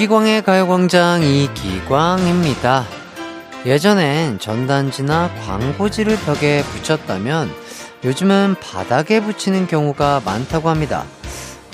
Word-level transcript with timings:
이기광의 0.00 0.44
가요광장 0.44 1.22
이기광입니다. 1.22 2.86
예전엔 3.66 4.38
전단지나 4.38 5.30
광고지를 5.44 6.16
벽에 6.20 6.62
붙였다면 6.62 7.50
요즘은 8.02 8.56
바닥에 8.62 9.20
붙이는 9.20 9.66
경우가 9.66 10.22
많다고 10.24 10.70
합니다. 10.70 11.04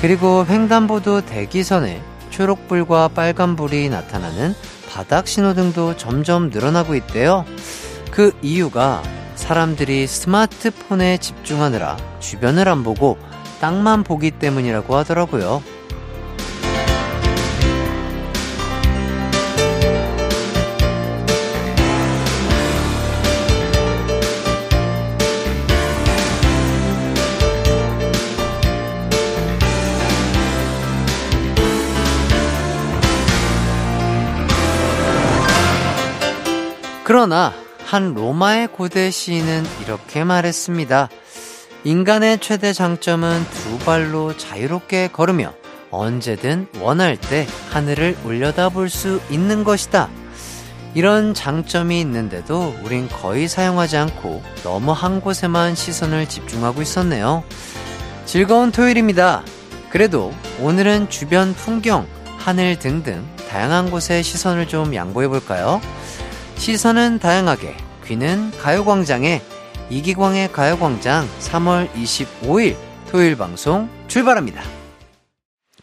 그리고 0.01 0.45
횡단보도 0.45 1.21
대기선에 1.21 2.03
초록불과 2.31 3.11
빨간불이 3.15 3.91
나타나는 3.91 4.57
바닥 4.91 5.29
신호등도 5.29 5.97
점점 5.97 6.51
늘어나고 6.51 6.97
있대요. 6.97 7.45
그 8.11 8.37
이유가 8.43 9.05
사람들이 9.37 10.09
스마트폰에 10.09 11.19
집중하느라 11.19 11.97
주변을 12.19 12.69
안 12.69 12.83
보고 12.83 13.19
땅만 13.61 14.03
보기 14.03 14.33
때문이라고 14.33 14.97
하더라고요. 14.97 15.76
그러나 37.07 37.53
한 37.85 38.15
로마의 38.15 38.67
고대 38.73 39.13
시인은 39.13 39.63
이렇게 39.81 40.25
말했습니다. 40.25 41.09
인간의 41.85 42.41
최대 42.41 42.73
장점은 42.73 43.45
두 43.49 43.79
발로 43.79 44.37
자유롭게 44.37 45.11
걸으며 45.13 45.55
언제든 45.93 46.67
원할 46.81 47.17
때 47.17 47.47
하늘을 47.71 48.17
올려다 48.25 48.71
볼 48.71 48.89
수 48.89 49.21
있는 49.31 49.63
것이다. 49.63 50.09
이런 50.95 51.33
장점이 51.33 52.01
있는데도 52.01 52.75
우린 52.83 53.09
거의 53.09 53.47
사용하지 53.47 53.99
않고 53.99 54.43
너무 54.65 54.91
한 54.91 55.21
곳에만 55.21 55.77
시선을 55.77 56.29
집중하고 56.29 56.83
있었네요. 56.83 57.45
즐거운 58.25 58.73
토요일입니다. 58.73 59.45
그래도 59.91 60.35
오늘은 60.61 61.09
주변 61.09 61.55
풍경, 61.55 62.05
하늘 62.37 62.81
등등 62.81 63.25
다양한 63.49 63.93
곳에 63.93 64.23
시선을 64.23 64.67
좀 64.67 64.93
양보해 64.93 65.29
볼까요? 65.29 65.81
시선은 66.57 67.21
다양하게, 67.21 67.77
귀는 68.05 68.51
가요광장에 68.59 69.41
이기광의 69.91 70.53
가요광장 70.53 71.29
3월 71.39 71.91
25일 71.93 72.77
토요일 73.09 73.37
방송 73.37 73.89
출발합니다. 74.09 74.63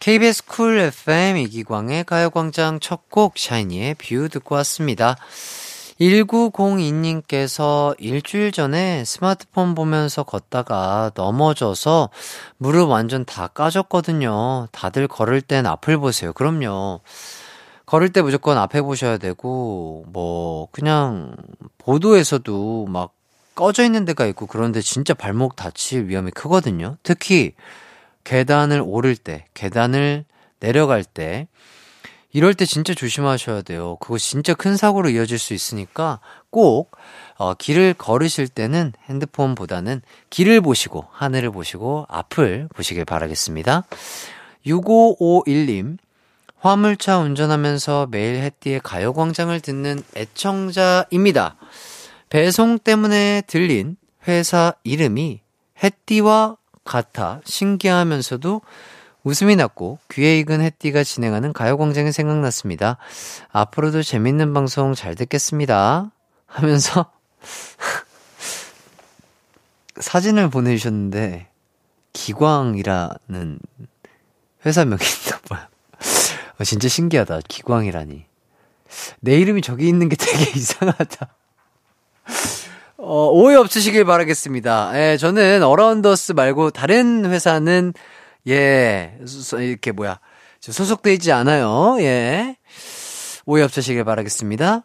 KBS 0.00 0.44
Cool 0.46 0.78
FM 0.78 1.38
이기광의 1.38 2.04
가요광장 2.04 2.80
첫 2.80 3.08
곡 3.08 3.38
샤이니의 3.38 3.94
View 3.94 4.28
듣고 4.28 4.56
왔습니다. 4.56 5.16
1902님께서 6.00 7.94
일주일 7.98 8.50
전에 8.50 9.04
스마트폰 9.04 9.74
보면서 9.76 10.24
걷다가 10.24 11.12
넘어져서 11.14 12.10
무릎 12.58 12.90
완전 12.90 13.24
다 13.24 13.46
까졌거든요. 13.46 14.66
다들 14.72 15.06
걸을 15.06 15.40
땐 15.40 15.66
앞을 15.66 15.98
보세요. 15.98 16.32
그럼요. 16.32 17.00
걸을 17.86 18.10
때 18.10 18.22
무조건 18.22 18.58
앞에 18.58 18.80
보셔야 18.80 19.18
되고, 19.18 20.04
뭐, 20.08 20.68
그냥, 20.72 21.36
보도에서도 21.78 22.86
막 22.86 23.12
꺼져 23.54 23.84
있는 23.84 24.04
데가 24.04 24.26
있고, 24.26 24.46
그런데 24.46 24.80
진짜 24.80 25.14
발목 25.14 25.56
다칠 25.56 26.08
위험이 26.08 26.30
크거든요. 26.30 26.96
특히, 27.02 27.54
계단을 28.24 28.82
오를 28.84 29.16
때, 29.16 29.44
계단을 29.54 30.24
내려갈 30.60 31.04
때, 31.04 31.46
이럴 32.32 32.52
때 32.54 32.64
진짜 32.66 32.94
조심하셔야 32.94 33.62
돼요. 33.62 33.96
그거 34.00 34.18
진짜 34.18 34.54
큰 34.54 34.76
사고로 34.76 35.10
이어질 35.10 35.38
수 35.38 35.54
있으니까 35.54 36.18
꼭, 36.50 36.90
어, 37.36 37.54
길을 37.54 37.94
걸으실 37.94 38.48
때는 38.48 38.92
핸드폰보다는 39.08 40.02
길을 40.30 40.60
보시고, 40.60 41.06
하늘을 41.12 41.52
보시고, 41.52 42.06
앞을 42.08 42.68
보시길 42.74 43.04
바라겠습니다. 43.04 43.84
6551님, 44.66 45.98
화물차 46.64 47.18
운전하면서 47.18 48.08
매일 48.10 48.36
햇띠의 48.36 48.80
가요광장을 48.80 49.60
듣는 49.60 50.02
애청자입니다. 50.16 51.56
배송 52.30 52.78
때문에 52.78 53.42
들린 53.46 53.98
회사 54.26 54.72
이름이 54.82 55.42
햇띠와 55.82 56.56
같아 56.82 57.42
신기하면서도 57.44 58.62
웃음이 59.24 59.56
났고 59.56 59.98
귀에 60.10 60.38
익은 60.38 60.62
햇띠가 60.62 61.04
진행하는 61.04 61.52
가요광장이 61.52 62.12
생각났습니다. 62.12 62.96
앞으로도 63.52 64.02
재밌는 64.02 64.54
방송 64.54 64.94
잘 64.94 65.14
듣겠습니다. 65.16 66.12
하면서 66.46 67.12
사진을 70.00 70.48
보내주셨는데 70.48 71.48
기광이라는 72.14 73.58
회사명이 74.64 75.02
있나 75.02 75.38
봐요. 75.46 75.66
어, 76.58 76.64
진짜 76.64 76.88
신기하다. 76.88 77.40
기광이라니. 77.48 78.24
내 79.20 79.38
이름이 79.38 79.62
저기 79.62 79.88
있는 79.88 80.08
게 80.08 80.16
되게 80.18 80.50
이상하다. 80.58 81.34
어, 82.98 83.28
오해 83.32 83.56
없으시길 83.56 84.04
바라겠습니다. 84.04 84.92
예, 84.94 85.16
저는 85.16 85.62
어라운더스 85.62 86.32
말고 86.32 86.70
다른 86.70 87.26
회사는, 87.26 87.92
예, 88.48 89.18
이렇게 89.58 89.92
뭐야, 89.92 90.20
소속돼 90.60 91.12
있지 91.14 91.32
않아요. 91.32 91.96
예. 92.00 92.56
오해 93.46 93.62
없으시길 93.62 94.04
바라겠습니다. 94.04 94.84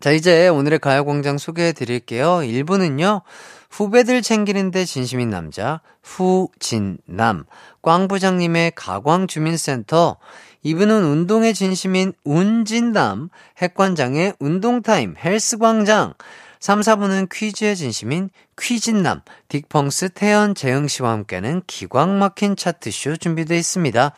자, 0.00 0.12
이제 0.12 0.48
오늘의 0.48 0.78
가요광장 0.78 1.38
소개해 1.38 1.72
드릴게요. 1.72 2.38
1부는요, 2.42 3.22
후배들 3.70 4.22
챙기는데 4.22 4.84
진심인 4.84 5.30
남자, 5.30 5.80
후진남, 6.02 7.44
꽝부장님의 7.82 8.72
가광주민센터, 8.74 10.18
이분은 10.62 11.04
운동의 11.04 11.54
진심인 11.54 12.12
운진남, 12.24 13.28
핵관장의 13.58 14.34
운동타임, 14.38 15.14
헬스광장, 15.22 16.14
3, 16.58 16.80
4분은 16.80 17.28
퀴즈의 17.30 17.76
진심인 17.76 18.30
퀴진남, 18.58 19.20
딕펑스 19.48 20.14
태연 20.14 20.54
재흥씨와 20.54 21.10
함께하는 21.12 21.62
기광 21.66 22.18
막힌 22.18 22.56
차트쇼 22.56 23.18
준비되어 23.18 23.56
있습니다. 23.56 24.12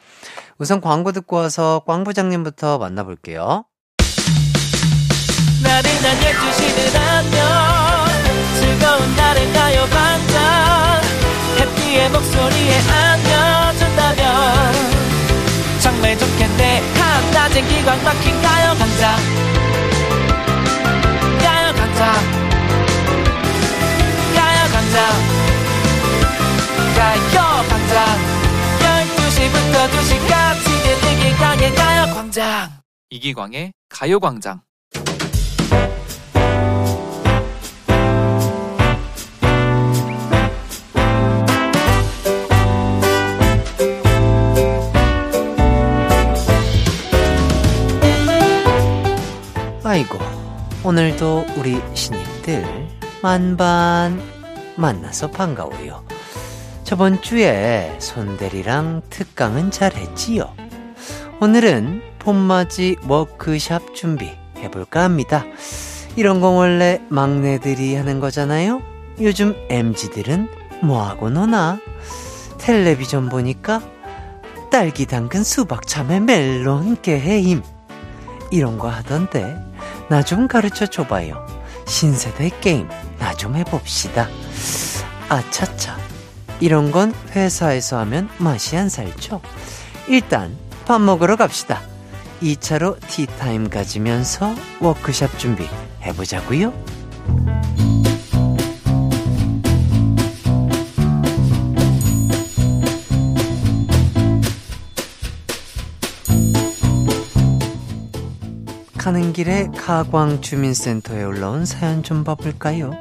우선 0.58 0.80
광고 0.80 1.12
듣고 1.12 1.36
와서 1.36 1.82
꽝 1.86 2.04
부장님부터 2.04 2.78
만나볼게요. 2.78 3.64
나른한 5.62 6.20
12시는 6.20 6.96
안녕 6.96 8.06
즐거운 8.60 9.16
날을 9.16 9.52
가요 9.52 9.86
반짝. 9.90 11.02
해피의 11.58 12.10
목소리에 12.10 12.78
안겨준다면 12.78 14.72
정말 15.80 16.16
좋겠네 16.18 16.82
한낮엔 16.94 17.66
기광 17.68 18.02
막힌 18.04 18.40
가요광장 18.42 19.16
가요광장 21.42 22.14
가요광장 24.34 24.96
가요광장 26.96 27.94
12시부터 28.80 29.90
2시까지 29.90 30.66
이기광의 31.12 31.74
가요광장. 31.74 32.70
이기광의 33.10 33.72
가요광장 33.88 34.60
아이고, 49.98 50.16
오늘도 50.84 51.44
우리 51.56 51.76
신입들 51.92 52.64
만반 53.20 54.22
만나서 54.76 55.28
반가워요. 55.32 56.04
저번 56.84 57.20
주에 57.20 57.96
손대리랑 57.98 59.02
특강은 59.10 59.72
잘했지요. 59.72 60.54
오늘은 61.40 62.02
봄맞이 62.20 62.94
워크샵 63.08 63.96
준비해볼까 63.96 65.02
합니다. 65.02 65.44
이런 66.14 66.40
거 66.40 66.50
원래 66.50 67.00
막내들이 67.08 67.96
하는 67.96 68.20
거잖아요? 68.20 68.80
요즘 69.20 69.56
MG들은 69.68 70.48
뭐하고 70.80 71.28
노나? 71.28 71.80
텔레비전 72.58 73.28
보니까 73.28 73.82
딸기 74.70 75.06
당근 75.06 75.42
수박 75.42 75.88
참외 75.88 76.20
멜론 76.20 77.02
게임 77.02 77.64
이런 78.52 78.78
거 78.78 78.88
하던데 78.88 79.67
나 80.08 80.22
좀 80.22 80.48
가르쳐 80.48 80.86
줘봐요. 80.86 81.46
신세대 81.86 82.50
게임 82.60 82.88
나 83.18 83.34
좀 83.34 83.56
해봅시다. 83.56 84.28
아차차. 85.28 85.96
이런 86.60 86.90
건 86.90 87.14
회사에서 87.36 87.98
하면 88.00 88.28
맛이 88.38 88.76
안 88.76 88.88
살죠. 88.88 89.40
일단 90.08 90.56
밥 90.86 91.00
먹으러 91.00 91.36
갑시다. 91.36 91.80
2차로 92.42 92.98
티타임 93.08 93.68
가지면서 93.68 94.54
워크샵 94.80 95.38
준비 95.38 95.68
해보자고요. 96.02 96.72
가는 109.08 109.32
길에 109.32 109.68
가광 109.74 110.42
주민센터에 110.42 111.24
올라온 111.24 111.64
사연 111.64 112.02
좀 112.02 112.24
봐볼까요? 112.24 112.92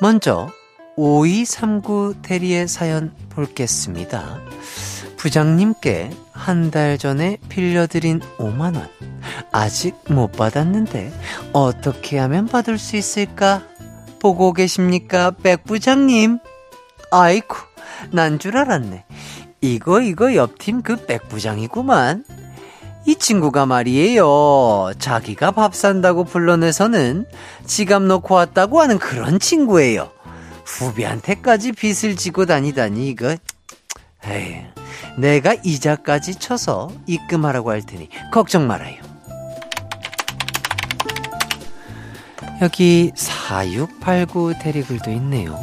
먼저 0.00 0.48
5239 0.94 2.14
대리의 2.22 2.68
사연 2.68 3.12
볼겠습니다. 3.30 4.38
부장님께 5.16 6.10
한 6.30 6.70
달 6.70 6.98
전에 6.98 7.38
빌려드린 7.48 8.20
5만원. 8.38 8.88
아직 9.50 9.96
못 10.08 10.30
받았는데 10.30 11.12
어떻게 11.52 12.16
하면 12.18 12.46
받을 12.46 12.78
수 12.78 12.96
있을까? 12.96 13.64
보고 14.20 14.52
계십니까, 14.52 15.32
백 15.32 15.64
부장님? 15.64 16.38
아이쿠, 17.10 17.56
난 18.12 18.38
줄 18.38 18.56
알았네. 18.56 19.04
이거, 19.62 20.00
이거 20.00 20.36
옆팀 20.36 20.82
그 20.82 20.94
백 21.06 21.28
부장이구만. 21.28 22.24
이 23.06 23.16
친구가 23.16 23.66
말이에요. 23.66 24.92
자기가 24.98 25.50
밥 25.50 25.74
산다고 25.74 26.24
불러내서는 26.24 27.26
지갑 27.66 28.02
놓고 28.02 28.34
왔다고 28.34 28.80
하는 28.80 28.98
그런 28.98 29.38
친구예요. 29.38 30.10
후배한테까지 30.64 31.72
빚을 31.72 32.16
지고 32.16 32.46
다니다니, 32.46 33.08
이거. 33.08 33.36
에이, 34.26 34.62
내가 35.18 35.54
이자까지 35.62 36.36
쳐서 36.36 36.90
입금하라고 37.06 37.70
할 37.70 37.82
테니 37.82 38.08
걱정 38.32 38.66
말아요. 38.66 38.96
여기 42.62 43.12
4689 43.14 44.54
대리글도 44.58 45.10
있네요. 45.12 45.58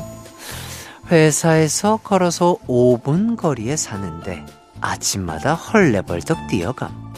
회사에서 1.09 1.97
걸어서 1.97 2.57
5분 2.67 3.35
거리에 3.35 3.75
사는데 3.75 4.45
아침마다 4.79 5.55
헐레벌떡 5.55 6.47
뛰어감. 6.47 7.10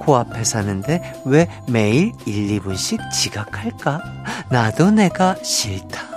코앞에 0.00 0.44
사는데 0.44 1.22
왜 1.24 1.46
매일 1.68 2.12
1, 2.26 2.60
2분씩 2.60 3.10
지각할까? 3.12 4.02
나도 4.50 4.90
내가 4.90 5.36
싫다. 5.42 6.08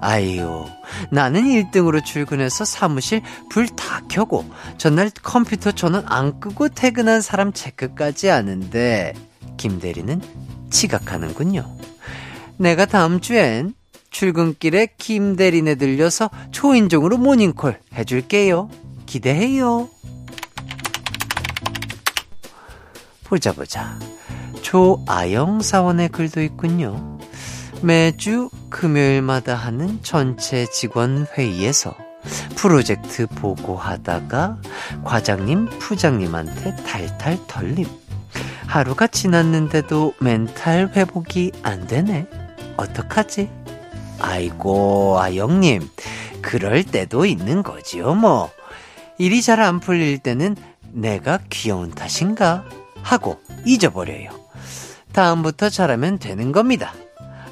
아유, 0.00 0.66
나는 1.10 1.44
1등으로 1.44 2.04
출근해서 2.04 2.64
사무실 2.64 3.22
불 3.50 3.66
다 3.68 4.02
켜고 4.08 4.44
전날 4.78 5.10
컴퓨터 5.22 5.72
전원 5.72 6.04
안 6.06 6.38
끄고 6.38 6.68
퇴근한 6.68 7.20
사람 7.22 7.52
체크까지 7.52 8.28
하는데 8.28 9.14
김대리는 9.56 10.20
지각하는군요. 10.70 11.64
내가 12.58 12.84
다음 12.86 13.20
주엔 13.20 13.74
출근길에 14.10 14.88
김대리네 14.98 15.76
들려서 15.76 16.30
초인종으로 16.50 17.18
모닝콜 17.18 17.80
해줄게요. 17.94 18.68
기대해요. 19.06 19.88
보자 23.26 23.52
보자. 23.52 23.98
조아영 24.62 25.60
사원의 25.60 26.10
글도 26.10 26.42
있군요. 26.42 27.18
매주 27.82 28.50
금요일마다 28.70 29.54
하는 29.54 29.98
전체 30.02 30.66
직원 30.66 31.26
회의에서 31.36 31.94
프로젝트 32.56 33.26
보고하다가 33.26 34.58
과장님, 35.04 35.66
부장님한테 35.78 36.76
탈탈 36.84 37.38
털림. 37.46 37.86
하루가 38.66 39.06
지났는데도 39.06 40.14
멘탈 40.20 40.90
회복이 40.94 41.52
안 41.62 41.86
되네. 41.86 42.26
어떡하지? 42.76 43.50
아이고, 44.20 45.18
아영님. 45.20 45.88
그럴 46.42 46.84
때도 46.84 47.26
있는 47.26 47.62
거지요, 47.62 48.14
뭐. 48.14 48.50
일이 49.18 49.42
잘 49.42 49.60
안 49.60 49.80
풀릴 49.80 50.18
때는 50.18 50.56
내가 50.92 51.38
귀여운 51.50 51.90
탓인가? 51.90 52.64
하고 53.06 53.40
잊어버려요. 53.64 54.30
다음부터 55.12 55.70
잘하면 55.70 56.18
되는 56.18 56.50
겁니다. 56.52 56.92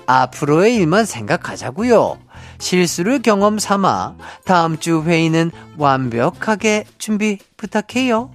앞으로의 0.06 0.75
일만 0.75 1.06
생각하자고요. 1.06 2.19
실수를 2.59 3.23
경험 3.23 3.59
삼아 3.59 4.17
다음 4.45 4.79
주 4.79 5.03
회의는 5.03 5.51
완벽하게 5.79 6.85
준비 6.99 7.39
부탁해요. 7.56 8.31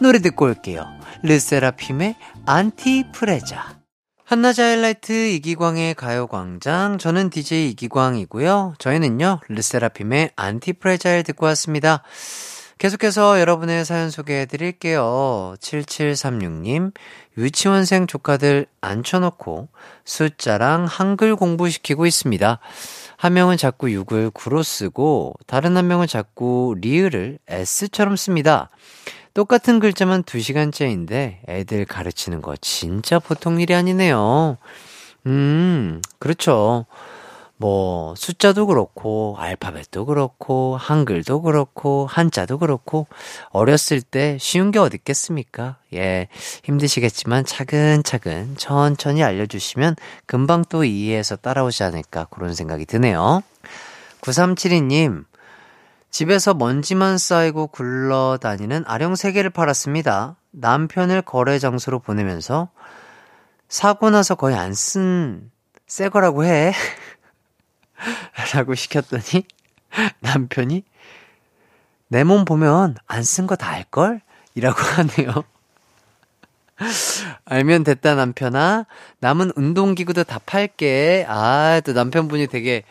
노래 0.00 0.18
듣고 0.18 0.44
올게요. 0.44 0.86
르세라핌의 1.22 2.16
안티프레자. 2.46 3.80
한낮의 4.24 4.54
하이라이트 4.58 5.12
이기광의 5.12 5.94
가요광장. 5.94 6.98
저는 6.98 7.30
DJ 7.30 7.70
이기광이고요. 7.70 8.74
저희는요, 8.78 9.40
르세라핌의 9.48 10.30
안티프레자를 10.36 11.22
듣고 11.22 11.46
왔습니다. 11.46 12.02
계속해서 12.82 13.38
여러분의 13.38 13.84
사연 13.84 14.10
소개해 14.10 14.46
드릴게요. 14.46 15.54
7736님, 15.60 16.92
유치원생 17.38 18.08
조카들 18.08 18.66
앉혀놓고 18.80 19.68
숫자랑 20.04 20.86
한글 20.86 21.36
공부시키고 21.36 22.06
있습니다. 22.06 22.58
한 23.16 23.32
명은 23.34 23.56
자꾸 23.56 23.86
6을 23.86 24.32
9로 24.32 24.64
쓰고, 24.64 25.34
다른 25.46 25.76
한 25.76 25.86
명은 25.86 26.08
자꾸 26.08 26.74
리을을 26.80 27.38
S처럼 27.46 28.16
씁니다. 28.16 28.68
똑같은 29.32 29.78
글자만 29.78 30.24
2시간째인데 30.24 31.48
애들 31.48 31.84
가르치는 31.84 32.42
거 32.42 32.56
진짜 32.56 33.20
보통 33.20 33.60
일이 33.60 33.76
아니네요. 33.76 34.58
음, 35.26 36.02
그렇죠. 36.18 36.86
뭐 37.62 38.16
숫자도 38.16 38.66
그렇고 38.66 39.36
알파벳도 39.38 40.06
그렇고 40.06 40.76
한글도 40.76 41.42
그렇고 41.42 42.08
한자도 42.10 42.58
그렇고 42.58 43.06
어렸을 43.50 44.02
때 44.02 44.36
쉬운 44.40 44.72
게 44.72 44.80
어디 44.80 44.96
있겠습니까? 44.96 45.76
예. 45.94 46.26
힘드시겠지만 46.64 47.44
차근차근 47.44 48.56
천천히 48.58 49.22
알려 49.22 49.46
주시면 49.46 49.94
금방 50.26 50.64
또 50.68 50.82
이해해서 50.82 51.36
따라오지 51.36 51.84
않을까 51.84 52.24
그런 52.30 52.52
생각이 52.52 52.84
드네요. 52.84 53.44
9372님 54.22 55.24
집에서 56.10 56.54
먼지만 56.54 57.16
쌓이고 57.16 57.68
굴러다니는 57.68 58.82
아령 58.88 59.12
3개를 59.12 59.52
팔았습니다. 59.52 60.34
남편을 60.50 61.22
거래 61.22 61.60
장소로 61.60 62.00
보내면서 62.00 62.70
사고 63.68 64.10
나서 64.10 64.34
거의 64.34 64.56
안 64.56 64.72
쓴 64.72 65.52
새 65.92 66.08
거라고 66.08 66.46
해. 66.46 66.72
라고 68.54 68.74
시켰더니 68.74 69.44
남편이 70.20 70.84
내 72.08 72.24
몸 72.24 72.44
보면 72.44 72.96
안 73.06 73.22
쓴 73.22 73.46
거 73.46 73.56
다 73.56 73.70
알걸? 73.70 74.20
이라고 74.54 74.78
하네요. 74.80 75.44
알면 77.44 77.84
됐다 77.84 78.14
남편아. 78.14 78.86
남은 79.20 79.52
운동기구도 79.56 80.24
다 80.24 80.40
팔게. 80.44 81.24
아, 81.28 81.80
또 81.84 81.92
남편분이 81.92 82.48
되게 82.48 82.82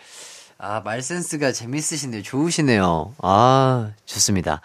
아, 0.57 0.81
말 0.81 1.01
센스가 1.01 1.51
재밌으신데 1.51 2.21
좋으시네요. 2.21 3.15
아, 3.21 3.91
좋습니다. 4.05 4.61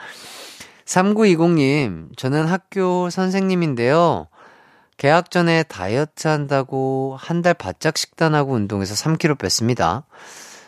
3920님, 0.84 2.16
저는 2.16 2.46
학교 2.46 3.10
선생님인데요. 3.10 4.28
개학 4.96 5.30
전에 5.30 5.62
다이어트 5.64 6.26
한다고 6.28 7.16
한 7.20 7.42
달 7.42 7.54
바짝 7.54 7.98
식단하고 7.98 8.52
운동해서 8.54 8.94
3kg 8.94 9.38
뺐습니다. 9.38 10.04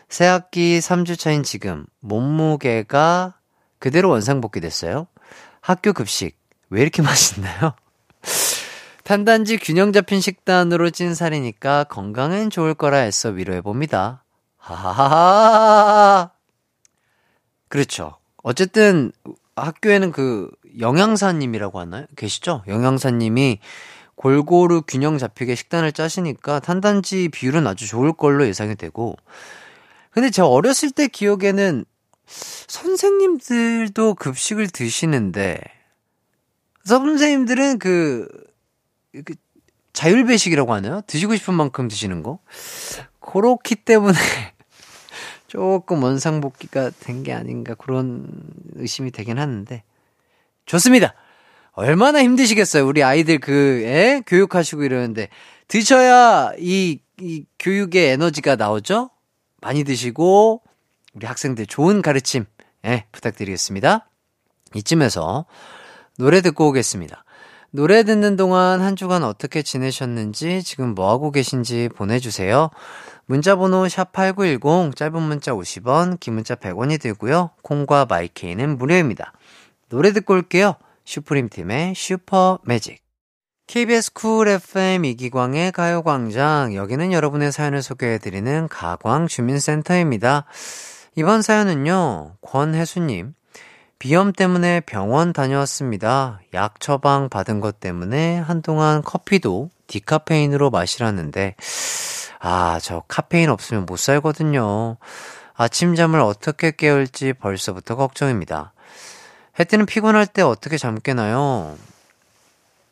새 0.08 0.26
학기 0.26 0.78
3주 0.78 1.18
차인 1.18 1.42
지금 1.42 1.87
몸무게가 2.00 3.35
그대로 3.78 4.11
원상복귀 4.11 4.61
됐어요. 4.61 5.06
학교 5.61 5.92
급식 5.92 6.37
왜 6.70 6.82
이렇게 6.82 7.00
맛있나요? 7.02 7.75
탄단지 9.04 9.56
균형 9.56 9.92
잡힌 9.92 10.20
식단으로 10.20 10.90
찐 10.90 11.14
살이니까 11.14 11.85
건강엔 11.85 12.50
좋을 12.50 12.75
거라 12.75 13.04
애써 13.06 13.30
위로해봅니다. 13.30 14.25
하하하! 14.58 16.30
그렇죠. 17.68 18.16
어쨌든 18.42 19.12
학교에는 19.56 20.12
그 20.12 20.50
영양사님이라고 20.78 21.80
하나요? 21.80 22.06
계시죠? 22.16 22.62
영양사님이 22.68 23.58
골고루 24.18 24.82
균형 24.82 25.16
잡히게 25.16 25.54
식단을 25.54 25.92
짜시니까 25.92 26.58
탄단지 26.58 27.28
비율은 27.28 27.66
아주 27.68 27.87
좋을 27.87 28.12
걸로 28.12 28.46
예상이 28.46 28.75
되고 28.75 29.16
근데 30.10 30.28
제가 30.30 30.48
어렸을 30.48 30.90
때 30.90 31.06
기억에는 31.06 31.84
선생님들도 32.26 34.14
급식을 34.14 34.68
드시는데 34.70 35.60
선생님들은 36.84 37.78
그, 37.78 38.26
그 39.25 39.34
자율배식이라고 39.92 40.75
하나요? 40.75 41.00
드시고 41.06 41.37
싶은 41.37 41.54
만큼 41.54 41.87
드시는 41.87 42.25
거? 42.25 42.40
그렇기 43.20 43.76
때문에 43.76 44.18
조금 45.46 46.02
원상복귀가 46.02 46.90
된 46.98 47.22
게 47.22 47.32
아닌가 47.32 47.75
그런 47.75 48.26
의심이 48.75 49.12
되긴 49.12 49.38
하는데 49.38 49.84
좋습니다. 50.66 51.14
얼마나 51.78 52.20
힘드시겠어요. 52.25 52.85
우리 52.85 53.04
아이들 53.04 53.38
그, 53.38 53.82
에? 53.85 54.20
교육하시고 54.26 54.82
이러는데. 54.82 55.28
드셔야 55.68 56.50
이, 56.58 56.99
이 57.20 57.44
교육의 57.61 58.08
에너지가 58.08 58.56
나오죠? 58.56 59.11
많이 59.61 59.85
드시고, 59.85 60.61
우리 61.14 61.26
학생들 61.26 61.66
좋은 61.66 62.02
가르침, 62.02 62.47
예, 62.85 63.04
부탁드리겠습니다. 63.12 64.08
이쯤에서 64.75 65.47
노래 66.18 66.40
듣고 66.40 66.66
오겠습니다. 66.70 67.25
노래 67.70 68.02
듣는 68.02 68.35
동안 68.35 68.80
한 68.80 68.97
주간 68.97 69.23
어떻게 69.23 69.62
지내셨는지, 69.62 70.64
지금 70.64 70.97
뭐하고 70.97 71.30
계신지 71.30 71.88
보내주세요. 71.94 72.70
문자번호 73.26 73.85
샵8910, 73.85 74.97
짧은 74.97 75.23
문자 75.23 75.52
50원, 75.52 76.18
긴 76.18 76.35
문자 76.35 76.56
100원이 76.56 77.00
들고요. 77.00 77.50
콩과 77.62 78.06
마이케이는 78.06 78.78
무료입니다. 78.78 79.32
노래 79.88 80.11
듣고 80.12 80.35
올게요. 80.35 80.75
슈프림 81.08 81.48
팀의 81.48 81.94
Super 81.96 82.58
Magic. 82.64 83.02
KBS 83.66 84.12
쿨 84.12 84.46
FM 84.46 85.06
이기광의 85.06 85.72
가요광장. 85.72 86.74
여기는 86.74 87.14
여러분의 87.14 87.50
사연을 87.50 87.80
소개해드리는 87.80 88.68
가광주민센터입니다. 88.68 90.44
이번 91.16 91.40
사연은요, 91.40 92.36
권혜수님. 92.42 93.32
비염 93.98 94.32
때문에 94.34 94.80
병원 94.80 95.32
다녀왔습니다. 95.32 96.40
약 96.52 96.78
처방 96.78 97.30
받은 97.30 97.60
것 97.60 97.80
때문에 97.80 98.36
한동안 98.40 99.00
커피도 99.02 99.70
디카페인으로 99.86 100.68
마시라는데, 100.68 101.56
아, 102.38 102.78
저 102.82 103.02
카페인 103.08 103.48
없으면 103.48 103.86
못 103.86 103.98
살거든요. 103.98 104.98
아침잠을 105.54 106.20
어떻게 106.20 106.70
깨울지 106.70 107.32
벌써부터 107.32 107.96
걱정입니다. 107.96 108.74
혜태는 109.58 109.86
피곤할 109.86 110.26
때 110.26 110.42
어떻게 110.42 110.76
잠 110.78 110.98
깨나요? 111.00 111.76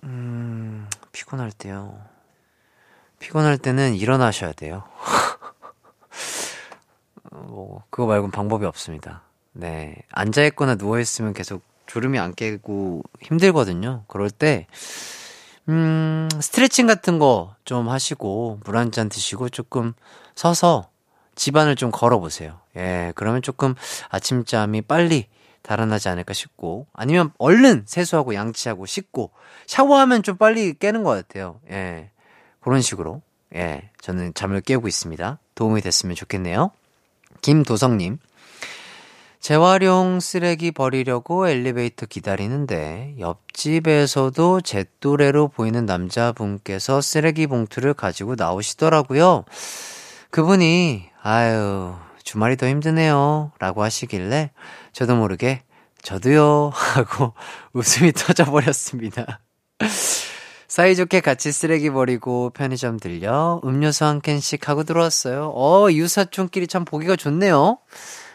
음, 0.04 0.88
피곤할 1.12 1.52
때요. 1.52 1.98
피곤할 3.18 3.58
때는 3.58 3.94
일어나셔야 3.94 4.52
돼요. 4.52 4.84
뭐, 7.32 7.82
그거 7.90 8.06
말고는 8.06 8.30
방법이 8.30 8.64
없습니다. 8.66 9.22
네. 9.52 9.96
앉아있거나 10.10 10.74
누워있으면 10.74 11.32
계속 11.34 11.62
졸음이 11.86 12.18
안 12.18 12.34
깨고 12.34 13.02
힘들거든요. 13.22 14.04
그럴 14.08 14.30
때, 14.30 14.66
음, 15.68 16.28
스트레칭 16.40 16.86
같은 16.86 17.18
거 17.18 17.54
좀 17.64 17.88
하시고, 17.88 18.60
물 18.64 18.76
한 18.76 18.90
잔 18.92 19.08
드시고, 19.08 19.48
조금 19.50 19.92
서서 20.34 20.88
집안을 21.36 21.76
좀 21.76 21.90
걸어보세요. 21.90 22.58
예, 22.76 23.12
그러면 23.14 23.42
조금 23.42 23.74
아침잠이 24.08 24.82
빨리 24.82 25.26
달아나지 25.66 26.08
않을까 26.08 26.32
싶고, 26.32 26.86
아니면 26.92 27.32
얼른 27.38 27.84
세수하고 27.86 28.34
양치하고 28.34 28.86
씻고, 28.86 29.32
샤워하면 29.66 30.22
좀 30.22 30.36
빨리 30.36 30.74
깨는 30.74 31.02
것 31.02 31.10
같아요. 31.10 31.58
예, 31.70 32.10
그런 32.60 32.80
식으로, 32.80 33.20
예, 33.54 33.90
저는 34.00 34.32
잠을 34.34 34.60
깨우고 34.60 34.86
있습니다. 34.86 35.40
도움이 35.56 35.80
됐으면 35.80 36.14
좋겠네요. 36.14 36.70
김도성님, 37.42 38.18
재활용 39.40 40.20
쓰레기 40.20 40.70
버리려고 40.70 41.48
엘리베이터 41.48 42.06
기다리는데 42.06 43.16
옆집에서도 43.18 44.60
제 44.60 44.84
또래로 45.00 45.48
보이는 45.48 45.84
남자분께서 45.84 47.00
쓰레기 47.00 47.46
봉투를 47.46 47.94
가지고 47.94 48.34
나오시더라고요. 48.36 49.44
그분이 50.30 51.08
아유 51.22 51.94
주말이 52.26 52.56
더 52.56 52.66
힘드네요 52.66 53.52
라고 53.60 53.84
하시길래 53.84 54.50
저도 54.92 55.14
모르게 55.14 55.62
저도요 56.02 56.72
하고 56.74 57.34
웃음이 57.72 58.12
터져버렸습니다. 58.12 59.40
사이좋게 60.66 61.20
같이 61.20 61.52
쓰레기 61.52 61.88
버리고 61.88 62.50
편의점 62.50 62.98
들려 62.98 63.60
음료수 63.64 64.04
한 64.04 64.20
캔씩 64.20 64.68
하고 64.68 64.82
들어왔어요. 64.82 65.52
어, 65.54 65.86
유사촌끼리 65.90 66.66
참 66.66 66.84
보기가 66.84 67.14
좋네요. 67.14 67.78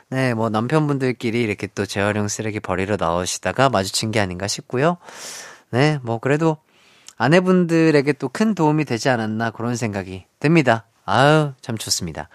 네, 0.09 0.33
뭐 0.33 0.49
남편분들끼리 0.49 1.41
이렇게 1.41 1.67
또 1.67 1.85
재활용 1.85 2.29
쓰레기 2.29 2.61
버리러 2.61 2.95
나오시다가 2.97 3.69
마주친 3.69 4.11
게 4.11 4.21
아닌가 4.21 4.47
싶고요. 4.47 4.97
네, 5.69 5.99
뭐 6.01 6.19
그래도 6.19 6.57
아내분들에게 7.17 8.13
또 8.13 8.29
큰 8.29 8.55
도움이 8.55 8.85
되지 8.85 9.09
않았나 9.09 9.51
그런 9.51 9.75
생각이 9.75 10.25
듭니다. 10.39 10.85
아유, 11.05 11.53
참 11.61 11.77
좋습니다. 11.77 12.29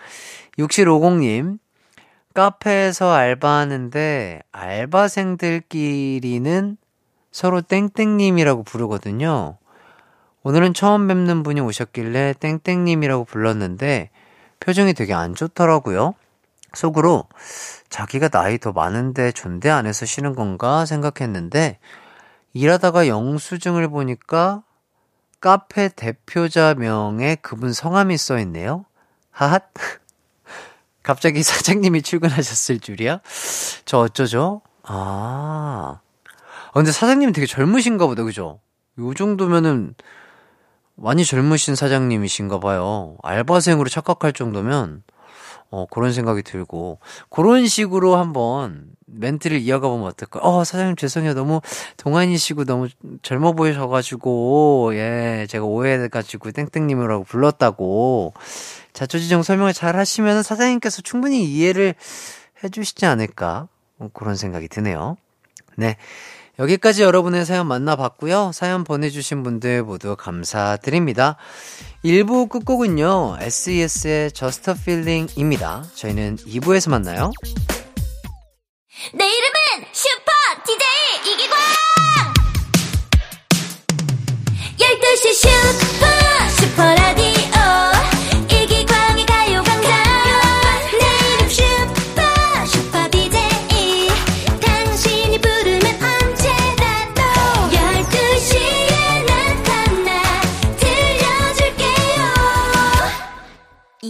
6750님, 0.58 1.58
카페에서 2.34 3.12
알바하는데 3.12 4.42
알바생들끼리는 4.52 6.76
서로 7.30 7.62
땡땡님이라고 7.62 8.62
부르거든요. 8.62 9.58
오늘은 10.42 10.74
처음 10.74 11.08
뵙는 11.08 11.42
분이 11.42 11.60
오셨길래 11.60 12.34
땡땡님이라고 12.40 13.24
불렀는데 13.24 14.10
표정이 14.60 14.94
되게 14.94 15.12
안 15.12 15.34
좋더라고요. 15.34 16.14
속으로 16.74 17.24
자기가 17.88 18.28
나이 18.28 18.58
더 18.58 18.72
많은데 18.72 19.32
존대 19.32 19.70
안 19.70 19.86
해서 19.86 20.06
싫은 20.06 20.34
건가 20.34 20.86
생각했는데 20.86 21.78
일하다가 22.52 23.08
영수증을 23.08 23.88
보니까 23.88 24.62
카페 25.40 25.88
대표자명에 25.88 27.36
그분 27.36 27.72
성함이 27.72 28.16
써 28.16 28.38
있네요. 28.38 28.84
하핫. 29.30 29.64
갑자기 31.06 31.40
사장님이 31.44 32.02
출근하셨을 32.02 32.80
줄이야? 32.80 33.20
저 33.84 33.98
어쩌죠? 34.00 34.60
아. 34.82 36.00
아 36.66 36.72
근데 36.72 36.90
사장님이 36.90 37.32
되게 37.32 37.46
젊으신가 37.46 38.06
보다, 38.06 38.24
그죠? 38.24 38.58
요 38.98 39.14
정도면은 39.14 39.94
많이 40.96 41.24
젊으신 41.24 41.76
사장님이신가 41.76 42.58
봐요. 42.58 43.16
알바생으로 43.22 43.88
착각할 43.88 44.32
정도면 44.32 45.04
어, 45.70 45.86
그런 45.86 46.12
생각이 46.12 46.42
들고, 46.42 46.98
그런 47.30 47.66
식으로 47.66 48.16
한번 48.16 48.90
멘트를 49.06 49.60
이어가 49.60 49.88
보면 49.88 50.06
어떨까? 50.06 50.40
어, 50.42 50.64
사장님 50.64 50.96
죄송해요. 50.96 51.34
너무 51.34 51.60
동안이시고 51.96 52.64
너무 52.64 52.88
젊어 53.22 53.52
보이셔가지고, 53.52 54.92
예, 54.94 55.46
제가 55.48 55.64
오해해가지고 55.64 56.52
땡땡님이라고 56.52 57.24
불렀다고. 57.24 58.34
자초지정 58.92 59.42
설명을 59.42 59.72
잘 59.72 59.96
하시면 59.96 60.42
사장님께서 60.42 61.02
충분히 61.02 61.44
이해를 61.44 61.94
해주시지 62.64 63.04
않을까? 63.06 63.68
뭐 63.96 64.10
그런 64.12 64.36
생각이 64.36 64.68
드네요. 64.68 65.16
네. 65.76 65.96
여기까지 66.58 67.02
여러분의 67.02 67.44
사연 67.44 67.66
만나봤고요. 67.68 68.52
사연 68.54 68.84
보내주신 68.84 69.42
분들 69.42 69.82
모두 69.82 70.16
감사드립니다. 70.16 71.36
1부 72.04 72.48
끝곡은요, 72.48 73.38
SES의 73.40 74.32
Just 74.32 74.70
a 74.70 74.76
Feeling입니다. 74.78 75.84
저희는 75.94 76.36
2부에서 76.36 76.90
만나요. 76.90 77.32
내 79.12 79.24
이름은 79.26 79.86
슈퍼 79.92 80.32
DJ 80.64 81.32
이기광! 81.34 81.58
12시 84.78 85.34
슈퍼, 85.34 86.05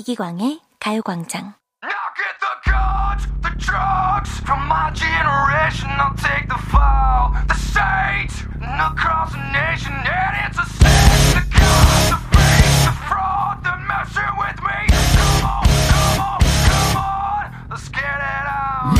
이기광의 0.06 0.60
가요광장. 0.78 1.54
Now 1.82 1.90
get 2.14 2.38
the 2.38 2.70
guns, 2.70 3.26
the 3.42 3.50
drugs 3.58 4.30
from 4.46 4.62
my 4.68 4.92
generation. 4.94 5.90
I'll 5.98 6.14
take 6.14 6.46
the 6.46 6.62
fall, 6.70 7.34
the 7.50 7.58
stage, 7.58 8.46
and 8.62 8.80
across 8.80 9.32
the 9.32 9.42
nation. 9.50 9.90
And 9.90 10.46
it's 10.46 10.62
a 10.62 10.66
sin, 10.78 11.34
the 11.34 11.42
guns, 11.50 12.06
the 12.14 12.22
fakes, 12.30 12.86
the 12.86 12.94
fraud, 13.10 13.58
the 13.66 13.74
messing 13.82 14.30
with 14.38 14.62
me. 14.62 14.78
Come 14.94 15.42
on, 15.42 15.66
come 15.90 16.22
on, 16.22 16.38
come 16.70 16.96
on, 17.02 17.50
let's 17.68 17.88
get 17.90 18.06
it 18.06 18.46
on. 18.46 18.94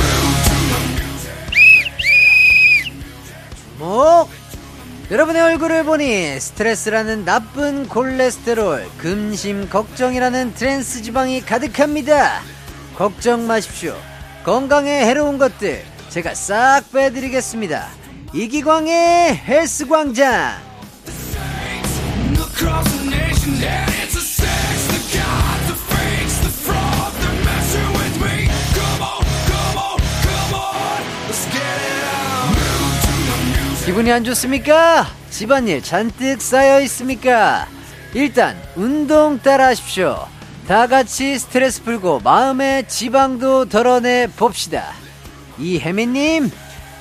목! 3.79 4.36
여러분의 5.09 5.41
얼굴을 5.41 5.85
보니 5.85 6.41
스트레스라는 6.41 7.25
나쁜 7.25 7.87
콜레스테롤, 7.89 8.89
근심, 8.99 9.69
걱정이라는 9.69 10.55
트랜스 10.55 11.03
지방이 11.03 11.43
가득합니다. 11.43 12.43
걱정 12.97 13.47
마십시오. 13.47 13.97
건강에 14.45 15.07
해로운 15.07 15.39
것들 15.39 15.85
제가 16.09 16.35
싹 16.35 16.91
빼드리겠습니다. 16.93 17.87
이기광의 18.33 19.37
헬스 19.37 19.87
광장. 19.87 20.55
기분이 33.87 34.11
안 34.11 34.25
좋습니까? 34.25 35.07
집안일 35.31 35.81
잔뜩 35.81 36.43
쌓여 36.43 36.81
있습니까? 36.81 37.69
일단 38.15 38.61
운동 38.75 39.39
따라 39.39 39.69
하십시오. 39.69 40.27
다 40.67 40.89
같이 40.89 41.39
스트레스 41.39 41.85
풀고 41.85 42.19
마음의 42.25 42.89
지방도 42.89 43.67
덜어내 43.67 44.27
봅시다. 44.37 44.93
이혜민님, 45.61 46.51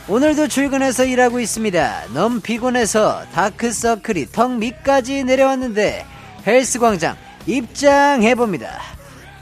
오늘도 0.08 0.48
출근해서 0.48 1.06
일하고 1.06 1.40
있습니다. 1.40 2.04
너무 2.14 2.40
피곤해서 2.40 3.24
다크서클이 3.34 4.28
턱 4.32 4.52
밑까지 4.52 5.24
내려왔는데 5.24 6.06
헬스 6.46 6.78
광장 6.78 7.16
입장해봅니다. 7.48 8.80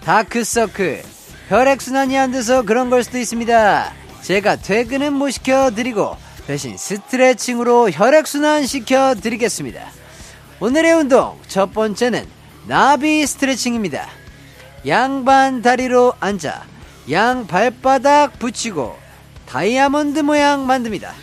다크서클, 0.06 1.04
혈액순환이 1.50 2.18
안 2.18 2.32
돼서 2.32 2.62
그런 2.62 2.90
걸 2.90 3.04
수도 3.04 3.18
있습니다. 3.18 3.92
제가 4.22 4.56
퇴근은 4.56 5.12
못 5.12 5.32
시켜드리고 5.32 6.16
대신 6.48 6.76
스트레칭으로 6.76 7.92
혈액순환 7.92 8.66
시켜드리겠습니다. 8.66 9.82
오늘의 10.60 10.94
운동 10.94 11.40
첫 11.48 11.74
번째는 11.74 12.28
나비 12.68 13.26
스트레칭입니다. 13.26 14.08
양반 14.86 15.62
다리로 15.62 16.14
앉아 16.20 16.64
양 17.12 17.48
발바닥 17.48 18.40
붙이고 18.40 18.98
다이아몬드 19.48 20.20
모양 20.20 20.66
만듭니다. 20.66 21.14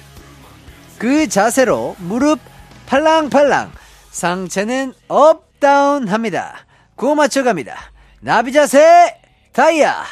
그 0.99 1.29
자세로 1.29 1.97
무릎 1.99 2.41
팔랑팔랑 2.87 3.73
상체는 4.11 4.95
up 5.09 5.42
down 5.42 6.09
합니다. 6.09 6.67
구호 6.97 7.15
맞춰갑니다. 7.15 7.77
나비 8.21 8.53
자세 8.53 9.15
다이아 9.53 10.05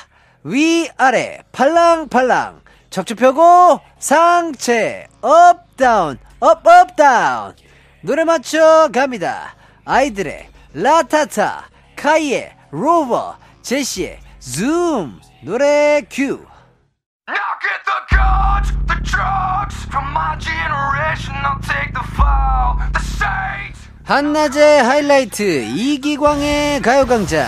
위아래 0.44 1.40
팔랑팔랑 1.52 2.67
척추 2.90 3.14
펴고 3.14 3.80
상체 3.98 5.06
up 5.20 5.53
down 5.53 6.18
up 6.40 6.69
up 6.69 6.97
down 6.97 7.54
노래 8.02 8.24
맞춰 8.24 8.88
갑니다. 8.92 9.54
아이들의 9.84 10.48
라타타 10.74 11.68
카이의 11.96 12.52
로버 12.70 13.36
제시의 13.62 14.20
줌 14.38 15.20
노래 15.42 16.02
큐 16.10 16.44
Now 17.28 17.36
get 17.60 17.84
the 17.84 18.00
guns, 18.08 18.72
the 18.86 18.96
drugs 19.04 19.76
from 19.88 20.08
my 20.12 20.38
generation. 20.38 21.34
I'll 21.44 21.60
take 21.60 21.92
the 21.92 22.06
fall, 22.14 22.78
the 22.92 23.02
stage. 23.02 23.76
한낮의 24.04 24.82
하이라이트 24.82 25.64
이기광의 25.74 26.80
가요광장 26.80 27.46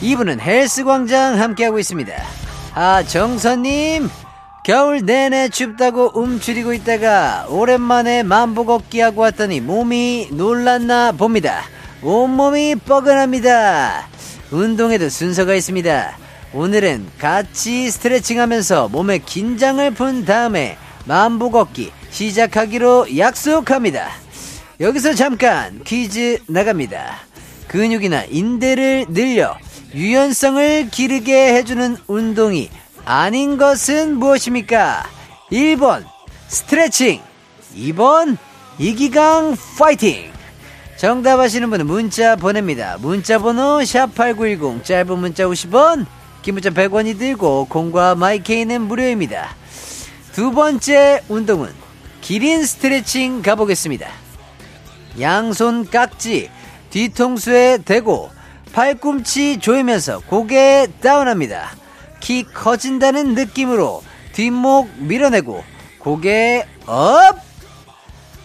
이분은 0.00 0.40
헬스광장 0.40 1.38
함께하고 1.38 1.78
있습니다 1.78 2.14
아 2.74 3.02
정선님 3.02 4.08
겨울 4.64 5.04
내내 5.04 5.48
춥다고 5.48 6.12
움츠리고 6.14 6.72
있다가 6.72 7.46
오랜만에 7.48 8.22
만보 8.22 8.64
걷기 8.64 9.00
하고 9.00 9.22
왔더니 9.22 9.60
몸이 9.60 10.28
놀랐나 10.30 11.12
봅니다. 11.12 11.64
온몸이 12.00 12.76
뻐근합니다. 12.76 14.06
운동에도 14.52 15.08
순서가 15.08 15.54
있습니다. 15.54 16.16
오늘은 16.52 17.08
같이 17.18 17.90
스트레칭 17.90 18.38
하면서 18.38 18.88
몸에 18.88 19.18
긴장을 19.18 19.90
푼 19.94 20.24
다음에 20.24 20.76
만보 21.06 21.50
걷기 21.50 21.90
시작하기로 22.10 23.18
약속합니다. 23.18 24.10
여기서 24.78 25.14
잠깐 25.14 25.82
퀴즈 25.82 26.38
나갑니다. 26.46 27.16
근육이나 27.66 28.26
인대를 28.30 29.06
늘려 29.08 29.56
유연성을 29.92 30.90
기르게 30.90 31.54
해주는 31.54 31.96
운동이 32.06 32.70
아닌 33.04 33.56
것은 33.56 34.16
무엇입니까? 34.18 35.04
1번 35.50 36.04
스트레칭 36.48 37.20
2번 37.74 38.36
이기강 38.78 39.56
파이팅 39.78 40.30
정답 40.96 41.40
아시는 41.40 41.68
분은 41.70 41.86
문자 41.86 42.36
보냅니다. 42.36 42.96
문자 43.00 43.38
번호 43.38 43.80
샵8910 43.80 44.84
짧은 44.84 45.18
문자 45.18 45.44
50원 45.44 46.06
긴 46.42 46.54
문자 46.54 46.70
100원이 46.70 47.18
들고 47.18 47.66
공과 47.68 48.14
마이케이는 48.14 48.82
무료입니다. 48.82 49.54
두 50.32 50.52
번째 50.52 51.22
운동은 51.28 51.70
기린 52.20 52.64
스트레칭 52.64 53.42
가보겠습니다. 53.42 54.08
양손 55.20 55.90
깍지 55.90 56.50
뒤통수에 56.90 57.78
대고 57.78 58.30
팔꿈치 58.72 59.58
조이면서 59.58 60.20
고개 60.20 60.86
다운합니다. 61.00 61.81
키 62.22 62.44
커진다는 62.44 63.34
느낌으로 63.34 64.02
뒷목 64.32 64.88
밀어내고 64.98 65.62
고개 65.98 66.64
up! 66.86 67.36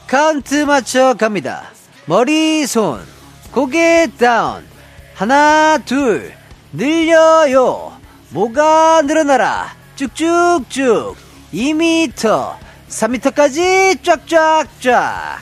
카운트 0.07 0.55
맞춰 0.65 1.13
갑니다. 1.13 1.71
머리 2.05 2.65
손 2.65 3.05
고개 3.51 4.07
down. 4.17 4.65
하나 5.13 5.77
둘 5.85 6.33
늘려요. 6.73 7.93
목아 8.29 9.03
늘어나라. 9.03 9.75
쭉쭉쭉. 9.95 11.15
2m 11.53 12.55
3m까지 12.89 14.03
쫙쫙쫙. 14.03 15.41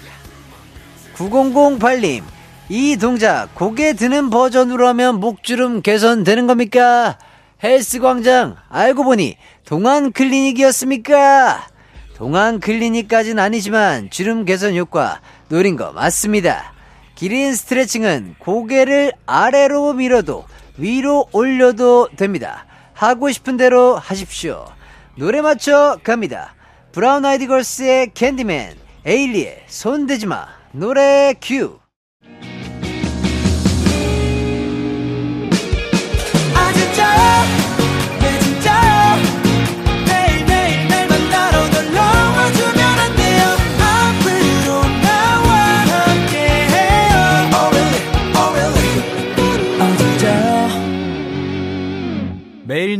9008님, 1.15 2.23
이 2.69 2.97
동작 2.97 3.53
고개 3.55 3.93
드는 3.93 4.29
버전으로 4.29 4.87
하면 4.89 5.19
목주름 5.19 5.81
개선되는 5.81 6.47
겁니까? 6.47 7.17
헬스 7.65 7.99
광장, 7.99 8.57
알고 8.69 9.03
보니 9.03 9.37
동안 9.65 10.11
클리닉이었습니까? 10.11 11.67
동안 12.15 12.59
클리닉까진 12.59 13.39
아니지만 13.39 14.11
주름 14.11 14.45
개선 14.45 14.75
효과 14.75 15.19
노린 15.49 15.75
거 15.75 15.91
맞습니다. 15.91 16.75
기린 17.15 17.55
스트레칭은 17.55 18.35
고개를 18.37 19.13
아래로 19.25 19.93
밀어도 19.93 20.45
위로 20.77 21.25
올려도 21.31 22.09
됩니다. 22.15 22.67
하고 22.93 23.31
싶은 23.31 23.57
대로 23.57 23.95
하십시오. 23.95 24.67
노래 25.15 25.41
맞춰 25.41 25.97
갑니다. 26.03 26.53
브라운 26.91 27.25
아이드 27.25 27.47
걸스의 27.47 28.11
Candy 28.13 28.48
Man, 28.48 28.75
에일리의 29.07 29.63
손대지마. 29.65 30.45
노래 30.71 31.33
큐. 31.41 31.79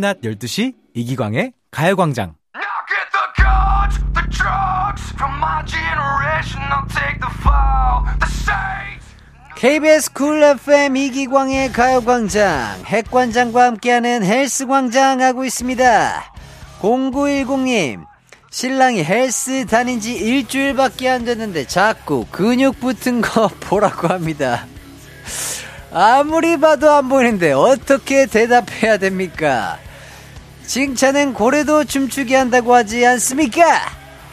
낮 0.06 0.22
12시 0.22 0.76
이기광의 0.94 1.54
가요광장. 1.72 2.36
KBS 9.56 10.14
쿨 10.14 10.44
FM 10.44 10.96
이기광의 10.96 11.72
가요광장, 11.72 12.84
핵관장과 12.86 13.64
함께하는 13.64 14.24
헬스광장 14.24 15.22
하고 15.22 15.44
있습니다. 15.44 16.24
0910님, 16.82 18.06
신랑이 18.52 19.04
헬스 19.04 19.66
다닌 19.66 20.00
지 20.00 20.14
일주일밖에 20.14 21.10
안 21.10 21.26
됐는데 21.26 21.66
자꾸 21.66 22.28
근육 22.30 22.80
붙은 22.80 23.22
거 23.22 23.48
보라고 23.60 24.10
합니다. 24.10 24.68
아무리 25.92 26.60
봐도 26.60 26.92
안 26.92 27.10
보이는데 27.10 27.54
어떻게 27.54 28.28
대답해야 28.28 28.98
됩니까? 28.98 29.80
칭찬은 30.68 31.34
고래도 31.34 31.84
춤추게 31.84 32.36
한다고 32.36 32.74
하지 32.74 33.06
않습니까? 33.06 33.80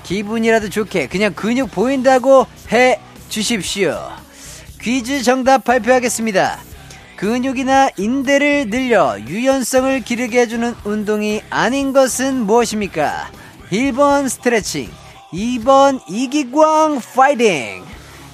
기분이라도 0.02 0.70
좋게 0.70 1.06
그냥 1.08 1.34
근육 1.34 1.70
보인다고 1.70 2.46
해 2.72 3.00
주십시오. 3.28 3.98
퀴즈 4.80 5.22
정답 5.22 5.64
발표하겠습니다. 5.64 6.58
근육이나 7.16 7.90
인대를 7.96 8.68
늘려 8.70 9.16
유연성을 9.20 10.00
기르게 10.00 10.40
해주는 10.40 10.74
운동이 10.84 11.42
아닌 11.50 11.92
것은 11.92 12.34
무엇입니까? 12.46 13.30
1번 13.70 14.28
스트레칭, 14.28 14.90
2번 15.32 16.00
이기광 16.08 17.00
파이팅! 17.14 17.84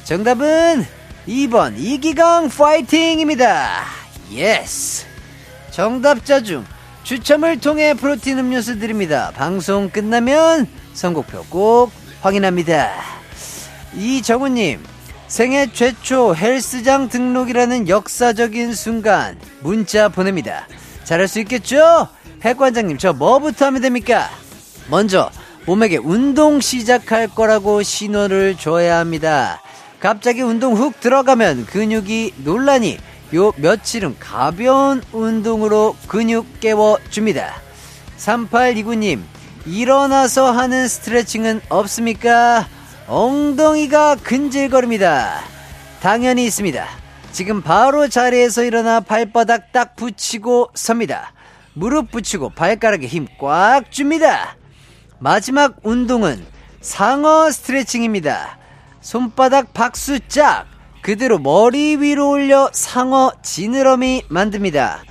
정답은 0.04 0.86
2번 1.28 1.74
이기광 1.76 2.48
파이팅입니다. 2.48 3.84
Yes! 4.32 5.04
정답자 5.70 6.42
중 6.42 6.64
추첨을 7.08 7.58
통해 7.58 7.94
프로틴 7.94 8.38
음료수 8.38 8.78
드립니다. 8.78 9.32
방송 9.34 9.88
끝나면 9.88 10.66
선곡표 10.92 11.46
꼭 11.48 11.90
확인합니다. 12.20 12.92
이정우님, 13.94 14.84
생애 15.26 15.72
최초 15.72 16.34
헬스장 16.34 17.08
등록이라는 17.08 17.88
역사적인 17.88 18.74
순간 18.74 19.38
문자 19.62 20.10
보냅니다. 20.10 20.68
잘할 21.04 21.28
수 21.28 21.40
있겠죠? 21.40 22.08
핵관장님, 22.42 22.98
저 22.98 23.14
뭐부터 23.14 23.64
하면 23.64 23.80
됩니까? 23.80 24.28
먼저 24.90 25.30
봄에게 25.64 25.96
운동 25.96 26.60
시작할 26.60 27.28
거라고 27.28 27.82
신호를 27.82 28.58
줘야 28.58 28.98
합니다. 28.98 29.62
갑자기 29.98 30.42
운동 30.42 30.74
훅 30.74 31.00
들어가면 31.00 31.64
근육이 31.64 32.34
논란이 32.44 32.98
요 33.34 33.52
며칠은 33.56 34.18
가벼운 34.18 35.02
운동으로 35.12 35.96
근육 36.06 36.60
깨워줍니다. 36.60 37.60
3829님, 38.16 39.20
일어나서 39.66 40.50
하는 40.50 40.88
스트레칭은 40.88 41.60
없습니까? 41.68 42.66
엉덩이가 43.06 44.16
근질거립니다. 44.16 45.40
당연히 46.00 46.44
있습니다. 46.46 46.86
지금 47.32 47.60
바로 47.62 48.08
자리에서 48.08 48.64
일어나 48.64 49.00
발바닥 49.00 49.72
딱 49.72 49.94
붙이고 49.96 50.70
섭니다. 50.74 51.32
무릎 51.74 52.10
붙이고 52.10 52.50
발가락에 52.50 53.06
힘 53.06 53.26
꽉 53.38 53.90
줍니다. 53.90 54.56
마지막 55.20 55.76
운동은 55.82 56.44
상어 56.80 57.50
스트레칭입니다. 57.50 58.58
손바닥 59.00 59.74
박수 59.74 60.18
짝 60.28 60.66
그대로 61.08 61.38
머리 61.38 61.96
위로 61.96 62.28
올려 62.28 62.68
상어 62.70 63.32
지느러미 63.40 64.24
만듭니다. 64.28 65.04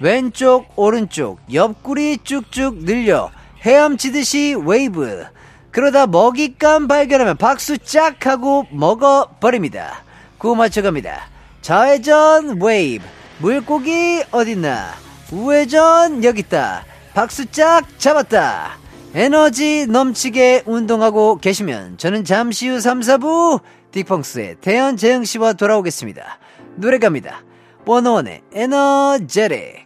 왼쪽 0.00 0.66
오른쪽 0.74 1.38
옆구리 1.52 2.18
쭉쭉 2.24 2.84
늘려 2.84 3.30
헤엄치듯이 3.64 4.56
웨이브 4.60 5.24
그러다 5.70 6.08
먹잇감 6.08 6.88
발견하면 6.88 7.36
박수 7.36 7.78
짝 7.78 8.26
하고 8.26 8.66
먹어버립니다. 8.72 10.02
구호 10.38 10.56
맞춰갑니다. 10.56 11.28
좌회전 11.62 12.60
웨이브 12.60 13.04
물고기 13.38 14.24
어딨나 14.32 14.94
우회전 15.30 16.24
여깄다 16.24 16.82
박수 17.14 17.46
짝 17.46 17.86
잡았다 18.00 18.76
에너지 19.14 19.86
넘치게 19.86 20.64
운동하고 20.66 21.38
계시면 21.38 21.98
저는 21.98 22.24
잠시 22.24 22.68
후 22.68 22.80
3, 22.80 22.98
4부 22.98 23.60
딕펑스의 23.94 24.60
태연 24.60 24.96
재영 24.96 25.24
씨와 25.24 25.52
돌아오겠습니다. 25.52 26.38
노래 26.76 26.98
갑니다. 26.98 27.44
원어원의 27.86 28.42
에너제릭 28.52 29.84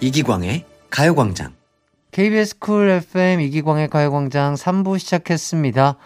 이기광의 0.00 0.66
가요광장. 0.90 1.53
KBS 2.14 2.60
쿨 2.60 2.90
FM 2.90 3.40
이기광의 3.40 3.88
가요광장 3.88 4.54
3부 4.54 5.00
시작했습니다. 5.00 5.96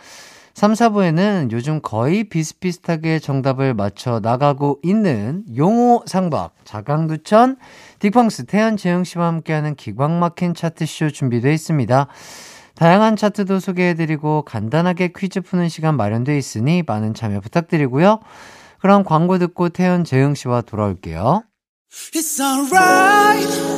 3, 0.55 0.73
4부에는 0.73 1.53
요즘 1.53 1.83
거의 1.83 2.25
비슷비슷하게 2.25 3.19
정답을 3.19 3.75
맞춰 3.75 4.19
나가고 4.19 4.79
있는 4.83 5.45
용호 5.55 6.05
상박, 6.07 6.55
자강두천, 6.65 7.59
딕펑스 7.99 8.49
태연 8.49 8.79
재영 8.79 9.05
씨와 9.05 9.27
함께하는 9.27 9.75
기광 9.75 10.19
막힌 10.19 10.55
차트쇼 10.55 11.11
준비되어 11.11 11.53
있습니다. 11.53 12.07
다양한 12.75 13.17
차트도 13.17 13.61
소개해드리고 13.61 14.45
간단하게 14.47 15.13
퀴즈 15.15 15.43
푸는 15.43 15.69
시간 15.69 15.99
마련되어 15.99 16.37
있으니 16.37 16.83
많은 16.87 17.13
참여 17.13 17.41
부탁드리고요. 17.41 18.21
그럼 18.79 19.05
광고 19.05 19.37
듣고 19.37 19.69
태연 19.69 20.05
재영 20.05 20.35
씨와 20.35 20.63
돌아올게요. 20.63 21.43
It's 21.91 22.41
alright 22.41 23.78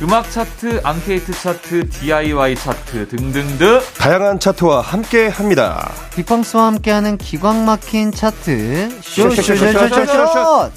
음악 0.00 0.30
차트, 0.30 0.80
앙케이트 0.84 1.32
차트, 1.32 1.88
DIY 1.90 2.54
차트 2.54 3.08
등등등 3.08 3.80
다양한 3.98 4.38
차트와 4.38 4.80
함께 4.80 5.26
합니다. 5.26 5.90
딕펑스와 6.12 6.66
함께하는 6.66 7.18
기광 7.18 7.64
막힌 7.64 8.12
차트 8.12 9.00
쇼쇼쇼쇼쇼. 9.02 10.06
쇼 10.06 10.70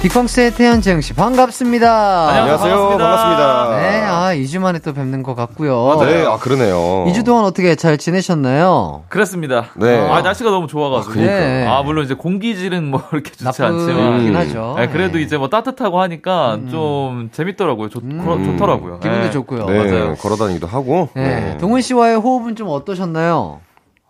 딕펑스의 0.00 0.56
태연 0.56 0.80
재영 0.80 1.02
씨 1.02 1.12
반갑습니다. 1.12 2.28
안녕하세요. 2.30 2.88
반갑습니다. 2.88 3.76
네, 3.78 4.00
아 4.02 4.34
2주 4.34 4.58
만에 4.58 4.78
또 4.78 4.94
뵙는 4.94 5.22
것 5.22 5.34
같고요. 5.34 5.98
네, 6.00 6.24
아 6.24 6.38
그러네요. 6.38 7.04
2주 7.08 7.22
동안 7.26 7.44
어떻게 7.44 7.74
잘 7.74 7.98
지내셨나요? 7.98 9.02
그랬습니다. 9.10 9.66
네. 9.76 9.98
아 9.98 10.22
날씨가 10.22 10.50
너무 10.50 10.68
좋아가지고. 10.68 11.10
아, 11.10 11.14
그러니까. 11.14 11.38
네. 11.38 11.66
아, 11.66 11.82
물론 11.82 12.06
이제 12.06 12.14
공기질은 12.14 12.90
뭐 12.90 13.02
이렇게 13.12 13.30
좋지 13.32 13.62
않지만. 13.62 14.20
음. 14.28 14.36
하죠. 14.36 14.74
네, 14.78 14.88
그래도 14.88 15.18
네. 15.18 15.22
이제 15.22 15.36
뭐 15.36 15.50
따뜻하고 15.50 16.00
하니까 16.00 16.58
좀 16.70 17.28
재밌더라고요. 17.32 17.90
좋, 17.90 18.00
음. 18.02 18.54
좋더라고요. 18.56 19.00
기분도 19.00 19.24
네. 19.24 19.30
좋고요. 19.30 19.66
네, 19.66 19.84
맞아요. 19.84 20.14
걸어다니기도 20.14 20.66
하고. 20.66 21.10
네. 21.14 21.58
동훈 21.58 21.82
씨와의 21.82 22.16
호흡은 22.16 22.56
좀 22.56 22.68
어떠셨나요? 22.70 23.60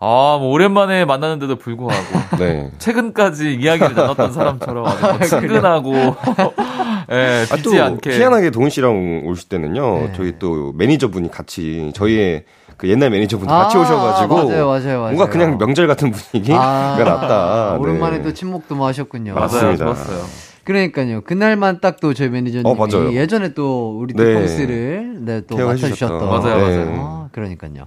아, 0.02 0.38
뭐 0.40 0.48
오랜만에 0.52 1.04
만나는데도 1.04 1.56
불구하고 1.56 2.02
네. 2.38 2.70
최근까지 2.78 3.54
이야기를 3.56 3.94
나눴던 3.94 4.32
사람처럼 4.32 4.86
아주 4.86 5.00
뭐 5.12 5.18
친근하고 5.20 5.92
예, 7.12 7.44
아, 7.50 7.56
또 7.62 7.82
않게 7.82 8.10
희한하게 8.18 8.50
동훈 8.50 8.70
씨랑 8.70 9.24
오실 9.26 9.48
때는요. 9.50 9.82
네. 9.98 10.12
저희 10.16 10.38
또 10.38 10.72
매니저분이 10.74 11.30
같이 11.30 11.90
저희의 11.94 12.44
그 12.78 12.88
옛날 12.88 13.10
매니저분 13.10 13.46
아, 13.50 13.64
같이 13.64 13.76
오셔가지고 13.76 14.34
맞아요, 14.34 14.66
맞아요, 14.68 15.00
맞아요. 15.00 15.00
뭔가 15.16 15.28
그냥 15.28 15.58
명절 15.58 15.86
같은 15.86 16.10
분위기가 16.12 16.58
아, 16.62 16.96
났다. 16.98 17.76
오랜만에 17.78 18.18
네. 18.18 18.22
또 18.22 18.32
친목도 18.32 18.76
뭐 18.76 18.86
하셨군요. 18.86 19.34
맞아요. 19.34 19.42
맞습니다. 19.44 19.84
좋았어요. 19.84 20.24
그러니까요. 20.64 21.20
그날만 21.22 21.80
딱 21.80 21.96
또 22.00 22.14
저희 22.14 22.30
매니저님이 22.30 22.70
어, 22.70 22.74
맞아요. 22.74 23.12
예전에 23.12 23.52
또 23.52 23.98
우리 23.98 24.14
네. 24.14 24.22
딕펑스를 24.24 25.24
네, 25.24 25.40
또 25.46 25.56
케어해 25.56 25.74
맡아주셨던. 25.74 26.18
주셨던. 26.20 26.28
맞아요, 26.28 26.66
네. 26.68 26.84
맞아요. 26.84 26.96
아, 27.00 27.28
그러니까요. 27.32 27.86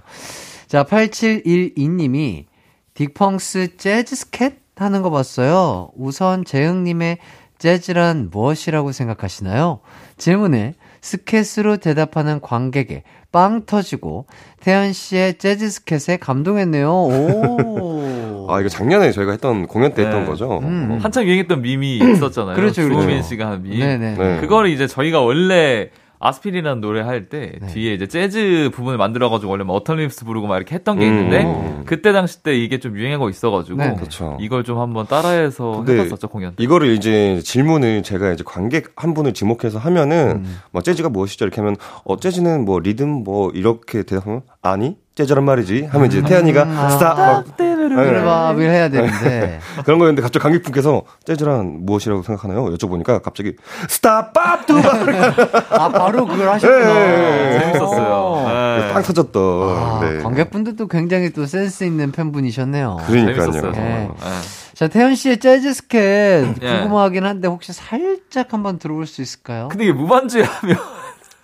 자, 0.74 0.82
8712님이 0.82 2.46
딕펑스 2.94 3.78
재즈 3.78 4.16
스캣 4.16 4.54
하는 4.74 5.02
거 5.02 5.10
봤어요. 5.10 5.90
우선 5.96 6.44
재흥님의 6.44 7.18
재즈란 7.58 8.28
무엇이라고 8.32 8.90
생각하시나요? 8.90 9.78
질문에 10.16 10.74
스캣으로 11.00 11.76
대답하는 11.76 12.40
관객에 12.40 13.04
빵 13.30 13.66
터지고 13.66 14.26
태연 14.58 14.92
씨의 14.92 15.38
재즈 15.38 15.70
스캣에 15.70 16.16
감동했네요. 16.16 16.90
오. 16.90 18.48
아, 18.50 18.58
이거 18.58 18.68
작년에 18.68 19.12
저희가 19.12 19.30
했던 19.30 19.68
공연 19.68 19.94
때 19.94 20.02
했던 20.02 20.24
네. 20.24 20.26
거죠. 20.26 20.58
음. 20.58 20.90
어. 20.90 20.98
한참 21.00 21.22
유행했던 21.22 21.62
밈이 21.62 21.98
있었잖아요. 22.14 22.56
그렇죠, 22.56 22.82
그렇죠. 22.82 23.00
주호민 23.00 23.22
씨가 23.22 23.48
한 23.48 23.62
밈. 23.62 23.78
네네. 23.78 24.16
네. 24.16 24.40
그거를 24.40 24.70
이제 24.70 24.88
저희가 24.88 25.20
원래 25.20 25.90
아스피린이라는 26.24 26.80
노래 26.80 27.02
할때 27.02 27.52
네. 27.60 27.66
뒤에 27.66 27.92
이제 27.92 28.06
재즈 28.06 28.70
부분을 28.72 28.96
만들어가지고 28.96 29.52
원래 29.52 29.62
뭐 29.62 29.78
어텀립스 29.82 30.24
부르고 30.24 30.46
막 30.46 30.56
이렇게 30.56 30.74
했던 30.74 30.98
게 30.98 31.06
있는데 31.06 31.44
음. 31.44 31.82
그때 31.84 32.12
당시 32.12 32.42
때 32.42 32.56
이게 32.56 32.80
좀 32.80 32.96
유행하고 32.96 33.28
있어가지고 33.28 33.76
네. 33.76 33.94
그렇죠. 33.94 34.38
이걸 34.40 34.64
좀 34.64 34.78
한번 34.78 35.06
따라해서 35.06 35.82
근데 35.84 36.00
해봤었죠 36.00 36.28
공연. 36.28 36.54
때. 36.56 36.64
이거를 36.64 36.94
이제 36.94 37.40
질문을 37.44 38.02
제가 38.02 38.32
이제 38.32 38.42
관객 38.44 38.92
한 38.96 39.12
분을 39.12 39.34
지목해서 39.34 39.78
하면은 39.78 40.44
음. 40.44 40.60
뭐 40.70 40.80
재즈가 40.80 41.10
무엇이죠 41.10 41.44
이렇게 41.44 41.60
하면 41.60 41.76
어 42.04 42.16
재즈는 42.16 42.64
뭐 42.64 42.80
리듬 42.80 43.08
뭐 43.10 43.50
이렇게 43.50 44.02
대답하면 44.02 44.42
아니 44.64 44.96
재즈란 45.14 45.44
말이지 45.44 45.88
하면 45.92 46.06
이제 46.08 46.22
태연이가 46.22 46.62
아. 46.62 46.88
스타 46.88 47.14
막 47.14 47.56
그래밥을 47.56 48.62
해야 48.62 48.88
되는데. 48.88 49.60
그런 49.84 49.98
거였는데 49.98 50.22
갑자기 50.22 50.42
관객분께서 50.42 51.02
재즈란 51.24 51.84
무엇이라고 51.84 52.22
생각하나요? 52.22 52.64
여쭤보니까 52.74 53.22
갑자기 53.22 53.54
스타밥 53.88 54.66
두바 54.66 54.88
아, 55.70 55.88
바로 55.90 56.26
그걸 56.26 56.48
하셨구나. 56.48 56.94
네. 56.94 57.60
재밌었어요. 57.60 58.48
네. 58.48 58.92
빵 58.92 59.02
터졌던. 59.02 59.42
아, 59.76 60.00
네. 60.02 60.22
관객분들도 60.22 60.88
굉장히 60.88 61.30
또 61.30 61.44
센스 61.44 61.84
있는 61.84 62.10
팬분이셨네요. 62.10 62.96
그러니까요. 63.06 63.50
네. 63.50 63.70
네. 63.70 64.10
자, 64.72 64.88
태연 64.88 65.14
씨의 65.14 65.38
재즈 65.38 65.72
스캣 65.74 66.00
예. 66.62 66.80
궁금하긴 66.80 67.24
한데 67.24 67.46
혹시 67.46 67.72
살짝 67.72 68.52
한번 68.52 68.78
들어볼 68.78 69.06
수 69.06 69.22
있을까요? 69.22 69.68
근데 69.68 69.84
이게 69.84 69.92
무반주에 69.92 70.42
하면 70.42 70.76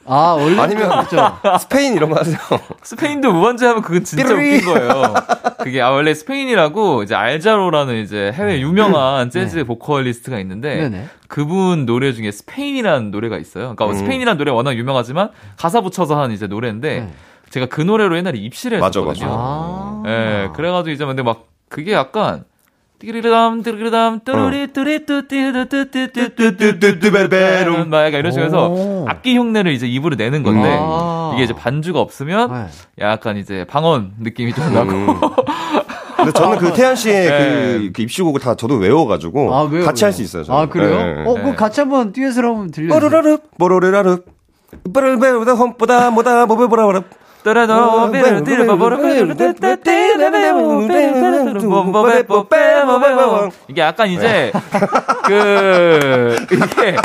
아, 0.06 0.36
원래 0.38 0.58
아니면 0.60 0.88
그렇죠. 0.88 1.38
스페인 1.58 1.94
이런 1.94 2.10
거 2.10 2.18
하세요. 2.18 2.36
스페인도 2.82 3.32
무반주 3.32 3.66
하면 3.68 3.82
그건 3.82 4.02
진짜 4.02 4.24
삐르리. 4.24 4.56
웃긴 4.56 4.74
거예요. 4.74 5.14
그게 5.58 5.80
아 5.82 5.90
원래 5.90 6.14
스페인이라고 6.14 7.02
이제 7.02 7.14
알 7.14 7.29
자로라는 7.29 8.02
이제 8.02 8.32
해외 8.34 8.60
유명한 8.60 9.30
재즈 9.30 9.64
보컬리스트가 9.64 10.38
있는데 10.40 10.76
네네. 10.76 11.08
그분 11.28 11.86
노래 11.86 12.12
중에 12.12 12.30
스페인이라는 12.30 13.10
노래가 13.10 13.38
있어요. 13.38 13.74
그러니까 13.76 13.86
음. 13.86 13.94
스페인이라는 13.94 14.38
노래 14.38 14.50
워낙 14.50 14.74
유명하지만 14.76 15.30
가사 15.56 15.80
붙여서 15.80 16.20
한 16.20 16.32
이제 16.32 16.46
노래인데 16.46 17.00
네. 17.00 17.12
제가 17.50 17.66
그 17.66 17.80
노래로 17.80 18.16
옛날에 18.16 18.38
입시를 18.38 18.78
맞아, 18.78 19.00
했었거든요. 19.00 19.26
맞아. 19.26 19.38
아. 19.38 20.02
예, 20.06 20.48
그래가지고 20.54 20.92
이제 20.92 21.04
근데 21.04 21.22
막 21.22 21.46
그게 21.68 21.92
약간 21.92 22.44
띠리리담 23.00 23.62
띠리리담 23.62 24.20
뚜루리 24.24 24.72
뚜리 24.74 25.06
뚜띠뚜띠뚜띠뚜띠뚜띠 25.06 27.10
막 27.88 28.04
약간 28.04 28.20
이런 28.20 28.30
식으로 28.30 28.46
오. 28.46 28.46
해서 28.46 29.04
악기 29.08 29.38
흉내를 29.38 29.72
이제 29.72 29.86
입으로 29.86 30.16
내는 30.16 30.42
건데 30.42 30.76
아. 30.78 31.32
이게 31.34 31.44
이제 31.44 31.54
반주가 31.54 31.98
없으면 32.00 32.52
네. 32.52 32.66
약간 32.98 33.38
이제 33.38 33.64
방언 33.68 34.12
느낌이 34.20 34.52
좀 34.52 34.74
나고 34.74 34.90
음. 34.90 35.06
근데 36.16 36.32
저는 36.32 36.58
그 36.58 36.74
태연 36.74 36.94
씨의 36.94 37.30
네. 37.30 37.38
그, 37.38 37.90
그 37.94 38.02
입시곡을 38.02 38.38
다 38.42 38.54
저도 38.54 38.74
외워가지고 38.76 39.54
아, 39.54 39.62
왜요? 39.62 39.86
같이? 39.86 40.04
할 40.04 40.12
수 40.12 40.20
있어요. 40.20 40.44
저는. 40.44 40.60
아, 40.60 40.66
그래요? 40.66 40.98
네. 40.98 41.24
어, 41.26 41.32
그럼 41.34 41.56
같이 41.56 41.80
한번 41.80 42.12
듀엣을 42.12 42.44
한번 42.44 42.70
들려주세요. 42.70 43.00
뽀로라르 43.00 43.38
뽀로르라르 43.58 44.18
뽀로르보다 44.92 45.52
홈보다 45.54 46.10
뭐다 46.10 46.44
띠르바보라 46.46 47.02
이게 53.68 53.80
약간 53.80 54.08
이제 54.08 54.52
그 55.24 56.36
이게 56.52 56.96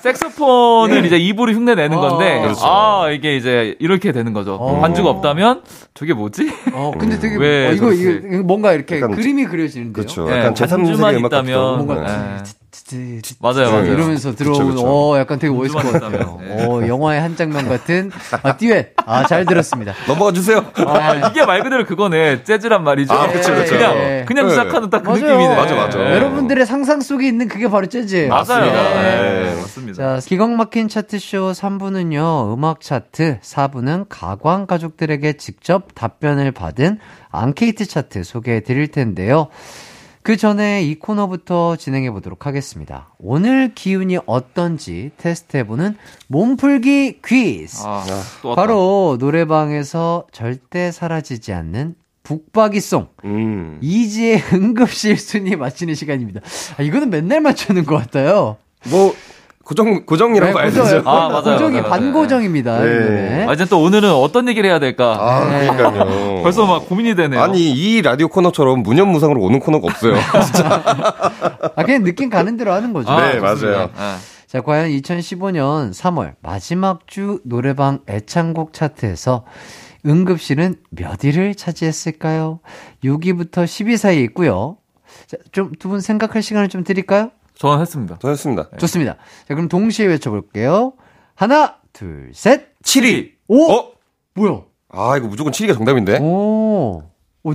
색소폰을 0.00 1.06
이제 1.06 1.16
입으로 1.16 1.52
흉내 1.52 1.74
내는 1.74 1.96
건데 1.96 2.40
그렇죠. 2.40 2.60
아 2.64 3.10
이게 3.10 3.36
이제 3.36 3.76
이렇게 3.78 4.12
되는 4.12 4.32
거죠 4.32 4.54
어. 4.54 4.80
반주가 4.80 5.08
없다면 5.08 5.62
저게 5.94 6.12
뭐지 6.12 6.52
어, 6.72 6.92
근데 6.98 7.18
되게 7.18 7.36
왜 7.36 7.68
어, 7.68 7.72
이거, 7.72 7.92
이거 7.92 8.42
뭔가 8.42 8.72
이렇게 8.72 9.00
그림이 9.00 9.46
그려지는데요. 9.46 9.92
그렇죠. 9.92 10.26
예, 10.30 10.38
약간 10.38 10.54
반주만 10.54 10.84
제3세계 10.84 10.98
음악 10.98 11.14
있다면 11.14 11.86
뭔가 11.86 11.94
하 12.06 12.42
찌- 12.86 13.34
맞아요, 13.40 13.66
찌- 13.66 13.72
맞아요. 13.72 13.84
이러면서 13.86 14.34
그쵸. 14.34 14.52
어 14.84 15.18
약간 15.18 15.38
되게 15.38 15.52
멋있을 15.52 15.80
것 15.80 15.92
같아요. 15.92 16.38
있다면. 16.42 16.68
어 16.68 16.86
영화의 16.86 17.20
한 17.20 17.34
장면 17.34 17.66
같은 17.68 18.10
아 18.42 18.56
듀엣 18.56 18.92
아잘 19.06 19.46
들었습니다. 19.46 19.94
넘어가 20.06 20.32
주세요. 20.32 20.64
아, 20.86 21.14
이게 21.30 21.44
말 21.46 21.62
그대로 21.62 21.86
그거네 21.86 22.44
재즈란 22.44 22.84
말이죠 22.84 23.12
아, 23.14 23.26
그쵸, 23.28 23.54
그쵸. 23.54 23.74
그냥 23.76 23.96
예. 23.96 24.24
그냥 24.28 24.46
네. 24.46 24.50
시작하는 24.50 24.90
딱그 24.90 25.08
맞아요. 25.08 25.20
느낌이네 25.22 25.56
맞아, 25.56 25.74
맞아. 25.74 25.98
예. 25.98 26.12
여러분들의 26.14 26.66
상상 26.66 27.00
속에 27.00 27.26
있는 27.26 27.48
그게 27.48 27.68
바로 27.68 27.86
재즈예요. 27.86 28.28
맞아요 28.28 28.64
네. 28.66 29.50
예, 29.50 29.54
맞습니다 29.60 30.20
자, 30.20 30.26
기광 30.26 30.56
막힌 30.56 30.88
차트 30.88 31.18
쇼 31.18 31.52
3부는요, 31.52 32.52
음악 32.52 32.80
차트, 32.82 33.38
4부는 33.40 34.06
가광 34.08 34.66
가족들에게 34.66 35.34
직접 35.34 35.94
답변을 35.94 36.52
받은 36.52 36.98
앙케이트 37.30 37.86
차트 37.86 38.24
소개해 38.24 38.60
드릴 38.60 38.88
텐데요. 38.88 39.48
그 40.24 40.38
전에 40.38 40.82
이 40.82 40.94
코너부터 40.94 41.76
진행해 41.76 42.10
보도록 42.10 42.46
하겠습니다. 42.46 43.10
오늘 43.18 43.74
기운이 43.74 44.16
어떤지 44.24 45.10
테스트해보는 45.18 45.98
몸풀기 46.28 47.20
퀴즈. 47.22 47.82
아, 47.84 48.02
또 48.40 48.48
왔다. 48.48 48.62
바로 48.62 49.18
노래방에서 49.20 50.26
절대 50.32 50.90
사라지지 50.90 51.52
않는 51.52 51.94
북박이송. 52.22 53.08
음. 53.26 53.78
이지의 53.82 54.42
응급실 54.54 55.18
순위 55.18 55.56
맞히는 55.56 55.94
시간입니다. 55.94 56.40
아, 56.78 56.82
이거는 56.82 57.10
맨날 57.10 57.42
맞추는 57.42 57.84
것 57.84 57.96
같아요. 57.98 58.56
뭐 58.90 59.14
고정 59.64 60.04
고정이라고 60.04 60.52
봐야 60.52 60.66
고정, 60.68 60.84
되죠. 60.84 61.02
아, 61.08 61.28
맞아요, 61.28 61.42
고정이 61.42 61.80
맞아요, 61.80 61.90
반고정입니다. 61.90 62.80
네. 62.80 62.84
이 62.84 62.98
노래. 63.00 63.46
아, 63.48 63.52
이제 63.54 63.64
또 63.64 63.80
오늘은 63.82 64.12
어떤 64.12 64.46
얘기를 64.48 64.68
해야 64.68 64.78
될까? 64.78 65.16
아, 65.18 65.44
그러니까요. 65.48 66.42
벌써 66.44 66.66
막 66.66 66.86
고민이 66.88 67.14
되네요. 67.14 67.40
아니 67.40 67.70
이 67.70 68.02
라디오 68.02 68.28
코너처럼 68.28 68.82
무념무상으로 68.82 69.40
오는 69.40 69.58
코너가 69.60 69.86
없어요. 69.88 70.16
아, 71.76 71.82
그냥 71.84 72.04
느낌 72.04 72.30
가는 72.30 72.56
대로 72.56 72.72
하는 72.72 72.92
거죠. 72.92 73.10
네, 73.16 73.40
좋습니다. 73.40 73.68
맞아요. 73.78 73.86
네. 73.86 74.16
자, 74.46 74.60
과연 74.60 74.90
2015년 74.90 75.92
3월 75.92 76.34
마지막 76.40 77.06
주 77.08 77.40
노래방 77.44 78.00
애창곡 78.08 78.72
차트에서 78.72 79.44
응급실은 80.06 80.76
몇 80.90 81.24
위를 81.24 81.54
차지했을까요? 81.54 82.60
6위부터 83.02 83.64
10위 83.64 83.96
사이에 83.96 84.20
있고요. 84.24 84.76
자, 85.26 85.36
좀 85.52 85.72
두 85.78 85.88
분 85.88 86.00
생각할 86.00 86.42
시간을 86.42 86.68
좀 86.68 86.84
드릴까요? 86.84 87.30
저는 87.58 87.80
했습니다. 87.80 88.18
저 88.20 88.28
했습니다. 88.28 88.68
좋습니다. 88.78 89.14
자, 89.48 89.54
그럼 89.54 89.68
동시에 89.68 90.06
외쳐볼게요. 90.06 90.94
하나, 91.34 91.76
둘, 91.92 92.30
셋. 92.34 92.74
7위. 92.82 93.30
오! 93.48 93.70
어? 93.72 93.92
뭐야? 94.34 94.60
아 94.90 95.16
이거 95.16 95.26
무조건 95.28 95.52
7위가 95.52 95.74
정답인데. 95.74 96.18
오. 96.20 97.02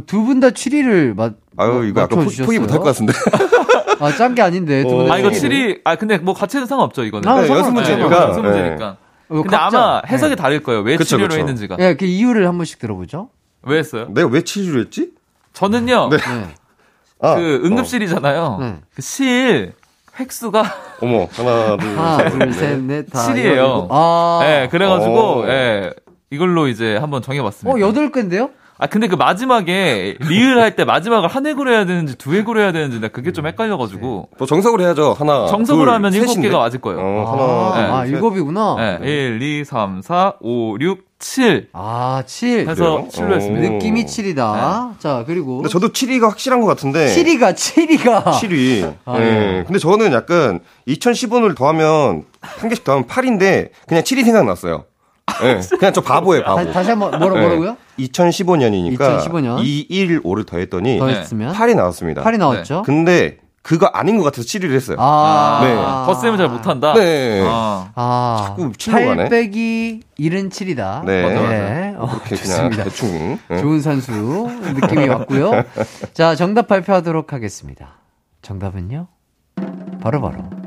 두 0.06 0.24
분 0.26 0.40
다 0.40 0.50
7위를 0.50 1.16
맞, 1.16 1.34
아유 1.58 1.86
이거 1.88 2.02
약간 2.02 2.20
포-. 2.26 2.46
포기 2.46 2.60
못할 2.60 2.78
것 2.78 2.84
같은데. 2.86 3.12
아, 4.00 4.12
짠 4.16 4.34
게 4.36 4.42
아닌데. 4.42 4.84
두 4.84 4.90
어. 4.90 4.98
분다 5.00 5.14
아, 5.14 5.18
이거 5.20 5.30
7위를. 5.30 5.50
7위, 5.50 5.82
아, 5.84 5.96
근데 5.96 6.18
뭐 6.18 6.34
같이 6.34 6.58
해도 6.58 6.66
상관없죠, 6.68 7.04
이거는. 7.04 7.28
아, 7.28 7.42
네, 7.42 7.50
연습 7.50 7.74
문제니까. 7.74 8.24
연습 8.30 8.42
문제니까. 8.44 8.98
어, 9.30 9.34
근데 9.42 9.50
각자. 9.50 9.78
아마 9.78 10.02
해석이 10.08 10.36
네. 10.36 10.42
다를 10.42 10.64
거예요. 10.64 10.82
왜 10.82 10.96
그쵸, 10.96 11.18
7위로 11.18 11.30
그쵸. 11.30 11.40
했는지가. 11.40 11.78
예, 11.80 11.96
그 11.96 12.06
이유를 12.06 12.48
한 12.48 12.58
번씩 12.58 12.80
들어보죠. 12.80 13.30
왜 13.64 13.78
했어요? 13.80 14.08
내가 14.12 14.28
왜 14.30 14.42
7위로 14.42 14.80
했지? 14.86 15.12
저는요, 15.54 16.10
네. 16.10 16.18
네. 16.18 16.48
아, 17.22 17.36
그 17.36 17.62
응급실이잖아요. 17.66 18.58
네. 18.62 18.76
그 18.96 19.02
실, 19.02 19.74
획수가 20.20 20.60
어. 20.62 20.66
어머 21.02 21.28
하나 21.32 21.78
둘 21.78 21.98
하나, 21.98 22.18
셋. 22.18 22.30
둘, 22.40 22.54
셋, 22.54 22.80
넷, 22.82 23.10
다. 23.10 23.20
칠이에요. 23.24 23.88
아. 23.90 24.40
예, 24.44 24.68
그래가지고, 24.70 25.40
오. 25.40 25.48
예, 25.48 25.94
이걸로 26.30 26.68
이제 26.68 26.98
한번 26.98 27.22
정해봤습니다. 27.22 27.76
어, 27.76 27.80
여덟 27.80 28.12
개인데요? 28.12 28.50
아, 28.82 28.88
근데 28.88 29.08
그 29.08 29.16
마지막에, 29.16 30.16
리을 30.22 30.58
할 30.62 30.76
때 30.76 30.86
마지막을 30.86 31.28
한 31.28 31.46
획으로 31.46 31.70
해야 31.72 31.86
되는지 31.86 32.16
두 32.16 32.34
획으로 32.34 32.62
해야 32.62 32.72
되는지 32.72 33.02
나 33.02 33.10
그게 33.10 33.34
좀 33.34 33.46
헷갈려가지고. 33.46 34.30
뭐 34.38 34.48
정석으로 34.48 34.84
해야죠. 34.84 35.16
하나. 35.20 35.48
정석으로 35.48 35.86
둘, 35.86 35.94
하면 35.96 36.14
일곱? 36.14 36.40
개가 36.42 36.58
맞을 36.60 36.80
거예요. 36.80 37.00
어, 37.02 37.26
아, 37.28 37.78
하나. 37.82 37.98
아, 37.98 38.02
둘, 38.04 38.08
셋. 38.08 38.14
일곱이구나. 38.16 39.00
예, 39.04 39.06
1, 39.10 39.42
2, 39.42 39.66
3, 39.66 40.02
4, 40.02 40.34
5, 40.40 40.78
6, 40.80 41.06
7. 41.20 41.68
아, 41.74 42.24
7. 42.26 42.70
해서 42.70 42.74
그래요? 42.76 43.08
7로 43.12 43.34
했습니다. 43.36 43.68
오. 43.68 43.74
느낌이 43.74 44.06
7이다. 44.06 44.54
네. 44.54 44.96
자, 45.00 45.24
그리고. 45.28 45.58
근데 45.58 45.68
저도 45.70 45.90
7위가 45.90 46.30
확실한 46.30 46.62
것 46.62 46.68
같은데. 46.68 47.08
7위가, 47.08 47.54
7위가. 47.56 48.24
7위. 48.24 48.94
아, 49.04 49.20
예. 49.20 49.24
예. 49.58 49.64
근데 49.66 49.80
저는 49.80 50.14
약간 50.14 50.62
2015을 50.88 51.58
더하면 51.58 52.24
한 52.40 52.70
개씩 52.70 52.86
더하면 52.86 53.08
8인데 53.08 53.72
그냥 53.88 54.04
7이 54.04 54.24
생각났어요. 54.24 54.86
예. 55.44 55.60
그냥 55.78 55.94
저 55.94 56.00
바보예요, 56.02 56.44
바보. 56.44 56.64
다, 56.66 56.72
다시 56.72 56.90
한 56.92 57.00
번, 57.00 57.12
뭐라, 57.20 57.36
예. 57.36 57.42
뭐라고요? 57.42 57.78
2015년이니까 58.08 59.20
2015년. 59.20 59.60
2, 59.64 59.86
1, 59.90 60.22
5를 60.22 60.46
더했더니 60.46 61.00
더 61.00 61.08
네. 61.08 61.20
했으면. 61.20 61.54
8이 61.54 61.76
나왔습니다. 61.76 62.24
8이 62.24 62.38
나왔죠? 62.38 62.84
근데 62.84 63.38
그거 63.62 63.88
아닌 63.88 64.18
것 64.18 64.24
같아서 64.24 64.44
7위를 64.48 64.72
했어요. 64.72 64.98
아. 65.00 65.60
네. 65.64 65.76
덧셈을 66.14 66.38
잘 66.38 66.50
못한다? 66.50 66.94
네. 66.94 67.44
아. 67.46 67.92
아. 67.94 68.46
자꾸 68.48 68.72
칠로 68.78 68.98
가네. 68.98 69.16
8 69.24 69.30
빼기 69.30 70.02
1은 70.20 70.50
7이다. 70.50 71.06
네. 71.06 71.24
맞아, 71.24 71.42
맞아. 71.42 71.50
네. 71.50 71.96
어, 71.98 72.08
그렇게 72.08 72.36
좋습니다. 72.38 72.70
그냥 72.70 72.84
대충. 72.86 73.40
예. 73.52 73.58
좋은 73.58 73.82
선수 73.82 74.12
느낌이 74.12 75.08
왔고요. 75.10 75.52
자, 76.14 76.36
정답 76.36 76.68
발표하도록 76.68 77.32
하겠습니다. 77.34 78.00
정답은요? 78.42 79.08
바로바로. 80.02 80.59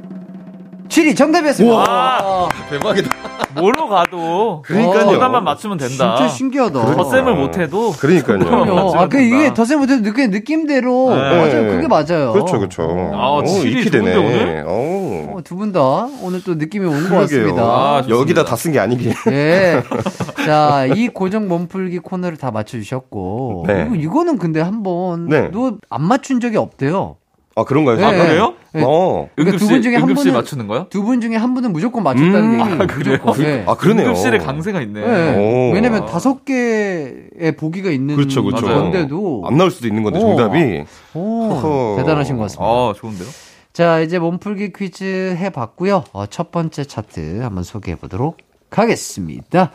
7위 0.92 1.16
정답이었습니다. 1.16 1.74
와, 1.74 2.48
대박이다. 2.68 3.08
뭘로 3.54 3.88
가도. 3.88 4.60
그러니까요. 4.66 5.06
정답만 5.12 5.42
맞추면 5.42 5.78
된다. 5.78 6.16
진짜 6.16 6.28
신기하다. 6.28 6.96
덧셈을 6.96 7.34
못해도. 7.34 7.92
그러니까요. 7.92 8.38
그럼요. 8.40 8.94
아, 8.98 9.08
그 9.08 9.18
이게 9.20 9.54
덧셈 9.54 9.78
못해도 9.78 10.02
느낌, 10.02 10.30
느낌대로. 10.30 11.10
네. 11.10 11.16
맞아요. 11.16 11.70
그게 11.70 11.88
맞아요. 11.88 12.32
그렇죠, 12.32 12.58
그렇죠. 12.58 13.10
아, 13.14 13.36
오, 13.38 13.42
칠이 13.44 13.80
익히 13.80 13.90
좋은데, 13.90 14.12
되네. 14.12 14.16
오늘? 14.26 14.64
오. 14.68 15.38
어, 15.38 15.42
두분 15.42 15.72
다 15.72 15.80
오늘 16.22 16.44
또 16.44 16.56
느낌이 16.56 16.84
온것 16.84 17.08
그러게요. 17.08 17.20
같습니다. 17.20 17.62
아. 17.62 18.02
여기다 18.10 18.44
다 18.44 18.54
쓴 18.56 18.72
게 18.72 18.78
아니긴. 18.78 19.14
예. 19.30 19.82
자, 20.44 20.84
이 20.94 21.08
고정 21.08 21.48
몸풀기 21.48 22.00
코너를 22.00 22.36
다 22.36 22.50
맞춰주셨고. 22.50 23.64
네. 23.66 23.86
이거, 23.86 23.94
이거는 23.96 24.36
근데 24.38 24.60
한 24.60 24.82
네. 24.82 25.50
번도 25.50 25.78
안 25.88 26.02
맞춘 26.02 26.38
적이 26.40 26.58
없대요. 26.58 27.16
아, 27.56 27.64
그런가요? 27.64 27.96
네. 27.96 28.04
아, 28.04 28.10
그래요? 28.10 28.54
네. 28.74 28.82
어. 28.86 29.28
그러니까 29.36 29.58
두분 29.58 29.82
중에 29.82 29.96
한 29.96 30.08
분은- 30.14 30.32
맞추는 30.32 30.66
거요? 30.66 30.86
두 30.88 31.02
분 31.02 31.20
중에 31.20 31.36
한 31.36 31.52
분은 31.54 31.72
무조건 31.72 32.02
맞췄다는 32.04 32.42
음, 32.54 32.60
얘기예요. 32.60 32.82
아, 32.82 32.86
그래요? 32.86 33.18
무조건. 33.24 33.46
예. 33.46 33.64
아, 33.66 33.74
그러네요. 33.74 34.08
응급실에 34.08 34.38
강세가 34.38 34.80
있네. 34.80 35.00
예. 35.00 35.36
오. 35.36 35.72
왜냐면 35.74 36.06
다섯 36.06 36.44
개의 36.44 37.56
보기가 37.58 37.90
있는 37.90 38.16
그렇죠, 38.16 38.42
그렇죠. 38.42 38.66
건데도 38.66 39.44
안 39.46 39.56
나올 39.58 39.70
수도 39.70 39.86
있는 39.88 40.02
건데, 40.02 40.18
어. 40.18 40.22
정답이. 40.22 40.84
오, 41.14 41.48
허허. 41.50 41.96
대단하신 41.98 42.36
것 42.36 42.44
같습니다. 42.44 42.64
아, 42.64 42.92
좋은데요? 42.96 43.28
자, 43.72 44.00
이제 44.00 44.18
몸풀기 44.18 44.72
퀴즈 44.74 45.34
해 45.38 45.50
봤고요. 45.50 46.04
어, 46.12 46.26
첫 46.26 46.50
번째 46.50 46.84
차트 46.84 47.40
한번 47.42 47.64
소개해 47.64 47.96
보도록 47.96 48.36
하겠습니다. 48.70 49.70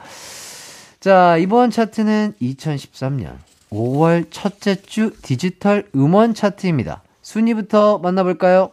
자, 0.99 1.37
이번 1.37 1.69
차트는 1.69 2.33
2013년 2.41 3.33
5월 3.71 4.25
첫째 4.29 4.75
주 4.81 5.11
디지털 5.21 5.83
음원 5.95 6.33
차트입니다. 6.33 7.03
순위부터 7.21 7.99
만나볼까요? 7.99 8.69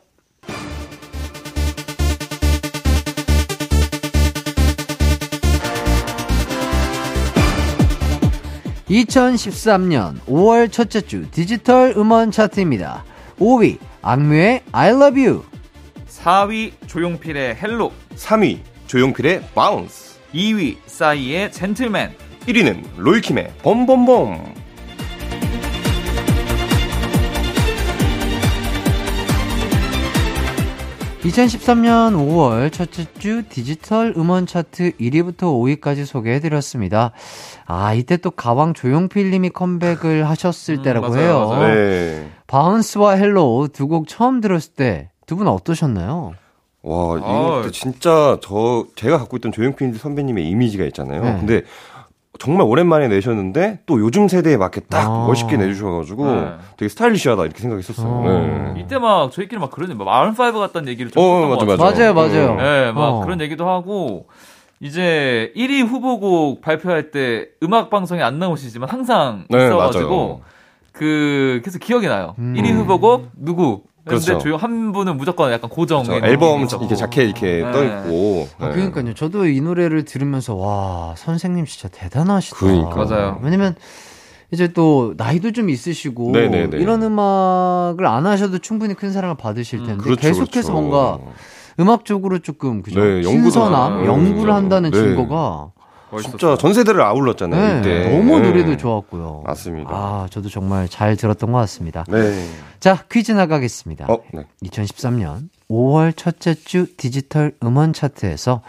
2013년 8.94 10.20
5월 10.26 10.70
첫째 10.70 11.00
주 11.00 11.28
디지털 11.30 11.94
음원 11.96 12.30
차트입니다. 12.30 13.04
5위 13.38 13.78
악뮤의 14.02 14.62
I 14.70 14.90
Love 14.90 15.26
You. 15.26 15.42
4위 16.08 16.72
조용필의 16.86 17.56
Hello. 17.56 17.92
3위 18.14 18.58
조용필의 18.86 19.42
Bounce 19.54 20.20
2위 20.32 20.76
싸이의 20.86 21.50
젠틀맨 21.50 22.14
1위는 22.46 22.84
로이킴의 22.96 23.54
봄봄봄 23.62 24.54
2013년 31.24 32.14
5월 32.16 32.70
첫째 32.70 33.06
주 33.18 33.42
디지털 33.48 34.12
음원 34.16 34.46
차트 34.46 34.92
1위부터 34.98 35.40
5위까지 35.80 36.04
소개해드렸습니다. 36.04 37.12
아, 37.66 37.94
이때 37.94 38.18
또 38.18 38.30
가왕 38.30 38.74
조용필 38.74 39.30
님이 39.30 39.48
컴백을 39.48 40.28
하셨을 40.28 40.78
음, 40.78 40.82
때라고 40.82 41.08
맞아요, 41.08 41.22
해요. 41.24 41.48
맞아요. 41.48 41.74
네. 41.74 42.28
Bounce와 42.46 43.12
Hello 43.14 43.68
두 43.72 43.88
곡 43.88 44.06
처음 44.08 44.40
들었을 44.42 44.74
때 44.74 45.10
두 45.26 45.36
분 45.36 45.48
어떠셨나요? 45.48 46.34
와, 46.82 47.16
이거 47.16 47.62
아. 47.66 47.70
진짜 47.72 48.36
저 48.42 48.84
제가 48.94 49.16
갖고 49.16 49.38
있던 49.38 49.52
조용필 49.52 49.96
선배님의 49.96 50.46
이미지가 50.46 50.84
있잖아요. 50.86 51.22
네. 51.24 51.36
근데 51.38 51.62
정말 52.38 52.66
오랜만에 52.66 53.08
내셨는데 53.08 53.80
또 53.86 54.00
요즘 54.00 54.28
세대에 54.28 54.56
맞게 54.56 54.82
딱 54.90 55.06
아. 55.08 55.26
멋있게 55.26 55.56
내주셔가지고 55.56 56.26
네. 56.26 56.52
되게 56.76 56.88
스타일리시하다 56.88 57.44
이렇게 57.44 57.60
생각했었어요. 57.60 58.08
어. 58.08 58.72
네. 58.74 58.80
이때 58.80 58.98
막 58.98 59.30
저희끼리 59.30 59.60
막 59.60 59.70
그러는 59.70 59.96
막 59.96 60.06
마룬5 60.06 60.58
같다는 60.58 60.88
얘기를 60.88 61.10
좀 61.10 61.22
어, 61.22 61.26
했던 61.26 61.48
것 61.50 61.76
맞아, 61.76 61.84
같아요. 61.84 62.14
맞아. 62.14 62.14
맞아요, 62.14 62.14
맞아요. 62.14 62.52
음. 62.52 62.56
네, 62.58 62.92
막 62.92 63.00
어. 63.02 63.20
그런 63.24 63.40
얘기도 63.40 63.68
하고 63.68 64.26
이제 64.80 65.52
1위 65.56 65.86
후보곡 65.86 66.60
발표할 66.60 67.10
때 67.10 67.46
음악 67.62 67.88
방송에 67.90 68.22
안 68.22 68.38
나오시지만 68.38 68.88
항상 68.88 69.46
네, 69.48 69.66
있어가지고 69.66 70.08
맞아요. 70.10 70.40
그 70.92 71.60
그래서 71.62 71.78
기억이 71.78 72.06
나요. 72.08 72.34
음. 72.38 72.54
1위 72.56 72.72
후보곡 72.72 73.30
누구? 73.36 73.82
근데 74.06 74.22
그렇죠. 74.24 74.56
한 74.56 74.92
분은 74.92 75.16
무조건 75.16 75.50
약간 75.50 75.70
고정 75.70 76.04
저 76.04 76.14
앨범 76.16 76.60
이렇게 76.60 76.94
자켓 76.94 77.24
이렇게 77.24 77.62
네. 77.64 77.72
떠 77.72 77.82
있고. 77.84 78.48
아, 78.58 78.68
그러니까요. 78.70 79.14
저도 79.14 79.46
이 79.46 79.60
노래를 79.62 80.04
들으면서 80.04 80.54
와 80.54 81.14
선생님 81.16 81.64
진짜 81.64 81.88
대단하시다. 81.88 82.56
그러니까. 82.56 82.94
맞아요. 82.96 83.40
왜냐면 83.42 83.74
이제 84.50 84.68
또 84.68 85.14
나이도 85.16 85.52
좀 85.52 85.70
있으시고 85.70 86.32
네네네. 86.32 86.76
이런 86.78 87.02
음악을 87.02 88.06
안 88.06 88.26
하셔도 88.26 88.58
충분히 88.58 88.92
큰 88.94 89.10
사랑을 89.10 89.36
받으실 89.36 89.78
텐데 89.84 90.04
그렇죠, 90.04 90.20
계속해서 90.20 90.72
그렇죠. 90.72 90.72
뭔가 90.72 91.18
음악적으로 91.80 92.38
조금 92.40 92.82
그죠 92.82 93.00
네, 93.02 93.22
신선함. 93.22 94.04
연구를. 94.04 94.52
한다는 94.52 94.90
네. 94.90 94.98
증거가 94.98 95.70
진짜 96.22 96.56
전 96.56 96.72
세대를 96.74 97.00
아울렀잖아요. 97.02 97.72
네, 97.74 97.78
이때. 97.80 98.10
너무 98.16 98.38
네. 98.40 98.48
노래도 98.48 98.76
좋았고요. 98.76 99.42
맞습니다. 99.46 99.90
아, 99.92 100.26
저도 100.30 100.48
정말 100.48 100.88
잘 100.88 101.16
들었던 101.16 101.52
것 101.52 101.58
같습니다. 101.58 102.04
네. 102.08 102.48
자, 102.80 103.04
퀴즈 103.10 103.32
나가겠습니다. 103.32 104.06
어, 104.08 104.18
네. 104.32 104.44
2013년 104.64 105.48
5월 105.70 106.16
첫째 106.16 106.54
주 106.54 106.86
디지털 106.96 107.52
음원 107.62 107.92
차트에서 107.92 108.62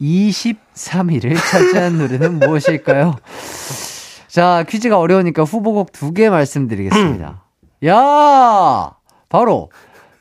23위를 0.00 1.36
차지한 1.36 1.98
노래는 1.98 2.38
무엇일까요? 2.40 3.14
자, 4.28 4.64
퀴즈가 4.68 4.98
어려우니까 4.98 5.44
후보곡 5.44 5.92
두 5.92 6.12
개 6.12 6.28
말씀드리겠습니다. 6.30 7.42
야! 7.86 8.92
바로 9.28 9.70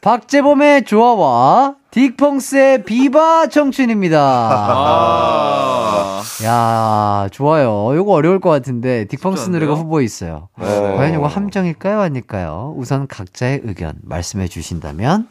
박재범의 0.02 0.86
조화와 0.86 1.76
딕펑스의 1.92 2.86
비바 2.86 3.48
청춘입니다. 3.48 4.18
아. 4.22 6.22
야, 6.46 7.28
좋아요. 7.32 7.94
요거 7.96 8.14
어려울 8.14 8.40
것 8.40 8.50
같은데 8.50 9.06
딕펑스 9.06 9.50
노래가? 9.52 9.74
후보에 9.74 10.04
있어요. 10.06 10.48
어. 10.58 10.94
과연 10.98 11.14
이거 11.16 11.28
함정일까요, 11.28 12.00
아닐까요? 12.00 12.74
우선 12.78 13.08
각자의 13.08 13.62
의견 13.66 13.96
말씀해 14.04 14.48
주신다면. 14.48 15.28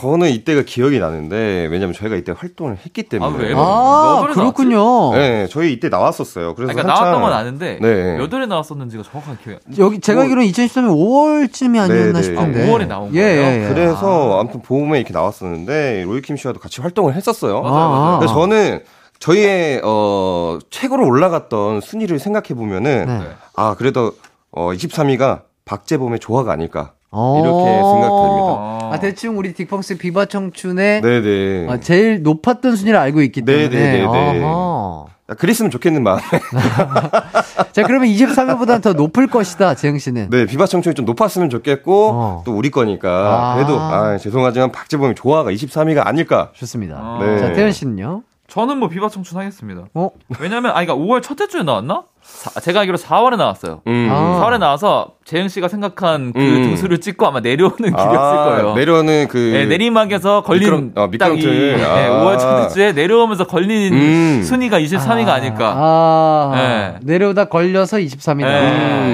저는 0.00 0.30
이때가 0.30 0.62
기억이 0.62 0.98
나는데 0.98 1.68
왜냐면 1.70 1.94
저희가 1.94 2.16
이때 2.16 2.32
활동을 2.36 2.78
했기 2.84 3.04
때문에. 3.04 3.32
아, 3.32 3.36
왜? 3.38 3.52
아, 3.52 3.56
몇 3.56 4.20
월에 4.22 4.34
그렇군요. 4.34 5.12
네, 5.14 5.46
저희 5.48 5.72
이때 5.72 5.88
나왔었어요. 5.88 6.56
그래서 6.56 6.72
그러니까 6.72 6.94
나왔던 6.94 7.22
건 7.22 7.32
아는데 7.32 7.78
네. 7.80 8.16
몇 8.16 8.32
월에 8.32 8.46
나왔었는지가 8.46 9.04
정확하게 9.04 9.38
기억이 9.44 9.60
안 9.68 9.78
여기 9.78 10.00
제가 10.00 10.22
알기로는 10.22 10.48
2013년 10.50 10.88
5월쯤이 10.88 11.80
아니었나 11.80 11.88
네, 11.88 12.12
네. 12.12 12.22
싶은데. 12.22 12.64
아, 12.64 12.66
5월에 12.74 12.88
나온 12.88 13.14
예, 13.14 13.20
거예요? 13.20 13.42
예, 13.42 13.64
예. 13.64 13.68
그래서 13.68 14.40
아무튼 14.40 14.62
봄에 14.62 14.98
이렇게 14.98 15.12
나왔었는데 15.12 15.75
로이킴 16.04 16.36
씨와도 16.36 16.60
같이 16.60 16.80
활동을 16.80 17.14
했었어요. 17.14 17.62
맞아요, 17.62 17.88
맞아요. 17.90 18.18
그래서 18.18 18.34
저는 18.34 18.80
저희의 19.18 19.80
어 19.84 20.58
최고로 20.70 21.06
올라갔던 21.06 21.80
순위를 21.80 22.18
생각해 22.18 22.48
보면은 22.48 23.06
네. 23.06 23.28
아 23.54 23.74
그래도 23.76 24.12
어 24.50 24.70
23위가 24.72 25.42
박재범의 25.64 26.18
조화가 26.20 26.52
아닐까 26.52 26.92
어. 27.10 27.40
이렇게 27.40 27.64
생각됩니다. 27.64 28.76
아, 28.92 28.98
대충 29.00 29.38
우리 29.38 29.52
딕펑스 29.52 29.98
비바 29.98 30.26
청춘의 30.26 31.00
네네. 31.02 31.66
아, 31.70 31.80
제일 31.80 32.22
높았던 32.22 32.76
순위를 32.76 32.98
알고 32.98 33.22
있기 33.22 33.42
때문에. 33.42 33.68
네, 33.68 33.74
네, 33.76 33.92
네, 33.92 33.98
네. 33.98 34.44
아하. 34.44 34.44
아, 34.44 35.04
그랬으면 35.34 35.70
좋겠는 35.70 36.02
마음. 36.04 36.20
자, 37.72 37.82
그러면 37.82 38.08
23위보다는 38.08 38.82
더 38.82 38.92
높을 38.92 39.26
것이다, 39.26 39.74
재영 39.74 39.98
씨는. 39.98 40.30
네, 40.30 40.46
비바 40.46 40.66
청춘이 40.66 40.94
좀 40.94 41.04
높았으면 41.04 41.50
좋겠고 41.50 42.10
어. 42.12 42.42
또 42.46 42.52
우리 42.56 42.70
거니까 42.70 43.52
아. 43.52 43.54
그래도 43.56 43.78
아 43.80 44.16
죄송하지만 44.18 44.70
박재범의 44.70 45.16
조화가 45.16 45.50
23위가 45.50 46.06
아닐까. 46.06 46.50
좋습니다. 46.54 46.96
어. 47.00 47.18
네. 47.24 47.38
자, 47.40 47.52
태연 47.52 47.72
씨는요? 47.72 48.22
저는 48.46 48.78
뭐 48.78 48.88
비바 48.88 49.08
청춘 49.08 49.38
하겠습니다. 49.38 49.86
어? 49.94 50.10
왜냐면 50.38 50.70
아니 50.76 50.86
그러니까 50.86 51.04
5월 51.04 51.22
첫째 51.22 51.48
주에 51.48 51.64
나왔나? 51.64 52.04
사- 52.26 52.60
제가 52.60 52.80
알기로 52.80 52.98
4월에 52.98 53.36
나왔어요. 53.36 53.82
음. 53.86 54.08
아. 54.10 54.40
4월에 54.42 54.58
나와서 54.58 55.12
재영 55.24 55.48
씨가 55.48 55.68
생각한 55.68 56.32
그 56.32 56.38
음. 56.40 56.62
등수를 56.64 56.98
찍고 57.00 57.26
아마 57.26 57.40
내려오는 57.40 57.76
길이었을 57.78 58.16
아, 58.18 58.44
거예요. 58.44 58.74
내려는 58.74 59.28
그 59.28 59.36
네, 59.38 59.64
내리막에서 59.66 60.42
걸린 60.42 60.92
미끄럼- 60.92 60.92
아, 60.98 61.00
딱이 61.02 61.10
미끄럼틀. 61.36 61.76
네, 61.78 61.84
아. 61.84 62.10
5월 62.24 62.38
첫째 62.38 62.74
주에 62.74 62.92
내려오면서 62.92 63.46
걸린 63.46 63.92
음. 63.94 64.42
순위가 64.44 64.78
23위가 64.80 65.28
아, 65.28 65.38
닐까 65.40 65.74
아, 65.76 66.52
네. 66.54 66.94
내려오다 67.02 67.44
걸려서 67.46 67.98
23위다. 67.98 68.44
네. 68.44 68.70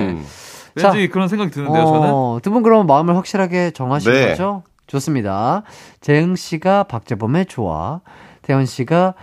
음. 0.08 0.26
왠지 0.74 1.08
그런 1.08 1.28
생각이 1.28 1.50
드는데요, 1.50 1.84
저는. 1.84 2.08
어, 2.10 2.38
두분 2.42 2.62
그럼 2.62 2.86
마음을 2.86 3.14
확실하게 3.16 3.72
정하신 3.72 4.10
네. 4.12 4.28
거죠? 4.30 4.62
좋습니다. 4.86 5.62
재흥 6.00 6.34
씨가 6.34 6.84
박재범의 6.84 7.46
좋아, 7.46 8.00
태연 8.42 8.64
씨가 8.66 9.14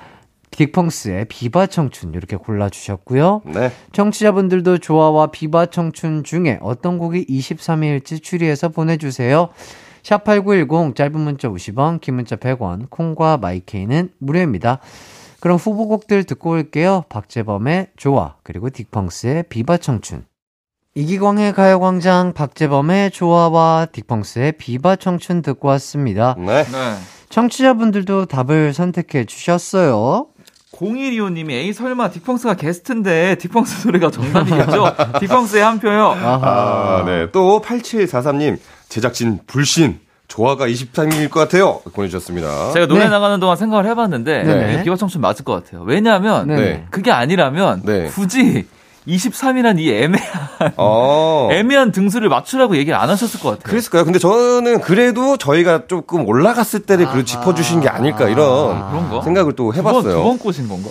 딕펑스의 0.59 1.27
비바 1.29 1.67
청춘 1.67 2.13
이렇게 2.13 2.35
골라주셨고요. 2.35 3.43
네. 3.45 3.71
청취자분들도 3.93 4.79
좋아와 4.79 5.27
비바 5.27 5.67
청춘 5.67 6.23
중에 6.25 6.59
어떤 6.61 6.97
곡이 6.97 7.25
23위일지 7.27 8.21
추리해서 8.21 8.67
보내주세요. 8.69 9.49
샵8910 10.03 10.95
짧은 10.95 11.19
문자 11.19 11.47
50원, 11.47 12.01
긴 12.01 12.15
문자 12.15 12.35
100원, 12.35 12.89
콩과 12.89 13.37
마이케이는 13.37 14.09
무료입니다. 14.17 14.79
그럼 15.39 15.57
후보곡들 15.57 16.25
듣고 16.25 16.51
올게요. 16.51 17.05
박재범의 17.07 17.91
좋아, 17.95 18.35
그리고 18.43 18.69
딕펑스의 18.69 19.47
비바 19.47 19.77
청춘. 19.77 20.25
이기광의 20.95 21.53
가요광장 21.53 22.33
박재범의 22.33 23.11
좋아와 23.11 23.87
딕펑스의 23.93 24.57
비바 24.57 24.97
청춘 24.97 25.41
듣고 25.41 25.69
왔습니다. 25.69 26.35
네. 26.37 26.63
네. 26.63 26.95
청취자분들도 27.29 28.25
답을 28.25 28.73
선택해 28.73 29.23
주셨어요. 29.25 30.27
0125님이 30.79 31.51
에이 31.51 31.73
설마 31.73 32.09
딕펑스가 32.09 32.57
게스트인데 32.57 33.35
딕펑스 33.35 33.85
노래가 33.87 34.09
정답이겠죠? 34.09 34.95
딕펑스의 35.19 35.59
한 35.59 35.79
표요. 35.79 36.15
아, 36.17 37.03
네. 37.05 37.29
또 37.31 37.61
8743님 37.61 38.57
제작진 38.87 39.39
불신 39.45 39.99
조화가 40.27 40.67
23위일 40.67 41.29
것 41.29 41.39
같아요. 41.41 41.81
보내주셨습니다. 41.93 42.71
제가 42.71 42.85
노래 42.87 43.05
네. 43.05 43.09
나가는 43.09 43.39
동안 43.39 43.57
생각을 43.57 43.85
해봤는데. 43.87 44.41
이게 44.73 44.83
비바청춘 44.83 45.21
맞을 45.21 45.43
것 45.43 45.53
같아요. 45.53 45.83
왜냐하면 45.85 46.47
네네. 46.47 46.85
그게 46.91 47.11
아니라면 47.11 47.81
네. 47.83 48.05
굳이 48.07 48.65
23이란 49.07 49.79
이 49.79 49.91
애매한 49.91 50.73
어. 50.77 51.49
애매한 51.53 51.91
등수를 51.91 52.29
맞추라고 52.29 52.77
얘기를 52.77 52.97
안 52.97 53.09
하셨을 53.09 53.39
것 53.39 53.49
같아요. 53.49 53.63
그랬을까요? 53.63 54.05
근데 54.05 54.19
저는 54.19 54.81
그래도 54.81 55.37
저희가 55.37 55.87
조금 55.87 56.27
올라갔을 56.27 56.81
때를 56.81 57.07
그 57.07 57.23
짚어주신 57.25 57.81
게 57.81 57.89
아닐까 57.89 58.27
이런 58.27 58.89
그런가? 58.89 59.21
생각을 59.21 59.53
또 59.53 59.73
해봤어요. 59.73 60.13
두번 60.15 60.37
꼬신 60.37 60.67
건가? 60.67 60.89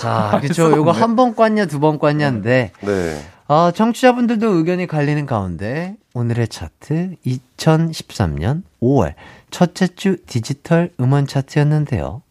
자, 0.00 0.40
그쵸. 0.42 0.70
요거 0.72 0.90
한번 0.90 1.34
꽂냐, 1.34 1.66
두번 1.66 1.98
꽂냐인데, 1.98 2.72
네. 2.80 3.26
아, 3.48 3.72
청취자분들도 3.74 4.46
의견이 4.54 4.86
갈리는 4.88 5.24
가운데, 5.26 5.94
오늘의 6.12 6.48
차트 6.48 7.14
2013년 7.24 8.62
5월 8.82 9.14
첫째 9.50 9.86
주 9.86 10.16
디지털 10.26 10.90
음원 11.00 11.26
차트였는데요. 11.26 12.22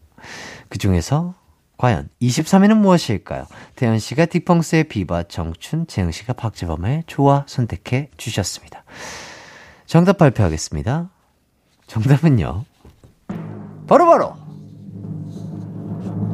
그 0.68 0.78
중에서 0.78 1.34
과연 1.78 2.08
23위는 2.22 2.76
무엇일까요? 2.76 3.46
태연 3.74 3.98
씨가 3.98 4.26
딕펑스의 4.26 4.88
비바 4.88 5.24
청춘, 5.24 5.86
재영 5.86 6.10
씨가 6.10 6.32
박재범의 6.32 7.04
좋아 7.06 7.44
선택해 7.46 8.08
주셨습니다. 8.16 8.84
정답 9.86 10.18
발표하겠습니다. 10.18 11.10
정답은요. 11.86 12.64
바로바로 13.86 14.34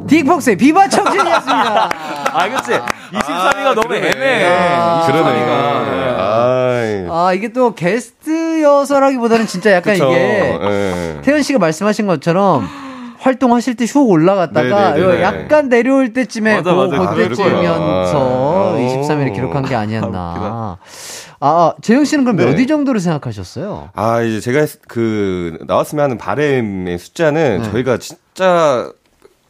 딕펑스의 0.07 0.57
비바 0.57 0.87
청춘이었습니다. 0.89 1.89
아, 2.33 2.49
그치. 2.49 2.71
23위가 3.11 3.75
너무 3.75 3.87
그러네. 3.89 4.11
애매해. 4.15 4.45
아, 4.75 5.01
23위가. 5.05 5.85
그러네. 5.85 6.15
아이. 6.17 7.07
아, 7.09 7.33
이게 7.33 7.51
또 7.53 7.75
게스트여서라기보다는 7.75 9.45
진짜 9.47 9.71
약간 9.73 9.93
그쵸. 9.93 10.09
이게 10.11 10.19
예. 10.61 11.21
태연 11.21 11.41
씨가 11.41 11.59
말씀하신 11.59 12.07
것처럼 12.07 12.67
활동하실 13.27 13.75
때 13.75 13.85
슉 13.85 14.05
올라갔다가 14.07 14.91
네네네네. 14.91 14.99
이거 14.99 15.21
약간 15.21 15.69
내려올 15.69 16.11
때쯤에 16.13 16.57
맞아, 16.57 16.73
그, 16.73 16.81
맞아. 16.95 17.13
그때쯤이면서 17.13 18.75
아, 18.75 18.77
23위를 18.77 19.33
기록한 19.33 19.63
게 19.63 19.75
아, 19.75 19.79
아니었나. 19.79 20.77
아, 21.39 21.73
재영 21.81 22.03
씨는 22.05 22.25
그럼 22.25 22.35
몇 22.37 22.51
네. 22.53 22.57
위 22.61 22.67
정도로 22.67 22.99
생각하셨어요? 22.99 23.89
아, 23.95 24.21
이제 24.21 24.39
제가 24.41 24.59
했- 24.59 24.81
그 24.87 25.57
나왔으면 25.67 26.03
하는 26.03 26.17
바램의 26.17 26.97
숫자는 26.99 27.61
네. 27.63 27.71
저희가 27.71 27.97
진짜 27.97 28.91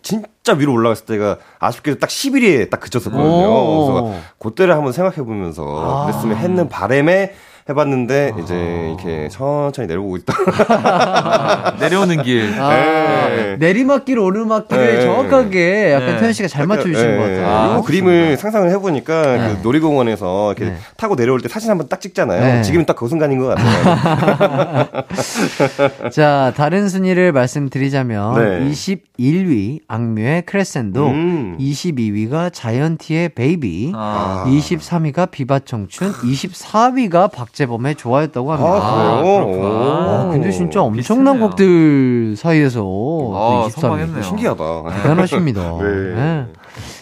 진짜 0.03 0.53
위로 0.57 0.73
올라갔을 0.73 1.05
때가 1.05 1.37
아쉽게도 1.59 1.99
딱 1.99 2.09
11위에 2.09 2.69
딱 2.69 2.79
그쳤었거든요. 2.81 3.25
오. 3.25 3.85
그래서 4.11 4.21
그때를 4.37 4.75
한번 4.75 4.91
생각해 4.91 5.17
보면서 5.17 5.63
아. 5.65 6.05
그랬으면 6.05 6.37
했는 6.37 6.67
바램에 6.69 7.33
해봤는데 7.69 8.33
이제 8.43 8.55
이렇게 8.89 9.29
천천히 9.29 9.87
내려오고 9.87 10.17
있다. 10.17 10.33
아, 10.67 11.75
내려오는 11.79 12.21
길. 12.23 12.53
아, 12.59 13.29
네. 13.29 13.55
내리막길, 13.57 14.19
오르막길을 14.19 14.95
네. 14.97 15.01
정확하게 15.01 15.93
약간 15.93 16.07
네. 16.07 16.17
태연 16.19 16.33
씨가 16.33 16.49
잘 16.49 16.67
맞춰주신 16.67 17.09
예, 17.09 17.15
것 17.15 17.21
같아요. 17.21 17.41
요 17.41 17.47
아, 17.47 17.81
그림을 17.81 18.35
상상을 18.37 18.69
해보니까 18.69 19.37
네. 19.37 19.55
그 19.55 19.59
놀이공원에서 19.63 20.53
이렇게 20.53 20.73
네. 20.73 20.77
타고 20.97 21.15
내려올 21.15 21.39
때 21.39 21.47
사진 21.47 21.69
한번 21.69 21.87
딱 21.87 22.01
찍잖아요. 22.01 22.41
네. 22.41 22.61
지금은 22.63 22.85
딱그 22.85 23.07
순간인 23.07 23.39
것 23.39 23.55
같아요. 23.55 25.03
자, 26.11 26.51
다른 26.57 26.89
순위를 26.89 27.31
말씀드리자면 27.31 28.35
네. 28.35 28.71
21위 28.71 29.79
악뮤의 29.87 30.41
크레센도, 30.45 31.07
음. 31.07 31.57
22위가 31.59 32.51
자이언티의 32.51 33.29
베이비, 33.29 33.93
아. 33.95 34.43
23위가 34.47 35.31
Viva 35.31 35.59
청춘, 35.59 36.11
24위가 36.11 37.31
박 37.31 37.52
재범의 37.53 37.95
좋아였다고 37.95 38.51
합니다. 38.51 38.71
아, 38.75 39.21
그래요? 39.21 39.63
아, 39.63 40.25
오. 40.25 40.31
근데 40.31 40.51
진짜 40.51 40.81
엄청난 40.81 41.35
비슷해요. 41.35 41.49
곡들 41.49 42.35
사이에서 42.35 42.81
아, 42.81 43.67
23위. 43.67 43.79
선방했네요. 43.79 44.21
신기하다. 44.23 44.83
대단하십니다. 45.03 45.61
네. 45.81 46.15
네. 46.15 46.47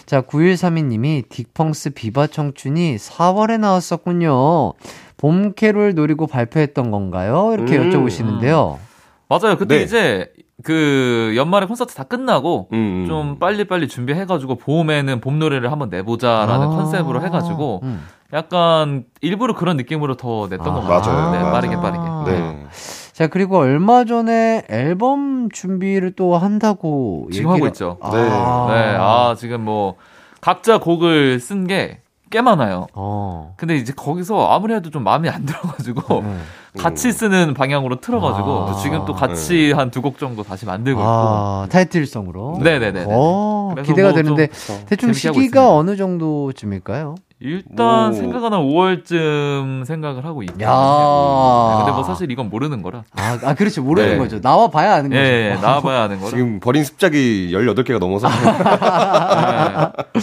자, 0.04 0.20
9132님이 0.20 1.28
딕펑스 1.28 1.94
Viva 1.94 2.26
청춘이 2.26 2.96
4월에 2.96 3.58
나왔었군요. 3.58 4.74
봄 5.16 5.54
캐롤 5.54 5.94
노리고 5.94 6.26
발표했던 6.26 6.90
건가요? 6.90 7.52
이렇게 7.54 7.78
음. 7.78 7.90
여쭤보시는데요. 7.90 8.76
맞아요. 9.28 9.56
그때 9.56 9.78
네. 9.78 9.84
이제 9.84 10.32
그 10.64 11.32
연말에 11.36 11.66
콘서트 11.66 11.94
다 11.94 12.04
끝나고 12.04 12.68
음. 12.72 13.06
좀 13.08 13.38
빨리빨리 13.38 13.88
준비해가지고 13.88 14.56
봄에는 14.56 15.20
봄 15.20 15.38
노래를 15.38 15.72
한번 15.72 15.88
내보자라는 15.90 16.66
아. 16.66 16.70
컨셉으로 16.70 17.22
해가지고 17.22 17.80
음. 17.82 18.02
약간 18.32 19.04
일부러 19.20 19.54
그런 19.54 19.76
느낌으로 19.76 20.16
더 20.16 20.48
냈던 20.48 20.66
아, 20.68 20.72
것 20.74 20.80
같아요. 20.86 21.14
맞아요. 21.14 21.32
네, 21.32 21.38
맞아요. 21.38 21.52
빠르게 21.52 21.76
빠르게. 21.76 22.30
네. 22.32 22.66
자, 23.12 23.26
그리고 23.26 23.58
얼마 23.58 24.04
전에 24.04 24.64
앨범 24.70 25.50
준비를 25.50 26.12
또 26.16 26.36
한다고 26.38 27.28
지금 27.32 27.50
얘기를- 27.50 27.54
하고 27.56 27.66
있죠. 27.68 27.98
아. 28.00 28.10
네. 28.10 28.22
네, 28.22 28.96
아 28.98 29.34
지금 29.36 29.62
뭐 29.64 29.96
각자 30.40 30.78
곡을 30.78 31.40
쓴 31.40 31.66
게 31.66 32.01
꽤 32.32 32.40
많아요. 32.40 32.86
어. 32.94 33.54
근데 33.58 33.76
이제 33.76 33.92
거기서 33.94 34.48
아무래도 34.48 34.90
좀 34.90 35.04
마음에 35.04 35.28
안 35.28 35.44
들어가지고 35.44 36.22
네. 36.22 36.36
같이 36.80 37.12
쓰는 37.12 37.52
방향으로 37.52 38.00
틀어가지고 38.00 38.70
아. 38.70 38.74
지금 38.76 39.04
또 39.04 39.12
같이 39.12 39.70
한두 39.72 40.00
곡 40.00 40.18
정도 40.18 40.42
다시 40.42 40.64
만들고 40.64 41.00
아, 41.04 41.66
타이틀성으로. 41.70 42.54
있고. 42.54 42.64
네네네. 42.64 43.04
어, 43.06 43.74
기대가 43.84 44.08
뭐좀 44.12 44.22
되는데 44.22 44.48
대충 44.86 45.12
재밌게 45.12 45.28
하고 45.28 45.40
시기가 45.40 45.42
있습니다. 45.42 45.70
어느 45.70 45.96
정도쯤일까요? 45.96 47.16
일단 47.44 48.10
오. 48.10 48.12
생각은 48.14 48.52
한 48.52 48.60
5월쯤 48.60 49.84
생각을 49.84 50.24
하고 50.24 50.42
있거든요. 50.44 50.64
야. 50.64 50.70
네, 50.70 51.76
근데 51.78 51.92
뭐 51.92 52.02
사실 52.04 52.30
이건 52.30 52.48
모르는 52.48 52.82
거라. 52.82 53.02
아, 53.14 53.38
아 53.42 53.54
그렇죠. 53.54 53.82
모르는 53.82 54.12
네. 54.12 54.18
거죠. 54.18 54.40
나와 54.40 54.68
봐야 54.68 54.94
아는 54.94 55.12
예, 55.12 55.16
거죠. 55.16 55.28
예, 55.28 55.58
나와 55.60 55.80
봐야 55.80 56.02
아는 56.04 56.20
거라. 56.20 56.30
지금 56.30 56.60
버린 56.60 56.84
습작이 56.84 57.50
18개가 57.52 57.98
넘어서 57.98 58.28
네. 60.14 60.22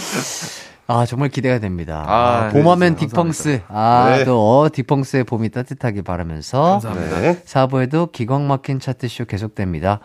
아, 0.92 1.06
정말 1.06 1.28
기대가 1.28 1.60
됩니다. 1.60 2.04
아, 2.04 2.12
아, 2.12 2.48
네, 2.52 2.60
봄하면 2.60 2.96
진짜 2.96 3.16
딕펑스. 3.16 3.62
아, 3.68 4.16
네. 4.16 4.24
또, 4.24 4.40
어, 4.40 4.68
딕펑스의 4.68 5.24
봄이 5.24 5.50
따뜻하게 5.50 6.02
바라면서. 6.02 6.80
감사합니다. 6.80 7.20
네. 7.20 7.42
4부에도 7.44 8.10
기광 8.10 8.48
막힌 8.48 8.80
차트쇼 8.80 9.26
계속됩니다. 9.26 10.00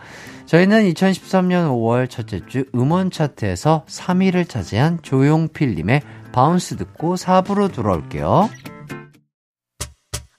저희는 0.46 0.88
2013년 0.92 1.70
5월 1.70 2.08
첫째 2.08 2.40
주 2.46 2.66
음원 2.72 3.10
차트에서 3.10 3.84
3위를 3.88 4.48
차지한 4.48 5.00
조용필님의 5.02 6.02
Bounce 6.30 6.76
듣고 6.76 7.16
4부로 7.16 7.72
돌아올게요. 7.72 8.48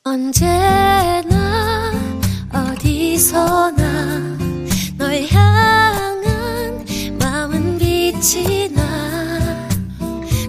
언제나 0.05 1.91
어디서나 2.53 4.37
널 4.97 5.23
향한 5.29 6.85
마음은 7.19 7.77
빛이 7.79 8.66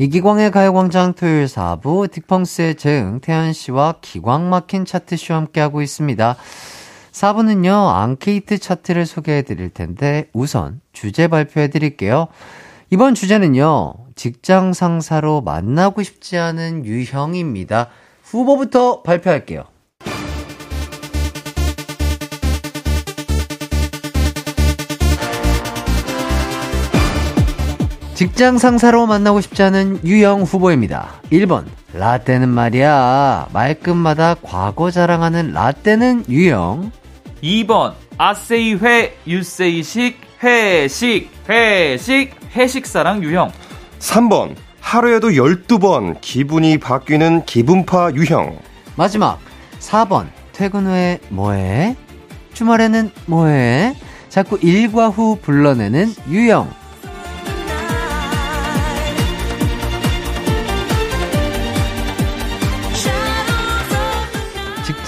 이기광의 0.00 0.50
가요광장 0.50 1.12
토요일 1.12 1.44
4부 1.44 2.08
딕펑스의 2.08 2.78
재응, 2.78 3.20
태연씨와 3.20 3.96
기광 4.00 4.48
막힌 4.48 4.86
차트쇼 4.86 5.34
함께하고 5.34 5.82
있습니다. 5.82 6.36
4부는요, 7.12 7.94
앙케이트 7.94 8.56
차트를 8.56 9.04
소개해 9.04 9.42
드릴 9.42 9.68
텐데, 9.68 10.30
우선 10.32 10.80
주제 10.94 11.28
발표해 11.28 11.68
드릴게요. 11.68 12.28
이번 12.88 13.14
주제는요, 13.14 13.92
직장 14.14 14.72
상사로 14.72 15.42
만나고 15.42 16.02
싶지 16.02 16.38
않은 16.38 16.86
유형입니다. 16.86 17.88
후보부터 18.22 19.02
발표할게요. 19.02 19.64
직장 28.20 28.58
상사로 28.58 29.06
만나고 29.06 29.40
싶지 29.40 29.62
않은 29.62 30.00
유형 30.04 30.42
후보입니다. 30.42 31.22
1번, 31.32 31.64
라떼는 31.94 32.50
말이야. 32.50 33.48
말끝마다 33.50 34.36
과거 34.42 34.90
자랑하는 34.90 35.54
라떼는 35.54 36.24
유형. 36.28 36.92
2번 37.42 37.94
아세이 38.18 38.74
회 38.74 39.16
유세이식 39.26 40.20
회식 40.44 41.30
회식 41.48 42.34
회식사랑 42.54 43.22
유형 43.22 43.50
3번 44.00 44.54
하루에도 44.82 45.30
12번 45.30 46.20
기분이 46.20 46.76
바뀌는 46.76 47.46
기분파 47.46 48.10
유형 48.16 48.58
마지막, 48.96 49.38
4번, 49.78 50.26
퇴근 50.52 50.86
후에 50.86 51.20
뭐해? 51.30 51.96
주말에는 52.52 53.12
뭐해? 53.24 53.94
자꾸 54.28 54.58
일과 54.60 55.08
후 55.08 55.38
불러내는 55.40 56.12
유형. 56.28 56.79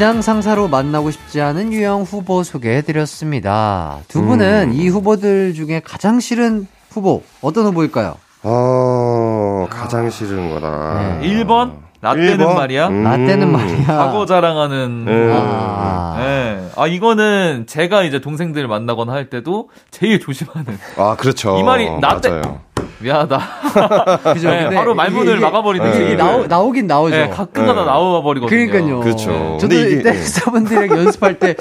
직장 0.03 0.21
상사로 0.21 0.67
만나고 0.67 1.13
싶지 1.13 1.41
않은 1.41 1.73
유형 1.73 2.03
후보 2.03 2.43
소개해드렸습니다. 2.43 3.99
두 4.09 4.23
분은 4.25 4.73
이 4.75 4.89
후보들 4.89 5.55
중에 5.55 5.81
가장 5.85 6.19
싫은 6.19 6.67
후보, 6.91 7.23
어떤 7.41 7.67
후보일까요? 7.67 8.17
어 8.43 9.69
가장 9.71 10.11
싫은 10.11 10.51
거다 10.51 11.19
네. 11.21 11.29
1번 11.45 11.75
라떼는 12.01 12.31
일번? 12.33 12.55
말이야 12.57 12.89
음. 12.89 13.05
라떼는 13.05 13.53
말이야. 13.53 13.87
과거 13.87 14.27
자랑하는 14.27 15.05
네. 15.05 15.33
아. 15.33 16.17
네. 16.19 16.69
아 16.75 16.89
이거는 16.89 17.67
제가 17.69 18.03
이제 18.03 18.21
동생들 18.21 18.67
만나거나 18.67 19.13
할 19.13 19.31
때도 19.31 19.69
제일 19.93 20.19
조심하는 20.19 20.77
아 20.99 21.15
그렇죠 21.17 21.59
이 21.59 21.63
말이 21.63 21.89
나때- 22.01 22.29
맞아요 22.29 22.61
미안하다 23.03 23.39
그죠? 24.35 24.51
네, 24.51 24.63
근데 24.63 24.77
바로 24.77 24.95
말문을 24.95 25.33
이게- 25.37 25.41
막아버리는 25.45 25.91
네. 25.91 25.97
이게 25.97 26.09
게 26.11 26.15
나오, 26.17 26.47
나오긴 26.47 26.87
나오죠. 26.87 27.17
네, 27.17 27.29
가끔가다 27.29 27.81
네. 27.81 27.87
나와 27.87 28.23
버리거든요 28.23 28.49
그러니까요. 28.71 29.01
그렇죠. 29.01 29.59
저도 29.61 29.69
근데 29.69 29.91
이게- 29.91 30.03
댄서분들이랑 30.03 30.99
연습할 30.99 31.39
때, 31.39 31.57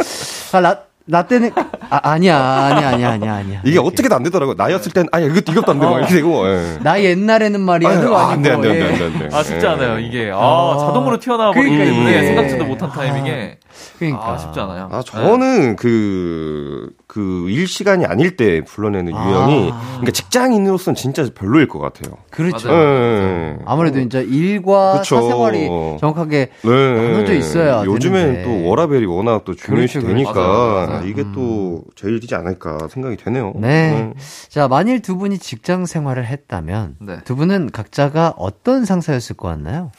아, 0.54 0.60
라, 0.60 0.78
라떼는, 1.08 1.52
아, 1.90 2.00
아니야, 2.04 2.38
아니야, 2.38 2.90
아니야, 2.90 3.10
아니야, 3.10 3.34
아니야. 3.36 3.62
이게 3.66 3.80
어떻게도 3.80 4.16
안 4.16 4.24
되더라고요 4.24 4.56
나였을 4.56 4.92
땐 4.92 5.08
아니 5.12 5.26
이것도 5.26 5.52
이것도 5.52 5.72
안돼 5.72 5.86
막 5.86 5.98
이렇게 5.98 6.14
되고 6.14 6.48
예. 6.48 6.78
나 6.82 7.02
옛날에는 7.02 7.60
말이야. 7.60 7.90
아, 7.90 7.92
아, 7.92 8.32
안 8.32 8.42
돼, 8.44 8.52
아니고, 8.52 8.56
안 8.56 8.62
돼, 8.62 8.70
안 8.70 8.76
예. 8.76 8.80
돼, 8.80 8.88
안 8.88 8.98
돼, 8.98 9.06
안 9.26 9.30
돼. 9.30 9.36
아 9.36 9.44
쉽지 9.44 9.66
예. 9.66 9.70
않아요 9.70 10.00
이게 10.00 10.32
아, 10.34 10.38
아, 10.38 10.78
자동으로 10.80 11.20
튀어나와 11.20 11.52
버리기 11.54 11.76
때문에 11.76 12.12
이게. 12.12 12.26
생각지도 12.28 12.66
못한 12.66 12.92
타이밍에 12.92 13.58
그러니까 13.98 14.34
아, 14.34 14.38
쉽지 14.38 14.60
않아요. 14.60 14.90
아, 14.92 15.02
저는 15.02 15.76
그, 15.76 16.92
그, 17.08 17.50
일 17.50 17.68
시간이 17.68 18.06
아닐 18.06 18.36
때 18.38 18.64
불러내는 18.64 19.14
유형이, 19.14 19.72
그러니까 19.72 20.12
직장인으로서는 20.12 20.96
진짜 20.96 21.28
별로일 21.34 21.68
것 21.68 21.80
같아요. 21.80 22.18
그렇죠. 22.30 22.68
맞아요. 22.70 22.82
예. 22.82 23.58
아무래도 23.66 24.00
이제 24.00 24.22
일과 24.24 25.00
그쵸. 25.00 25.16
사생활이 25.18 25.68
정확하게 26.00 26.50
네. 26.64 26.96
나눠져 26.96 27.34
있어야 27.34 27.84
요즘엔. 27.86 28.44
또 28.44 28.68
워라벨이 28.68 29.06
워낙 29.06 29.44
또 29.46 29.56
중요시 29.56 30.00
그렇죠, 30.00 30.08
되니까 30.08 30.34
그렇죠. 30.34 30.50
맞아요, 30.50 30.88
맞아요. 30.88 31.08
이게 31.08 31.24
또 31.34 31.84
제일이지 31.96 32.34
않을까 32.36 32.88
생각이 32.90 33.18
되네요. 33.18 33.54
네. 33.56 34.14
자, 34.50 34.68
만일 34.68 35.02
두 35.02 35.18
분이 35.18 35.38
직장 35.40 35.86
생활을 35.86 36.26
했다면 36.26 36.96
네. 37.00 37.20
두 37.26 37.36
분은 37.36 37.72
각자가 37.72 38.34
어떤 38.38 38.86
상사였을 38.86 39.36
것 39.36 39.48
같나요? 39.50 39.92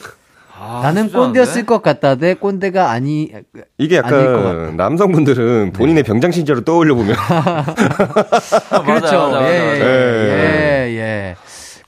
아, 0.58 0.80
나는? 0.82 1.10
꼰대였을 1.10 1.66
것 1.66 1.82
같다 1.82 2.14
대 2.16 2.34
꼰대가 2.34 2.90
아니 2.90 3.32
이게. 3.78 3.96
약간 3.96 4.76
남성분들은 4.76 5.72
본인의 5.72 6.02
병장신자로 6.04 6.62
떠올려 6.62 6.94
보면 6.94 7.16
그렇죠. 8.84 9.30
맞아요, 9.30 9.46
예, 9.48 9.58
맞아요. 9.58 9.84
예, 9.84 10.96
예. 10.96 11.36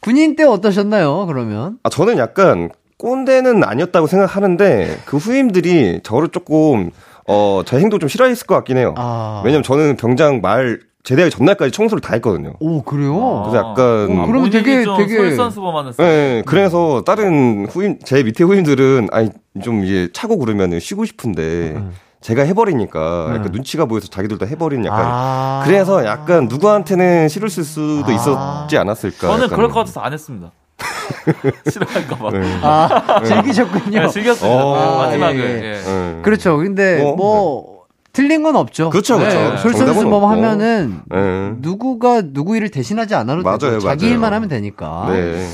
군인 0.01 0.37
때 0.37 0.45
어떠셨나요? 0.45 1.27
그러면 1.27 1.79
아, 1.83 1.89
저는 1.89 2.19
약간 2.19 2.71
꼰대는 2.99 3.65
아니었다고 3.65 4.07
생각하는데 4.07 4.99
그 5.05 5.17
후임들이 5.17 6.01
저를 6.03 6.29
조금 6.29 6.91
어, 7.27 7.63
제 7.65 7.79
행동 7.79 8.01
좀 8.01 8.09
싫어했을 8.09 8.47
것 8.47 8.55
같긴 8.57 8.77
해요. 8.77 8.95
아. 8.97 9.43
왜냐면 9.45 9.63
저는 9.63 9.97
병장 9.97 10.41
말 10.43 10.81
제대하기 11.05 11.37
전날까지 11.37 11.71
청소를 11.71 12.01
다 12.01 12.15
했거든요. 12.15 12.55
오 12.61 12.83
그래요? 12.83 13.43
그래서 13.45 13.59
약간 13.59 14.19
어, 14.21 14.27
그러면 14.27 14.49
되게- 14.51 14.83
좀 14.85 14.97
되게- 14.97 15.19
솔선수범하는 15.19 15.89
예, 15.89 15.93
스타일. 15.93 16.11
예, 16.11 16.43
그래서 16.47 17.03
다른 17.05 17.67
후임, 17.69 17.99
제 18.03 18.23
밑에 18.23 18.43
후임들은, 18.43 19.09
아니, 19.13 19.29
좀 19.63 19.85
이제 19.85 20.09
차고 20.15 20.39
그러면 20.39 20.81
쉬고 20.81 21.05
싶은데, 21.05 21.77
제가 22.23 22.43
해버리니까 22.45 23.27
약간 23.35 23.45
음. 23.49 23.53
눈치가 23.53 23.85
보여서 23.85 24.09
자기들도 24.09 24.47
해버리는 24.47 24.83
약간. 24.87 25.03
아. 25.07 25.63
그래서 25.67 26.07
약간 26.07 26.49
누구한테는 26.49 27.29
싫을 27.29 27.51
수도 27.51 28.11
아. 28.11 28.13
있었지 28.15 28.79
않았을까. 28.79 29.29
저는 29.29 29.45
약간. 29.45 29.57
그럴 29.57 29.69
것 29.69 29.81
같아서 29.81 30.01
안 30.01 30.15
했습니다. 30.15 30.51
싫어할까봐. 31.71 32.31
네. 32.31 32.59
아, 32.63 33.23
즐기셨군요. 33.23 34.01
네, 34.01 34.09
즐겼습니다. 34.09 34.65
어. 34.65 35.03
네, 35.03 35.19
마지막을. 35.19 35.39
예, 35.39 35.45
예. 35.45 35.83
예. 35.87 36.17
예. 36.19 36.23
그렇죠. 36.23 36.57
근데 36.57 37.03
뭐, 37.03 37.15
뭐, 37.15 37.74
틀린 38.15 38.43
건 38.45 38.57
없죠. 38.57 38.89
그렇죠, 38.91 39.19
그렇죠. 39.19 39.37
네. 39.37 39.57
솔선수범 39.59 40.03
정답은 40.05 40.29
하면은 40.29 41.01
예. 41.13 41.53
누구가 41.59 42.23
누구 42.23 42.57
일을 42.57 42.71
대신하지 42.71 43.15
않아도 43.17 43.43
맞아요, 43.43 43.59
되고 43.59 43.81
자기 43.81 44.05
맞아요. 44.07 44.15
일만 44.15 44.33
하면 44.33 44.49
되니까. 44.49 45.09
네. 45.11 45.47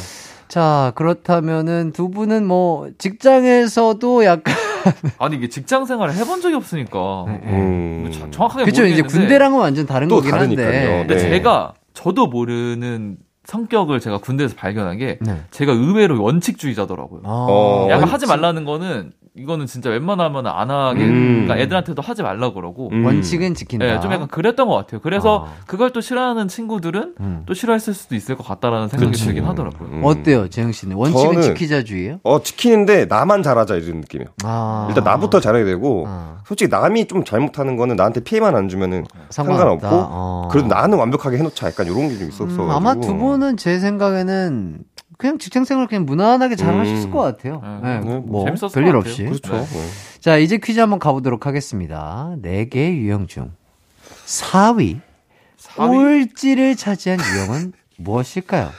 자, 0.47 0.93
그렇다면은 0.95 1.93
두 1.93 2.11
분은 2.11 2.47
뭐 2.47 2.89
직장에서도 2.99 4.25
약간 4.25 4.55
아니 5.19 5.37
이게 5.37 5.49
직장 5.49 5.87
생활을 5.87 6.15
해본 6.15 6.41
적이 6.43 6.57
없으니까 6.57 7.25
음. 7.29 8.01
뭐 8.03 8.11
자- 8.13 8.27
정확하게 8.31 8.65
그렇죠. 8.65 8.85
이제 8.85 9.03
군대랑은 9.03 9.59
완전 9.59 9.87
다른 9.87 10.09
또 10.09 10.17
거긴 10.17 10.35
한데. 10.35 10.57
다르니까요. 10.57 10.99
근데 11.07 11.15
네. 11.15 11.21
제가 11.21 11.73
저도 11.95 12.27
모르는 12.27 13.17
성격을 13.45 14.01
제가 14.01 14.19
군대에서 14.19 14.55
발견한 14.57 14.99
게 14.99 15.19
네. 15.23 15.41
제가 15.51 15.73
의외로 15.73 16.23
원칙주의자더라고요. 16.23 17.23
아, 17.25 17.29
어. 17.49 17.87
약간 17.89 18.01
원칙- 18.03 18.13
하지 18.13 18.27
말라는 18.27 18.65
거는 18.67 19.13
이거는 19.37 19.67
진짜 19.67 19.91
웬만하면 19.91 20.47
안 20.49 20.71
하게 20.73 21.05
음. 21.05 21.45
그러니까 21.45 21.57
애들한테도 21.59 22.03
하지 22.03 22.23
말라 22.23 22.53
그러고 22.53 22.89
음. 22.93 23.07
원칙은 23.07 23.55
지킨다. 23.55 23.87
예, 23.87 24.01
좀 24.01 24.13
약간 24.13 24.27
그랬던 24.27 24.67
것 24.67 24.75
같아요. 24.75 25.01
그래서 25.01 25.47
아. 25.47 25.53
그걸 25.67 25.91
또 25.91 26.01
싫어하는 26.01 26.49
친구들은 26.49 27.15
음. 27.21 27.43
또 27.47 27.55
싫어했을 27.55 27.95
수도 27.95 28.17
있을 28.17 28.35
것 28.37 28.45
같다라는 28.45 28.89
생각이 28.89 29.13
그치. 29.13 29.27
들긴 29.27 29.45
하더라고요. 29.45 29.89
음. 29.89 30.01
어때요, 30.05 30.49
재영 30.49 30.73
씨는? 30.73 30.97
원칙은 30.97 31.37
저는- 31.37 31.43
지키자주의예요? 31.45 32.19
어, 32.25 32.43
지키는데 32.43 33.05
나만 33.07 33.45
잘하자 33.45 33.77
이런 33.77 34.01
느낌이에요. 34.01 34.31
아. 34.43 34.87
일단 34.89 35.05
나부터 35.05 35.39
잘해야 35.39 35.65
되고, 35.65 36.07
아. 36.09 36.39
솔직히 36.45 36.69
남이 36.69 37.07
좀 37.07 37.25
잘못하는 37.25 37.77
거는 37.77 37.95
나한테 37.95 38.21
피해만 38.25 38.57
안 38.57 38.69
주면은 38.69 39.05
상관없다. 39.29 39.89
상관없고, 39.89 39.89
어. 40.13 40.49
그래도 40.51 40.67
나는 40.69 40.99
완벽하게 40.99 41.39
해놓자. 41.39 41.69
약간 41.69 41.87
이런 41.87 42.09
게 42.09 42.19
좀 42.19 42.29
있었어. 42.29 42.65
음, 42.65 42.71
아마 42.71 42.95
두 42.97 43.17
분은 43.17 43.57
제 43.57 43.79
생각에는 43.79 44.79
그냥 45.21 45.37
직장 45.39 45.65
생활 45.65 45.87
그냥 45.87 46.07
무난하게 46.07 46.57
잘 46.57 46.73
음. 46.73 46.81
하셨을 46.81 47.11
것 47.11 47.21
같아요. 47.21 47.61
네. 47.83 48.01
네, 48.01 48.01
네, 48.01 48.19
뭐 48.25 48.47
재밌었을 48.47 48.83
별일. 48.83 48.97
없이. 48.97 49.25
그렇죠. 49.25 49.53
네. 49.53 49.61
네. 49.67 49.89
자, 50.19 50.39
이제 50.39 50.57
퀴즈 50.57 50.81
한번 50.81 50.99
가보도록 50.99 51.47
하겠습니다. 51.47 52.35
네 52.41 52.69
개의 52.69 52.97
유형 52.99 53.27
중 53.27 53.53
4위, 54.27 55.01
사위? 55.59 55.89
꼴찌를 55.89 56.75
차지한 56.75 57.19
유형은 57.21 57.73
무엇일까요? 57.99 58.71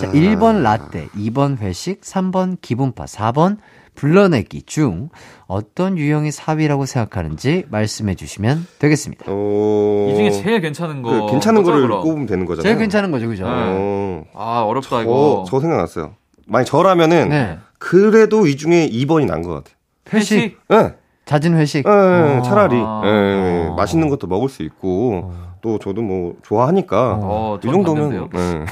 자, 0.00 0.12
1번 0.12 0.62
라떼, 0.62 1.06
2번 1.08 1.58
회식, 1.58 2.02
3번 2.02 2.58
기분파, 2.60 3.04
4번 3.06 3.56
불러내기 3.96 4.62
중 4.62 5.08
어떤 5.48 5.98
유형이 5.98 6.28
4위라고 6.30 6.86
생각하는지 6.86 7.64
말씀해 7.70 8.14
주시면 8.14 8.66
되겠습니다. 8.78 9.24
어... 9.28 10.08
이 10.10 10.14
중에 10.14 10.30
제일 10.30 10.60
괜찮은 10.60 11.02
거 11.02 11.10
그 11.26 11.32
괜찮은 11.32 11.62
거를 11.64 11.80
그럼? 11.82 12.02
꼽으면 12.02 12.26
되는 12.26 12.44
거잖아요. 12.46 12.62
제일 12.62 12.78
괜찮은 12.78 13.10
거죠, 13.10 13.26
그죠? 13.26 13.44
어... 13.48 14.24
아 14.34 14.60
어렵다 14.62 14.88
저, 14.90 15.02
이거. 15.02 15.44
저 15.48 15.58
생각났어요. 15.60 16.14
만약 16.46 16.64
저라면은, 16.64 17.28
네. 17.30 17.58
그래도 17.78 18.46
이 18.46 18.56
중에 18.56 18.88
2번이 18.88 19.26
난 19.26 19.42
것 19.42 19.50
같아요. 19.54 19.74
회식, 20.12 20.60
예, 20.72 20.94
잦은 21.24 21.56
회식. 21.56 21.84
예, 21.84 21.90
예, 21.90 22.38
어. 22.38 22.42
차라리. 22.42 22.76
아. 22.76 23.02
예, 23.04 23.66
어. 23.70 23.74
맛있는 23.74 24.08
것도 24.08 24.28
먹을 24.28 24.48
수 24.48 24.62
있고, 24.62 25.32
또 25.60 25.80
저도 25.80 26.02
뭐, 26.02 26.34
좋아하니까. 26.44 27.18
어, 27.20 27.58
이 27.60 27.66
저는 27.66 27.84
정도면. 27.84 28.28
예. 28.36 28.38
저는 28.38 28.66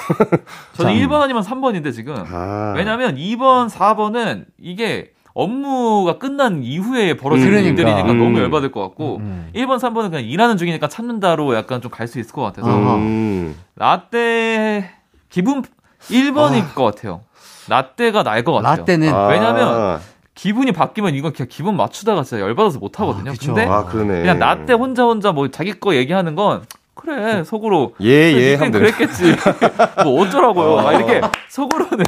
자. 0.76 0.84
1번 0.92 1.14
아니면 1.20 1.42
3번인데 1.42 1.92
지금. 1.92 2.14
아. 2.30 2.74
왜냐면 2.76 3.16
2번, 3.16 3.68
4번은 3.68 4.44
이게 4.60 5.10
업무가 5.34 6.18
끝난 6.18 6.62
이후에 6.62 7.16
벌어지는 7.16 7.50
그러니까. 7.50 7.68
일들이니까 7.70 8.10
음. 8.12 8.18
너무 8.18 8.38
열받을 8.38 8.70
것 8.70 8.80
같고 8.82 9.16
음. 9.16 9.50
1번, 9.54 9.78
3번은 9.80 10.10
그냥 10.10 10.24
일하는 10.24 10.56
중이니까 10.56 10.88
참는다로 10.88 11.54
약간 11.56 11.80
좀 11.82 11.90
갈 11.90 12.06
수 12.06 12.18
있을 12.20 12.32
것 12.32 12.42
같아서. 12.42 12.68
음. 12.96 13.56
라떼 13.76 14.90
기분 15.28 15.62
1번일 16.08 16.74
것 16.74 16.84
같아요. 16.84 17.20
라떼가 17.68 18.22
나을 18.22 18.44
것 18.44 18.52
같아요. 18.52 18.76
라떼는 18.78 19.12
아. 19.12 19.26
왜냐면 19.28 20.00
기분이 20.34 20.72
바뀌면 20.72 21.14
이건 21.14 21.32
그냥 21.32 21.48
기분 21.50 21.76
맞추다가 21.76 22.22
진짜 22.22 22.40
열받아서 22.42 22.78
못 22.78 23.00
하거든요. 23.00 23.30
아. 23.32 23.34
근데 23.40 23.66
아. 23.66 23.84
그냥 23.84 24.38
라떼 24.38 24.74
혼자 24.74 25.04
혼자 25.04 25.32
뭐 25.32 25.48
자기 25.50 25.72
거 25.80 25.94
얘기하는 25.96 26.34
건 26.36 26.62
그래 26.94 27.44
속으로 27.44 27.92
예, 28.00 28.08
예, 28.08 28.32
그래, 28.32 28.54
하면. 28.54 28.72
그랬겠지. 28.72 29.36
뭐 30.04 30.22
어쩌라고요. 30.22 30.76
막 30.76 30.92
이렇게 30.92 31.20
속으로는 31.48 32.04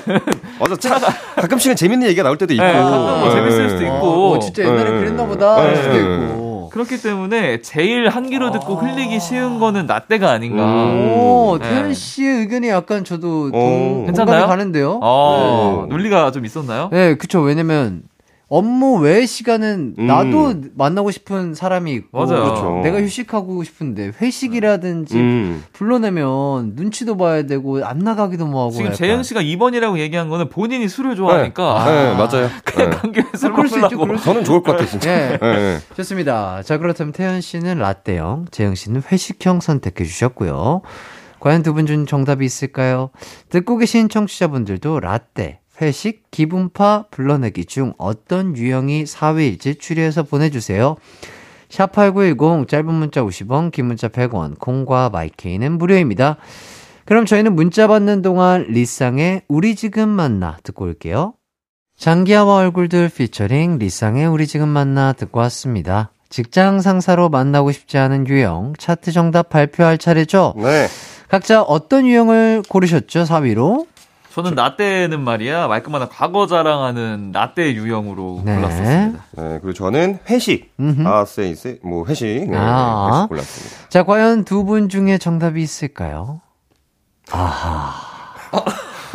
맞아, 0.58 0.76
차, 0.76 0.98
가끔씩은 1.36 1.76
재밌는 1.76 2.06
얘기가 2.08 2.22
나올 2.22 2.38
때도 2.38 2.54
있고. 2.54 2.64
네, 2.64 2.80
뭐 2.80 3.30
재밌을 3.30 3.70
수도 3.70 3.82
예. 3.82 3.88
있고. 3.88 4.32
어, 4.32 4.38
진짜 4.38 4.62
옛날에 4.62 4.94
예. 4.94 4.98
그랬나 4.98 5.26
보다 5.26 5.56
할 5.56 5.72
예. 5.72 5.76
수도 5.76 5.96
있고. 5.98 6.46
그렇기 6.72 7.00
때문에 7.00 7.62
제일 7.62 8.08
한 8.08 8.28
귀로 8.28 8.50
듣고 8.50 8.74
흘리기 8.76 9.18
쉬운 9.18 9.58
거는 9.58 9.86
라떼가 9.86 10.30
아닌가. 10.30 10.64
음. 10.64 11.10
오, 11.10 11.58
네. 11.58 11.68
태연 11.68 11.94
씨의 11.94 12.40
의견이 12.40 12.68
약간 12.68 13.02
저도 13.02 13.46
어. 13.46 13.50
동, 13.50 14.06
괜찮나요? 14.06 14.46
가는데요. 14.46 15.00
어, 15.02 15.84
네. 15.88 15.94
논리가 15.94 16.32
좀 16.32 16.44
있었나요? 16.44 16.90
네, 16.92 17.14
그쵸. 17.14 17.40
왜냐면 17.40 18.02
업무 18.48 19.00
외 19.00 19.26
시간은 19.26 19.96
음. 19.98 20.06
나도 20.06 20.54
만나고 20.76 21.10
싶은 21.10 21.54
사람이 21.54 21.92
있고 21.94 22.24
맞아요. 22.24 22.44
그렇죠. 22.44 22.80
내가 22.84 23.02
휴식하고 23.02 23.64
싶은데 23.64 24.12
회식이라든지 24.20 25.16
음. 25.16 25.64
불러내면 25.72 26.74
눈치도 26.76 27.16
봐야 27.16 27.42
되고 27.42 27.84
안 27.84 27.98
나가기도 27.98 28.46
뭐하고 28.46 28.70
지금 28.70 28.86
약간. 28.86 28.96
재영 28.96 29.22
씨가 29.24 29.42
2번이라고 29.42 29.98
얘기한 29.98 30.28
거는 30.28 30.48
본인이 30.48 30.86
술을 30.88 31.16
좋아하니까 31.16 31.84
네, 31.86 32.14
맞아요. 32.14 32.48
그냥 32.64 32.90
네. 32.90 32.96
관계에 32.96 33.24
술 33.36 33.52
그럴 33.52 33.68
수 33.68 33.76
있죠, 33.78 33.96
먹으려고. 33.96 34.04
그럴 34.06 34.18
수 34.18 34.24
저는 34.24 34.44
좋을 34.44 34.62
것 34.62 34.72
같아요, 34.72 34.88
진짜. 34.88 35.10
네. 35.10 35.38
예, 35.42 35.46
예. 35.48 35.78
좋습니다. 35.96 36.62
자, 36.62 36.78
그렇다면 36.78 37.12
태연 37.12 37.40
씨는 37.40 37.78
라떼형, 37.80 38.46
재영 38.52 38.76
씨는 38.76 39.02
회식형 39.10 39.58
선택해 39.60 40.04
주셨고요. 40.04 40.82
과연 41.40 41.62
두 41.64 41.74
분 41.74 41.86
중 41.86 42.06
정답이 42.06 42.44
있을까요? 42.44 43.10
듣고 43.50 43.76
계신 43.76 44.08
청취자분들도 44.08 45.00
라떼, 45.00 45.60
회식, 45.80 46.30
기분파, 46.30 47.06
불러내기 47.10 47.64
중 47.66 47.92
어떤 47.98 48.56
유형이 48.56 49.04
4위일지 49.04 49.78
추리해서 49.78 50.22
보내주세요. 50.22 50.96
샵8910 51.68 52.68
짧은 52.68 52.92
문자 52.92 53.22
50원, 53.22 53.72
긴 53.72 53.86
문자 53.86 54.08
100원, 54.08 54.58
콩과 54.58 55.10
마이케이는 55.10 55.78
무료입니다. 55.78 56.36
그럼 57.04 57.24
저희는 57.24 57.54
문자 57.54 57.86
받는 57.86 58.22
동안 58.22 58.66
리쌍의 58.68 59.42
우리 59.48 59.76
지금 59.76 60.08
만나 60.08 60.58
듣고 60.62 60.84
올게요. 60.84 61.34
장기하와 61.96 62.56
얼굴들 62.56 63.08
피처링 63.08 63.78
리쌍의 63.78 64.26
우리 64.26 64.46
지금 64.46 64.68
만나 64.68 65.12
듣고 65.12 65.40
왔습니다. 65.40 66.10
직장 66.28 66.80
상사로 66.80 67.28
만나고 67.28 67.72
싶지 67.72 67.96
않은 67.98 68.26
유형 68.28 68.74
차트 68.78 69.12
정답 69.12 69.48
발표할 69.48 69.98
차례죠. 69.98 70.54
네. 70.56 70.88
각자 71.28 71.62
어떤 71.62 72.06
유형을 72.06 72.62
고르셨죠? 72.68 73.22
4위로? 73.24 73.86
저는 74.36 74.54
라떼는 74.54 75.22
말이야 75.22 75.66
말끔하다 75.66 76.08
과거 76.10 76.46
자랑하는 76.46 77.30
라떼 77.32 77.72
유형으로 77.72 78.42
네. 78.44 78.54
골랐었습니다. 78.54 79.24
네, 79.32 79.42
그리고 79.62 79.72
저는 79.72 80.18
회식. 80.28 80.74
음흠. 80.78 81.06
아, 81.08 81.24
세이세, 81.24 81.78
뭐, 81.82 82.04
회식. 82.06 82.50
네, 82.50 82.54
아. 82.54 83.08
회식 83.14 83.28
골랐습니다. 83.30 83.88
자, 83.88 84.02
과연 84.02 84.44
두 84.44 84.64
분 84.66 84.90
중에 84.90 85.16
정답이 85.16 85.62
있을까요? 85.62 86.42
아하. 87.32 87.94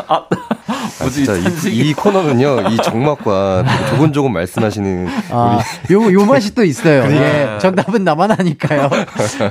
아, 0.08 1.10
진짜 1.12 1.34
이, 1.36 1.44
이 1.90 1.94
코너는요, 1.94 2.70
이 2.72 2.78
정막과 2.78 3.64
조곤조곤 3.92 4.34
말씀하시는 4.34 5.08
아, 5.30 5.60
요, 5.92 6.14
요 6.14 6.26
맛이 6.26 6.56
또 6.56 6.64
있어요. 6.64 7.04
예, 7.12 7.60
정답은 7.62 8.04
나만 8.04 8.32
하니까요. 8.32 8.90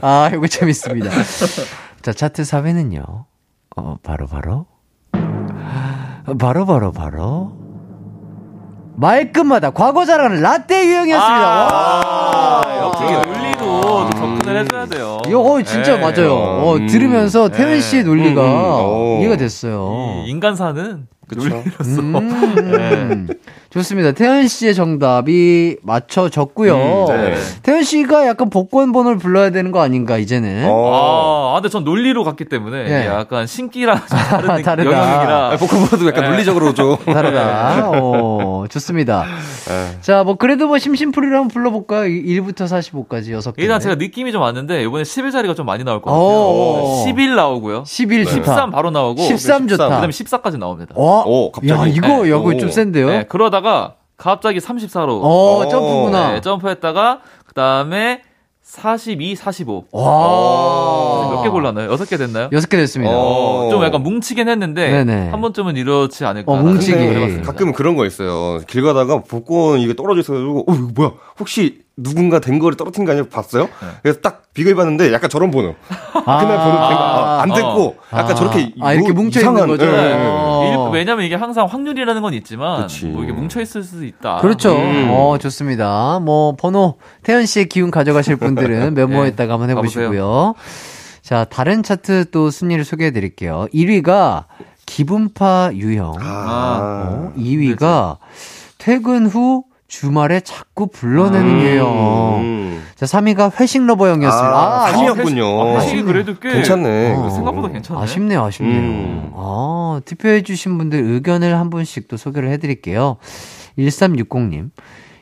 아, 0.02 0.30
이거 0.34 0.48
재밌습니다. 0.48 1.10
자, 2.02 2.12
차트 2.12 2.42
4위는요. 2.42 3.24
어, 3.76 3.96
바로, 4.02 4.26
바로. 4.26 4.66
바로, 6.38 6.66
바로, 6.66 6.92
바로. 6.92 7.52
말끝마다 8.96 9.70
과거 9.70 10.04
자랑은 10.04 10.42
라떼 10.42 10.84
유형이었습니다. 10.86 11.48
와. 11.48 12.62
역시 12.82 13.04
논리도 13.04 13.58
또 13.80 14.10
접근을 14.10 14.60
해줘야 14.60 14.86
돼요. 14.86 15.18
이거 15.26 15.40
어, 15.40 15.62
진짜 15.62 15.96
네. 15.96 16.00
맞아요. 16.00 16.34
어, 16.34 16.76
음. 16.76 16.86
들으면서 16.86 17.48
태연 17.48 17.80
씨의 17.80 18.04
논리가 18.04 18.42
음, 18.42 18.48
음. 18.48 19.16
오. 19.16 19.18
이해가 19.20 19.36
됐어요. 19.36 20.24
이 20.26 20.30
인간사는 20.30 21.06
논리로서 21.34 22.00
음, 22.00 23.28
좋습니다. 23.70 24.10
태연 24.10 24.48
씨의 24.48 24.74
정답이 24.74 25.76
맞춰졌고요. 25.82 26.74
음, 26.74 27.06
네. 27.06 27.34
태연 27.62 27.84
씨가 27.84 28.26
약간 28.26 28.50
복권 28.50 28.90
번호를 28.90 29.18
불러야 29.18 29.50
되는 29.50 29.70
거 29.70 29.80
아닌가 29.80 30.18
이제는. 30.18 30.66
어. 30.68 31.52
아, 31.52 31.60
근데 31.60 31.68
전 31.68 31.84
논리로 31.84 32.24
갔기 32.24 32.46
때문에 32.46 32.78
예. 32.80 32.82
이게 32.84 33.06
약간 33.06 33.46
신기랑 33.46 33.96
좀 33.98 34.18
다른 34.18 34.62
다르다. 34.62 34.90
영역이라 34.90 35.50
아, 35.52 35.56
복권보다도 35.56 36.08
약간 36.08 36.24
논리적으로 36.30 36.74
좀. 36.74 36.96
다르다. 37.06 37.90
어, 37.94 38.64
좋습니다. 38.68 39.24
네. 39.68 39.98
자, 40.00 40.24
뭐 40.24 40.34
그래도 40.34 40.66
뭐 40.66 40.76
심심풀이를 40.78 41.36
한번 41.36 41.48
불러볼까요? 41.48 42.08
1부터 42.08 42.64
45까지 42.64 43.28
6개. 43.38 43.54
일단 43.58 43.78
제가 43.78 43.94
느낌이 43.94 44.32
좀 44.32 44.42
왔는데 44.42 44.82
이번에 44.82 45.04
11자리가 45.04 45.54
좀 45.54 45.66
많이 45.66 45.84
나올 45.84 46.02
것 46.02 46.10
오. 46.10 46.74
같아요. 46.74 47.04
11 47.06 47.36
나오고요. 47.36 47.84
11 47.86 48.24
좋다. 48.24 48.36
13 48.46 48.70
바로 48.72 48.90
나오고 48.90 49.22
13 49.22 49.68
좋다. 49.68 49.84
그다음에 49.84 50.08
14까지 50.08 50.58
나옵니다. 50.58 50.92
어? 50.96 51.22
오, 51.24 51.52
갑자기. 51.52 51.70
야, 51.80 51.86
이거, 51.86 52.08
네. 52.24 52.32
야, 52.32 52.36
이거 52.36 52.56
좀 52.56 52.68
오. 52.68 52.72
센데요? 52.72 53.06
네, 53.10 53.24
그러다 53.28 53.59
가 53.60 53.94
갑자기 54.16 54.58
34로 54.58 55.20
어, 55.22 55.68
점프구나. 55.68 56.32
네, 56.32 56.40
점프했다가 56.40 57.20
그다음에 57.46 58.22
42, 58.62 59.34
45. 59.34 59.86
와. 59.90 61.30
몇개 61.34 61.48
골랐나요? 61.48 61.90
여섯 61.90 62.04
개 62.08 62.16
됐나요? 62.16 62.48
여섯 62.52 62.68
개 62.68 62.76
됐습니다. 62.76 63.12
어. 63.12 63.68
좀 63.70 63.82
약간 63.82 64.02
뭉치긴 64.02 64.48
했는데 64.48 64.88
네네. 65.04 65.30
한 65.30 65.40
번쯤은 65.40 65.76
이렇지 65.76 66.24
않을까. 66.24 66.52
어, 66.52 66.56
뭉치기. 66.56 66.96
해봤습니다. 66.96 67.46
가끔 67.50 67.72
그런 67.72 67.96
거 67.96 68.06
있어요. 68.06 68.60
길 68.68 68.82
가다가 68.84 69.22
복권 69.22 69.80
이게 69.80 69.94
떨어져 69.94 70.20
있어가지고, 70.20 70.66
어, 70.68 70.74
이거 70.74 70.88
뭐야? 70.94 71.12
혹시 71.40 71.80
누군가 71.96 72.38
된 72.38 72.58
거를 72.60 72.76
떨어뜨린 72.76 73.06
거 73.06 73.12
아니고 73.12 73.28
봤어요? 73.28 73.64
네. 73.64 73.88
그래서 74.02 74.20
딱 74.20 74.42
비교해봤는데 74.54 75.12
약간 75.12 75.28
저런 75.30 75.50
번호. 75.50 75.74
그날 76.12 76.24
번호. 76.24 76.78
아, 76.78 77.40
안 77.42 77.52
됐고, 77.52 77.96
약간 78.12 78.30
아. 78.30 78.34
저렇게. 78.34 78.72
아, 78.80 78.92
이렇게 78.92 79.12
뭐 79.12 79.24
뭉쳐 79.24 79.40
있는 79.40 79.66
거죠? 79.66 79.84
예, 79.86 79.88
예, 80.90 80.96
예. 80.96 80.96
어. 80.96 80.96
일- 80.96 80.98
왜냐면 81.00 81.24
이게 81.24 81.34
항상 81.34 81.66
확률이라는 81.66 82.22
건 82.22 82.34
있지만 82.34 82.82
그치. 82.82 83.06
뭐 83.06 83.22
이게 83.24 83.32
뭉쳐 83.32 83.60
있을 83.60 83.82
수도 83.82 84.04
있다. 84.04 84.38
그렇죠. 84.38 84.76
음. 84.76 85.08
어, 85.10 85.38
좋습니다. 85.38 86.20
뭐, 86.20 86.54
번호, 86.56 86.96
태연 87.22 87.46
씨의 87.46 87.66
기운 87.68 87.90
가져가실 87.90 88.36
분들은 88.36 88.94
메모에다가 88.94 89.54
한번 89.54 89.70
해보시고요. 89.70 90.54
자, 91.22 91.44
다른 91.44 91.82
차트 91.82 92.30
또 92.30 92.50
순위를 92.50 92.84
소개해 92.84 93.10
드릴게요. 93.12 93.66
1위가 93.72 94.44
기분파 94.86 95.70
유형. 95.74 96.14
아. 96.20 97.04
어, 97.08 97.32
2위가 97.36 98.16
퇴근 98.78 99.26
후 99.26 99.64
주말에 99.90 100.38
자꾸 100.40 100.86
불러내는 100.86 101.50
음. 101.50 102.40
음. 102.40 102.82
자, 102.94 103.06
3위가 103.06 103.60
회식 103.60 103.84
lover 103.84 104.08
형이었습니다. 104.08 104.48
아, 104.48 104.86
아, 104.86 104.92
3위였군요. 104.92 105.42
아, 105.42 105.80
회식 105.80 105.98
이 105.98 106.02
그래도 106.02 106.38
꽤 106.38 106.52
괜찮네. 106.52 107.16
어. 107.16 107.28
생각보다 107.28 107.68
괜찮네. 107.70 108.00
아쉽네요, 108.00 108.44
아쉽네요. 108.44 108.80
음. 108.80 109.32
아, 109.34 110.00
투표해주신 110.04 110.78
분들 110.78 111.00
의견을 111.00 111.58
한 111.58 111.70
분씩 111.70 112.06
또 112.06 112.16
소개를 112.16 112.50
해드릴게요. 112.50 113.16
1360님. 113.76 114.70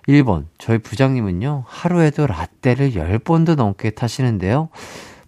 1번. 0.06 0.44
저희 0.58 0.76
부장님은요, 0.76 1.64
하루에도 1.66 2.26
라떼를 2.26 2.90
10번도 2.92 3.56
넘게 3.56 3.90
타시는데요. 3.90 4.68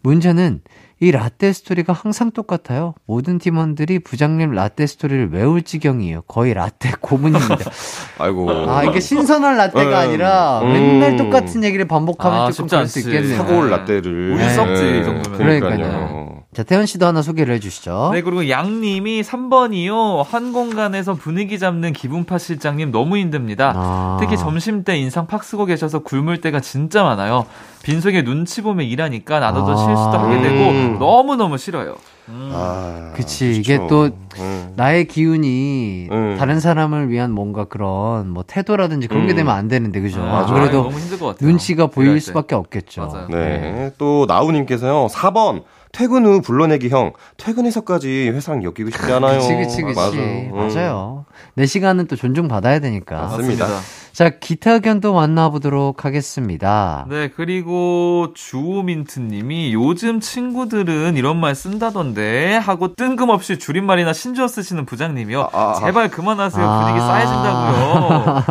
문제는 0.03 0.61
이 1.03 1.11
라떼 1.11 1.55
스토리가 1.55 1.95
항상 1.95 2.31
똑같아요. 2.31 2.93
모든 3.07 3.39
팀원들이 3.39 4.01
부장님 4.01 4.51
라떼 4.51 4.87
스토리를 4.87 5.33
외울 5.33 5.63
지경이에요. 5.63 6.23
거의 6.23 6.53
라떼 6.53 6.93
고문입니다. 7.01 7.57
아이고. 8.21 8.51
아, 8.71 8.85
이게 8.85 9.01
신선한 9.01 9.57
라떼가 9.57 9.89
음. 9.89 9.95
아니라 9.95 10.61
음. 10.61 10.73
맨날 10.75 11.17
똑같은 11.17 11.65
얘기를 11.65 11.89
반복하면 11.89 12.41
아, 12.43 12.51
조금 12.51 12.69
그럴 12.69 12.87
수. 12.87 12.99
있겠네요. 12.99 13.35
사고올 13.39 13.71
네. 13.71 13.77
라떼를. 13.79 14.33
우리 14.35 14.49
썩지, 14.51 15.01
이 15.01 15.05
정도면. 15.05 15.39
그러니까요. 15.39 16.41
자, 16.53 16.65
태연 16.65 16.85
씨도 16.85 17.07
하나 17.07 17.23
소개를 17.23 17.55
해주시죠. 17.55 18.11
네, 18.13 18.23
그리고 18.23 18.51
양님이 18.51 19.23
3번이요. 19.23 20.25
한 20.27 20.53
공간에서 20.53 21.15
분위기 21.15 21.59
잡는 21.59 21.93
기분파 21.93 22.39
실장님 22.39 22.91
너무 22.91 23.17
힘듭니다. 23.17 23.73
아. 23.75 24.17
특히 24.21 24.37
점심 24.37 24.83
때 24.83 24.99
인상 24.99 25.27
팍 25.29 25.45
쓰고 25.45 25.65
계셔서 25.65 26.01
굶을 26.01 26.41
때가 26.41 26.61
진짜 26.61 27.05
많아요. 27.05 27.47
빈속에 27.85 28.25
눈치 28.25 28.63
보며 28.63 28.83
일하니까 28.83 29.39
나도 29.39 29.63
아. 29.63 29.77
실수도 29.77 30.19
하게 30.19 30.43
되고 30.43 30.90
음. 30.95 30.99
너무 30.99 31.37
너무 31.37 31.59
싫어요. 31.59 31.97
아, 32.33 33.13
그치, 33.17 33.57
이게 33.57 33.81
또 33.89 34.11
음. 34.39 34.73
나의 34.77 35.07
기운이 35.07 36.09
음. 36.11 36.37
다른 36.39 36.61
사람을 36.61 37.09
위한 37.09 37.33
뭔가 37.33 37.65
그런 37.65 38.31
뭐 38.31 38.45
태도라든지 38.47 39.09
그런 39.09 39.27
게 39.27 39.33
음. 39.33 39.37
되면 39.37 39.55
안 39.55 39.67
되는데 39.69 40.01
그죠? 40.01 40.23
아, 40.23 40.47
안 40.47 40.55
그래도 40.55 40.85
너무 40.85 40.99
힘들 40.99 41.19
것 41.19 41.27
같아요. 41.27 41.49
눈치가 41.49 41.87
보일 41.89 42.15
때. 42.15 42.21
수밖에 42.21 42.55
없겠죠. 42.55 43.07
맞아요. 43.07 43.29
네. 43.31 43.91
또 43.99 44.27
나우님께서요. 44.29 45.09
4번 45.09 45.63
퇴근 45.93 46.25
후 46.25 46.41
불러내기 46.41 46.89
형. 46.89 47.13
퇴근해서까지 47.37 48.31
회사랑 48.31 48.63
엮이고 48.63 48.91
싶지 48.91 49.13
않아요. 49.13 49.41
그치, 49.41 49.55
그치, 49.55 49.83
그치. 49.83 49.95
맞아. 49.99 50.81
맞아요. 50.81 51.25
내 51.55 51.67
시간은 51.67 52.07
또 52.07 52.17
존중받아야 52.17 52.79
되니까. 52.79 53.23
맞습니다. 53.23 53.67
자, 54.13 54.29
기타 54.29 54.73
의견도 54.73 55.15
만나보도록 55.15 56.05
하겠습니다. 56.05 57.07
네, 57.09 57.29
그리고 57.35 58.29
주호민트 58.35 59.21
님이 59.21 59.73
요즘 59.73 60.21
친구들은 60.21 61.17
이런 61.17 61.39
말 61.39 61.55
쓴다던데 61.55 62.57
하고 62.57 62.95
뜬금없이 62.95 63.59
줄임말이나 63.59 64.13
신조어 64.13 64.49
쓰시는 64.49 64.87
부장님이요. 64.87 65.41
아, 65.41 65.49
아, 65.53 65.71
아. 65.71 65.75
제발 65.75 66.11
그만하세요. 66.11 66.65
아. 66.65 66.81
분위기 66.81 67.01
싸해진다고요. 67.01 68.45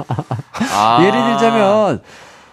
아. 0.75 1.03
예를 1.03 1.31
들자면, 1.31 2.01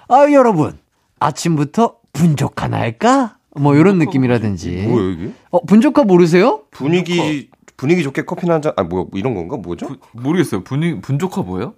아, 0.09 0.33
여러분, 0.33 0.79
아침부터 1.19 1.95
분조카나 2.13 2.79
할까? 2.79 3.36
뭐, 3.59 3.75
이런 3.77 3.99
느낌이라든지. 3.99 4.87
뭐야 4.89 5.13
이게? 5.13 5.31
어, 5.51 5.61
분조카 5.65 6.05
모르세요? 6.05 6.61
분위기 6.71 7.49
분위기 7.77 8.03
좋게 8.03 8.23
커피 8.25 8.49
한 8.49 8.63
잔. 8.63 8.73
아 8.77 8.83
뭐야 8.85 9.05
이런 9.15 9.35
건가? 9.35 9.57
뭐죠? 9.57 9.87
부- 9.87 9.97
모르겠어요. 10.13 10.63
분위 10.65 11.01
분조카 11.01 11.43
뭐예요? 11.43 11.75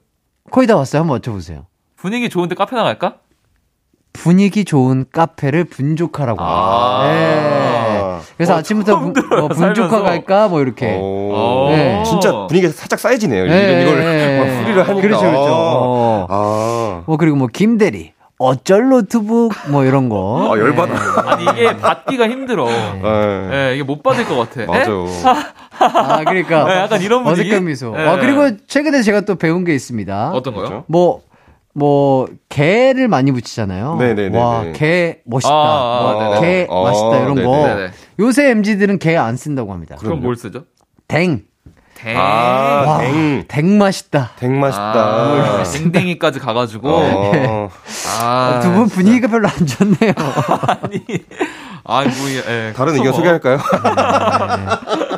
거의 0.51 0.67
다 0.67 0.77
왔어요. 0.77 1.01
한번 1.03 1.17
맞춰보세요. 1.17 1.67
분위기 1.97 2.29
좋은데 2.29 2.55
카페 2.55 2.77
나갈까? 2.77 3.17
분위기 4.13 4.65
좋은 4.65 5.05
카페를 5.13 5.65
분조카라고 5.65 6.41
합니다. 6.43 6.69
아. 6.69 7.09
네. 7.13 8.19
그래서 8.37 8.55
아침부터 8.55 8.99
분, 8.99 9.13
뭐 9.13 9.49
분조카 9.49 9.89
살면서. 9.89 10.03
갈까? 10.03 10.49
뭐 10.49 10.61
이렇게. 10.61 10.97
어. 11.01 11.69
네. 11.71 12.03
진짜 12.05 12.47
분위기가 12.47 12.73
살짝 12.73 12.99
쌓여지네요. 12.99 13.47
네, 13.47 13.83
이걸 13.83 13.99
네. 14.01 14.39
막 14.39 14.63
풀이를 14.63 14.89
하니까. 14.89 15.01
그렇죠, 15.03 15.21
그렇죠. 15.21 15.47
어. 15.51 16.27
아. 16.29 17.03
뭐 17.07 17.17
그리고 17.17 17.37
뭐 17.37 17.49
김대리 17.53 18.13
어쩔 18.39 18.89
노트북 18.89 19.53
뭐 19.71 19.85
이런 19.85 20.09
거. 20.09 20.53
아, 20.55 20.59
열받아. 20.59 21.31
아니 21.31 21.45
이게 21.45 21.77
받기가 21.77 22.29
힘들어. 22.29 22.67
네. 22.67 23.51
예, 23.71 23.75
이게 23.75 23.83
못 23.83 24.03
받을 24.03 24.25
것 24.27 24.37
같아. 24.37 24.63
에? 24.63 24.67
맞아요. 24.67 25.07
아 25.81 26.19
그러니까 26.25 26.65
네, 26.65 26.77
약간 26.77 27.03
이런 27.03 27.25
분위기? 27.25 27.49
어색한 27.51 27.65
미소. 27.65 27.91
네. 27.97 28.07
아 28.07 28.17
그리고 28.19 28.57
최근에 28.67 29.03
제가 29.03 29.23
또 29.23 29.35
배운 29.35 29.65
게 29.65 29.75
있습니다. 29.75 30.31
어떤 30.35 30.55
거요? 30.55 30.65
그렇죠? 30.67 30.85
뭐, 30.87 31.23
뭐, 31.75 32.27
개를 32.49 33.07
많이 33.09 33.31
붙이잖아요. 33.33 33.97
네네네네. 33.97 34.39
와, 34.39 34.65
개 34.73 35.19
멋있다. 35.25 35.53
아, 35.55 35.99
아, 35.99 36.03
뭐, 36.13 36.23
네네. 36.35 36.41
개 36.41 36.67
어, 36.69 36.83
맛있다. 36.85 37.19
이런. 37.21 37.35
거. 37.45 37.67
네네. 37.67 37.91
요새 38.21 38.51
MZ들은 38.51 38.99
개 38.99 39.17
안 39.17 39.37
쓴다고 39.37 39.73
합니다. 39.73 39.97
그럼 40.01 40.21
뭘 40.23 40.35
쓰죠? 40.37 40.65
댕. 41.07 41.43
댕. 41.99 42.17
아, 42.17 42.85
와, 42.87 42.99
댕. 42.99 43.45
댕 43.49 43.79
맛있다. 43.79 44.31
댕 44.39 44.61
맛있다. 44.61 44.83
아, 44.95 45.63
댕댕이까지 45.65 46.39
가가지고. 46.39 46.89
어. 46.91 47.71
아, 48.21 48.61
두 48.63 48.71
분 48.71 48.89
분위기가 48.89 49.27
별로 49.29 49.49
안 49.49 49.67
좋네요. 49.67 50.13
아니. 50.69 51.05
아, 51.85 52.05
뭐, 52.05 52.31
예. 52.31 52.73
다른. 52.77 52.95
의견 52.95 53.13
소개할까요? 53.13 53.59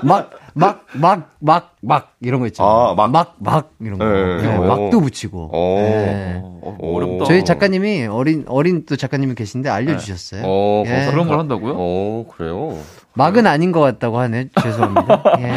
막, 0.02 0.30
막, 0.54 0.84
막, 0.92 1.30
막, 1.40 1.76
막, 1.80 2.12
이런 2.20 2.40
거 2.40 2.46
있잖아요. 2.46 2.72
아, 2.72 2.94
막. 2.94 3.10
막, 3.10 3.34
막, 3.38 3.70
이런 3.80 3.98
거. 3.98 4.04
네, 4.04 4.42
네, 4.42 4.56
오. 4.56 4.64
막도 4.64 5.00
붙이고. 5.00 5.50
오. 5.52 5.78
네. 5.78 6.42
어, 6.62 6.76
어렵다. 6.80 7.24
저희 7.24 7.44
작가님이 7.44 8.06
어린, 8.06 8.44
어린 8.48 8.84
또 8.86 8.96
작가님이 8.96 9.34
계신데 9.34 9.68
알려주셨어요. 9.68 10.42
어, 10.44 10.84
예. 10.86 11.08
그런 11.10 11.26
걸 11.26 11.38
한다고요? 11.38 11.74
어, 11.76 12.26
그래요? 12.36 12.76
막은 13.14 13.46
아닌 13.46 13.72
것 13.72 13.80
같다고 13.80 14.18
하네. 14.18 14.48
죄송합니다. 14.62 15.22
예. 15.40 15.52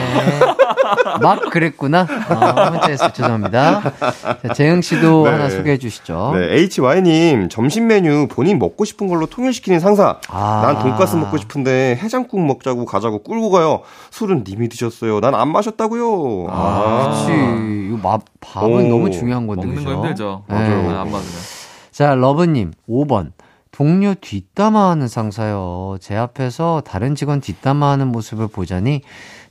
막 1.21 1.49
그랬구나. 1.49 2.01
어, 2.01 2.71
문자에서 2.71 3.13
죄송합니다. 3.13 3.81
자, 4.41 4.53
재영 4.53 4.81
씨도 4.81 5.23
네. 5.25 5.31
하나 5.31 5.49
소개해 5.49 5.77
주시죠. 5.77 6.33
네, 6.35 6.67
HY님, 6.77 7.49
점심 7.49 7.87
메뉴 7.87 8.27
본인 8.27 8.59
먹고 8.59 8.85
싶은 8.85 9.07
걸로 9.07 9.25
통일시키는 9.25 9.79
상사. 9.79 10.19
아. 10.29 10.61
난 10.65 10.79
돈가스 10.79 11.15
먹고 11.15 11.37
싶은데 11.37 11.99
해장국 12.01 12.41
먹자고 12.45 12.85
가자고 12.85 13.23
끌고 13.23 13.51
가요. 13.51 13.81
술은 14.11 14.43
님이 14.47 14.69
드 14.69 14.77
셨어요? 14.89 15.19
난 15.19 15.33
안 15.35 15.49
마셨다고요. 15.51 16.47
아, 16.49 17.25
그치. 17.25 17.87
이거 17.87 17.97
마, 18.01 18.17
밥은 18.41 18.71
오, 18.71 18.81
너무 18.89 19.11
중요한 19.11 19.47
건데. 19.47 19.65
먹는 19.65 19.83
거 19.83 19.89
그죠? 19.89 20.01
힘들죠. 20.01 20.43
네. 20.49 20.55
맞아요. 20.55 20.89
안 20.99 21.11
맞으면. 21.11 21.33
자, 21.91 22.15
러브님, 22.15 22.71
5번. 22.89 23.31
동료 23.71 24.13
뒷담화하는 24.13 25.07
상사요. 25.07 25.97
제 25.99 26.15
앞에서 26.15 26.83
다른 26.85 27.15
직원 27.15 27.41
뒷담화하는 27.41 28.07
모습을 28.07 28.47
보자니 28.47 29.01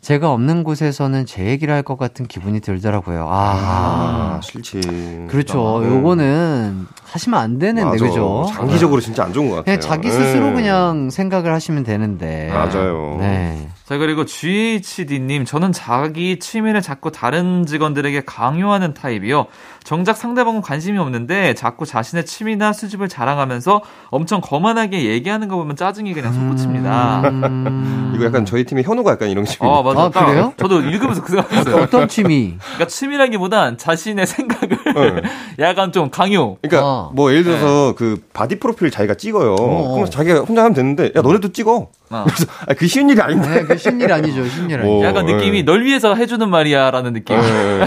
제가 0.00 0.30
없는 0.32 0.62
곳에서는 0.62 1.26
제 1.26 1.46
얘기를 1.46 1.74
할 1.74 1.82
것 1.82 1.98
같은 1.98 2.26
기분이 2.26 2.60
들더라고요. 2.60 3.26
아, 3.28 4.36
아, 4.36 4.40
싫지. 4.40 4.80
그렇죠. 5.28 5.78
음. 5.80 5.98
요거는 5.98 6.86
하시면 7.04 7.40
안 7.40 7.58
되는데, 7.58 7.84
맞아. 7.84 8.04
그죠? 8.04 8.46
장기적으로 8.54 9.00
진짜 9.00 9.24
안 9.24 9.32
좋은 9.32 9.48
것 9.50 9.56
같아요. 9.56 9.76
그냥 9.76 9.80
자기 9.80 10.08
스스로 10.10 10.46
네. 10.50 10.54
그냥 10.54 11.10
생각을 11.10 11.52
하시면 11.52 11.82
되는데. 11.82 12.48
맞아요. 12.52 13.16
네. 13.18 13.68
자, 13.92 13.98
그리고 13.98 14.24
GHD님, 14.24 15.44
저는 15.44 15.72
자기 15.72 16.38
취미를 16.38 16.80
자꾸 16.80 17.12
다른 17.12 17.66
직원들에게 17.66 18.22
강요하는 18.24 18.94
타입이요. 18.94 19.48
정작 19.84 20.16
상대방은 20.16 20.62
관심이 20.62 20.96
없는데 20.96 21.52
자꾸 21.52 21.84
자신의 21.84 22.24
취미나 22.24 22.72
수집을 22.72 23.10
자랑하면서 23.10 23.82
엄청 24.08 24.40
거만하게 24.40 25.04
얘기하는 25.04 25.48
거 25.48 25.56
보면 25.56 25.76
짜증이 25.76 26.14
그냥 26.14 26.32
솟구칩니다. 26.32 27.20
음... 27.28 28.12
이거 28.14 28.24
약간 28.24 28.46
저희 28.46 28.64
팀의 28.64 28.84
현우가 28.84 29.10
약간 29.10 29.28
이런 29.28 29.44
식입니다. 29.44 29.78
어, 29.78 29.82
맞아. 29.82 30.20
아, 30.20 30.24
그래요? 30.24 30.54
저도 30.56 30.80
읽으면서 30.80 31.22
그 31.22 31.32
생각했어요. 31.32 31.76
어떤 31.82 32.08
취미? 32.08 32.56
그러니까 32.58 32.86
취미라기보단 32.86 33.76
자신의 33.76 34.26
생각을 34.26 34.78
네. 34.94 35.22
약간 35.58 35.92
좀 35.92 36.08
강요. 36.08 36.56
그러니까 36.62 36.88
아. 36.88 37.10
뭐 37.12 37.30
예를 37.30 37.44
들어서 37.44 37.94
그 37.94 38.22
바디 38.32 38.58
프로필 38.58 38.90
자기가 38.90 39.16
찍어요. 39.16 39.54
어. 39.58 39.94
그럼 39.96 40.08
자기가 40.08 40.40
혼자 40.40 40.62
하면 40.62 40.72
되는데 40.72 41.12
야 41.14 41.20
너네도 41.20 41.52
찍어. 41.52 41.90
어. 42.20 42.24
그래서 42.24 42.44
아, 42.66 42.74
그 42.74 42.86
쉬운 42.86 43.08
일이 43.10 43.20
아닌데. 43.20 43.48
네, 43.48 43.62
그 43.64 43.76
쉬운 43.76 44.02
일 44.02 44.12
아니죠, 44.12 44.44
쉬운 44.48 44.69
일 44.69 44.78
아니죠. 44.80 44.84
뭐, 44.92 45.04
약간 45.04 45.26
네. 45.26 45.34
느낌이 45.34 45.64
널 45.64 45.84
위해서 45.84 46.14
해주는 46.14 46.48
말이야라는 46.48 47.12
느낌. 47.14 47.36
네, 47.40 47.42
네, 47.78 47.86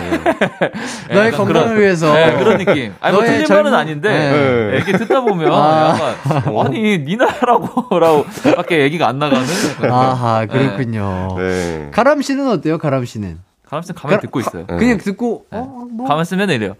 네. 1.10 1.14
너의 1.14 1.28
약간 1.28 1.32
건강을 1.46 1.64
그런- 1.70 1.80
위해서. 1.80 2.14
네, 2.14 2.36
그런 2.38 2.58
느낌. 2.58 2.94
아니, 3.02 3.16
뭐 3.16 3.24
틀린 3.24 3.46
젊은- 3.46 3.64
말은 3.64 3.74
아닌데, 3.74 4.10
네. 4.10 4.32
네. 4.72 4.76
이렇게 4.78 4.98
듣다 4.98 5.22
보면, 5.22 5.52
아. 5.52 5.98
약간, 6.26 6.58
아니, 6.66 6.98
니나 7.00 7.36
하라고, 7.36 8.00
라고, 8.00 8.26
밖에 8.56 8.82
얘기가 8.82 9.08
안 9.08 9.20
나가는. 9.20 9.44
아하, 9.90 10.46
그렇군요. 10.46 11.36
네. 11.38 11.90
가람 11.92 12.22
씨는 12.22 12.48
어때요, 12.50 12.78
가람 12.78 13.06
씨는? 13.06 13.40
가만있으면 13.68 13.96
가만히 14.00 14.22
듣고 14.22 14.40
있어요. 14.40 14.66
네. 14.68 14.76
그냥 14.78 14.98
듣고, 15.00 15.46
어, 15.52 15.86
뭐. 15.92 16.08
가만히 16.08 16.26
쓰면 16.26 16.50
이래요. 16.52 16.76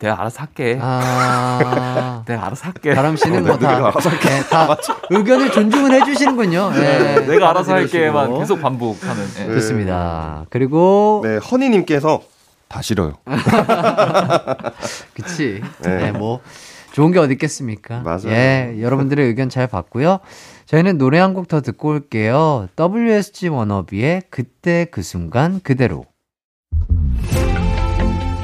내가 0.00 0.20
알아서 0.20 0.40
할게. 0.40 0.78
아. 0.80 2.22
내가 2.26 2.46
알아서 2.46 2.66
할게. 2.66 2.94
가람 2.94 3.16
씨는 3.16 3.44
뭐 3.46 3.56
내가 3.56 3.78
다, 3.78 3.86
알아서 3.88 4.10
네, 4.10 4.42
다 4.50 4.76
의견을 5.10 5.50
존중을 5.52 5.92
해주시는군요. 5.92 6.70
네. 6.72 7.20
내가 7.26 7.50
알아서. 7.50 7.72
할게만 7.74 8.38
계속 8.38 8.60
반복하는. 8.60 9.24
예. 9.40 9.44
네. 9.44 9.54
좋습니다. 9.54 10.46
그리고, 10.50 11.20
네, 11.24 11.36
허니님께서 11.38 12.22
다 12.68 12.82
싫어요. 12.82 13.14
그치. 15.14 15.62
네. 15.82 15.96
네, 15.96 16.12
뭐, 16.12 16.40
좋은 16.92 17.10
게 17.12 17.18
어디 17.18 17.32
있겠습니까? 17.32 18.00
맞아요. 18.00 18.28
예, 18.28 18.76
여러분들의 18.80 19.26
의견 19.26 19.48
잘 19.48 19.66
봤고요. 19.66 20.20
저희는 20.66 20.96
노래 20.98 21.18
한 21.18 21.34
곡 21.34 21.48
더 21.48 21.60
듣고 21.60 21.88
올게요. 21.90 22.68
WSG 22.78 23.48
워너비의 23.48 24.22
그때 24.30 24.86
그 24.90 25.02
순간 25.02 25.60
그대로. 25.62 26.04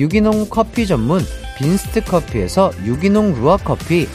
유기농 0.00 0.48
커피 0.48 0.86
전문 0.86 1.20
빈스트 1.58 2.02
커피에서 2.04 2.72
유기농 2.86 3.34
루아 3.34 3.58
커피, 3.58 4.08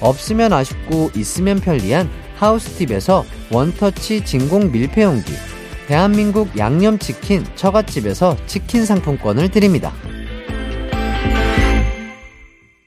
없으면 0.00 0.52
아쉽고 0.52 1.12
있으면 1.14 1.60
편리한 1.60 2.10
하우스팁에서 2.34 3.24
원터치 3.52 4.24
진공 4.24 4.72
밀폐용기, 4.72 5.32
대한민국 5.86 6.58
양념치킨 6.58 7.44
처갓집에서 7.54 8.36
치킨 8.46 8.84
상품권을 8.84 9.52
드립니다. 9.52 9.92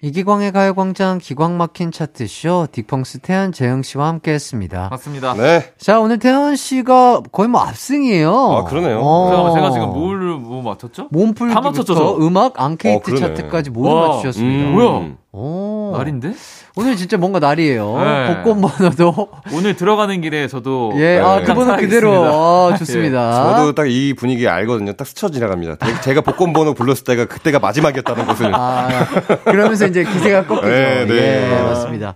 이기광의 0.03 0.51
가요광장 0.51 1.19
기광 1.19 1.57
막힌 1.57 1.91
차트쇼 1.91 2.67
딕펑스 2.71 3.21
태연 3.21 3.51
재영 3.51 3.83
씨와 3.83 4.07
함께 4.07 4.31
했습니다. 4.31 4.87
맞습니다. 4.89 5.35
네. 5.35 5.73
자, 5.77 5.99
오늘 5.99 6.17
태연 6.17 6.55
씨가 6.55 7.21
거의 7.31 7.49
뭐 7.49 7.61
압승이에요. 7.61 8.33
아, 8.33 8.63
그러네요. 8.63 8.99
잠깐만, 9.29 9.53
제가 9.53 9.69
지금 9.69 9.89
뭘, 9.93 10.17
뭐 10.37 10.63
맞췄죠? 10.63 11.09
몸풀기부터? 11.11 12.17
음악, 12.17 12.59
앙케이트 12.59 13.11
어. 13.11 13.15
차트까지 13.15 13.69
모두 13.69 13.93
와, 13.93 14.07
맞추셨습니다. 14.07 14.69
음. 14.69 14.73
뭐야? 14.73 15.20
오. 15.33 15.93
날인데? 15.97 16.33
오늘 16.75 16.97
진짜 16.97 17.15
뭔가 17.17 17.39
날이에요. 17.39 17.97
네. 18.03 18.35
복권 18.43 18.59
번호도. 18.61 19.29
오늘 19.53 19.75
들어가는 19.77 20.19
길에 20.21 20.47
저도. 20.49 20.91
예, 20.97 21.19
아, 21.19 21.39
네. 21.39 21.45
그 21.45 21.53
번호 21.53 21.77
그대로. 21.77 22.25
아, 22.25 22.75
좋습니다. 22.77 23.55
저도 23.55 23.73
딱 23.73 23.87
이 23.87 24.13
분위기 24.13 24.47
알거든요. 24.49 24.93
딱 24.93 25.07
스쳐 25.07 25.29
지나갑니다. 25.29 25.77
제- 25.85 26.01
제가 26.01 26.21
복권 26.21 26.51
번호 26.51 26.73
불렀을 26.73 27.03
때가 27.05 27.25
그때가 27.25 27.59
마지막이었다는 27.59 28.25
것을. 28.25 28.51
아, 28.53 28.87
그러면서 29.45 29.87
이제 29.87 30.03
기세가 30.03 30.45
꺾이죠. 30.47 30.67
네, 30.67 31.05
네. 31.05 31.57
예, 31.59 31.61
맞습니다. 31.63 32.15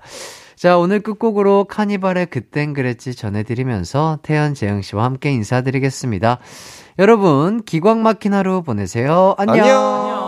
자, 0.57 0.77
오늘 0.77 1.01
끝곡으로 1.01 1.65
카니발의 1.65 2.27
그땐 2.27 2.73
그랬지 2.73 3.15
전해드리면서 3.15 4.19
태연 4.23 4.53
재영 4.55 4.81
씨와 4.81 5.03
함께 5.05 5.31
인사드리겠습니다. 5.31 6.39
여러분, 6.99 7.61
기광 7.63 8.03
막힌 8.03 8.33
하루 8.33 8.61
보내세요. 8.63 9.35
안녕. 9.37 9.59
안녕. 9.65 10.24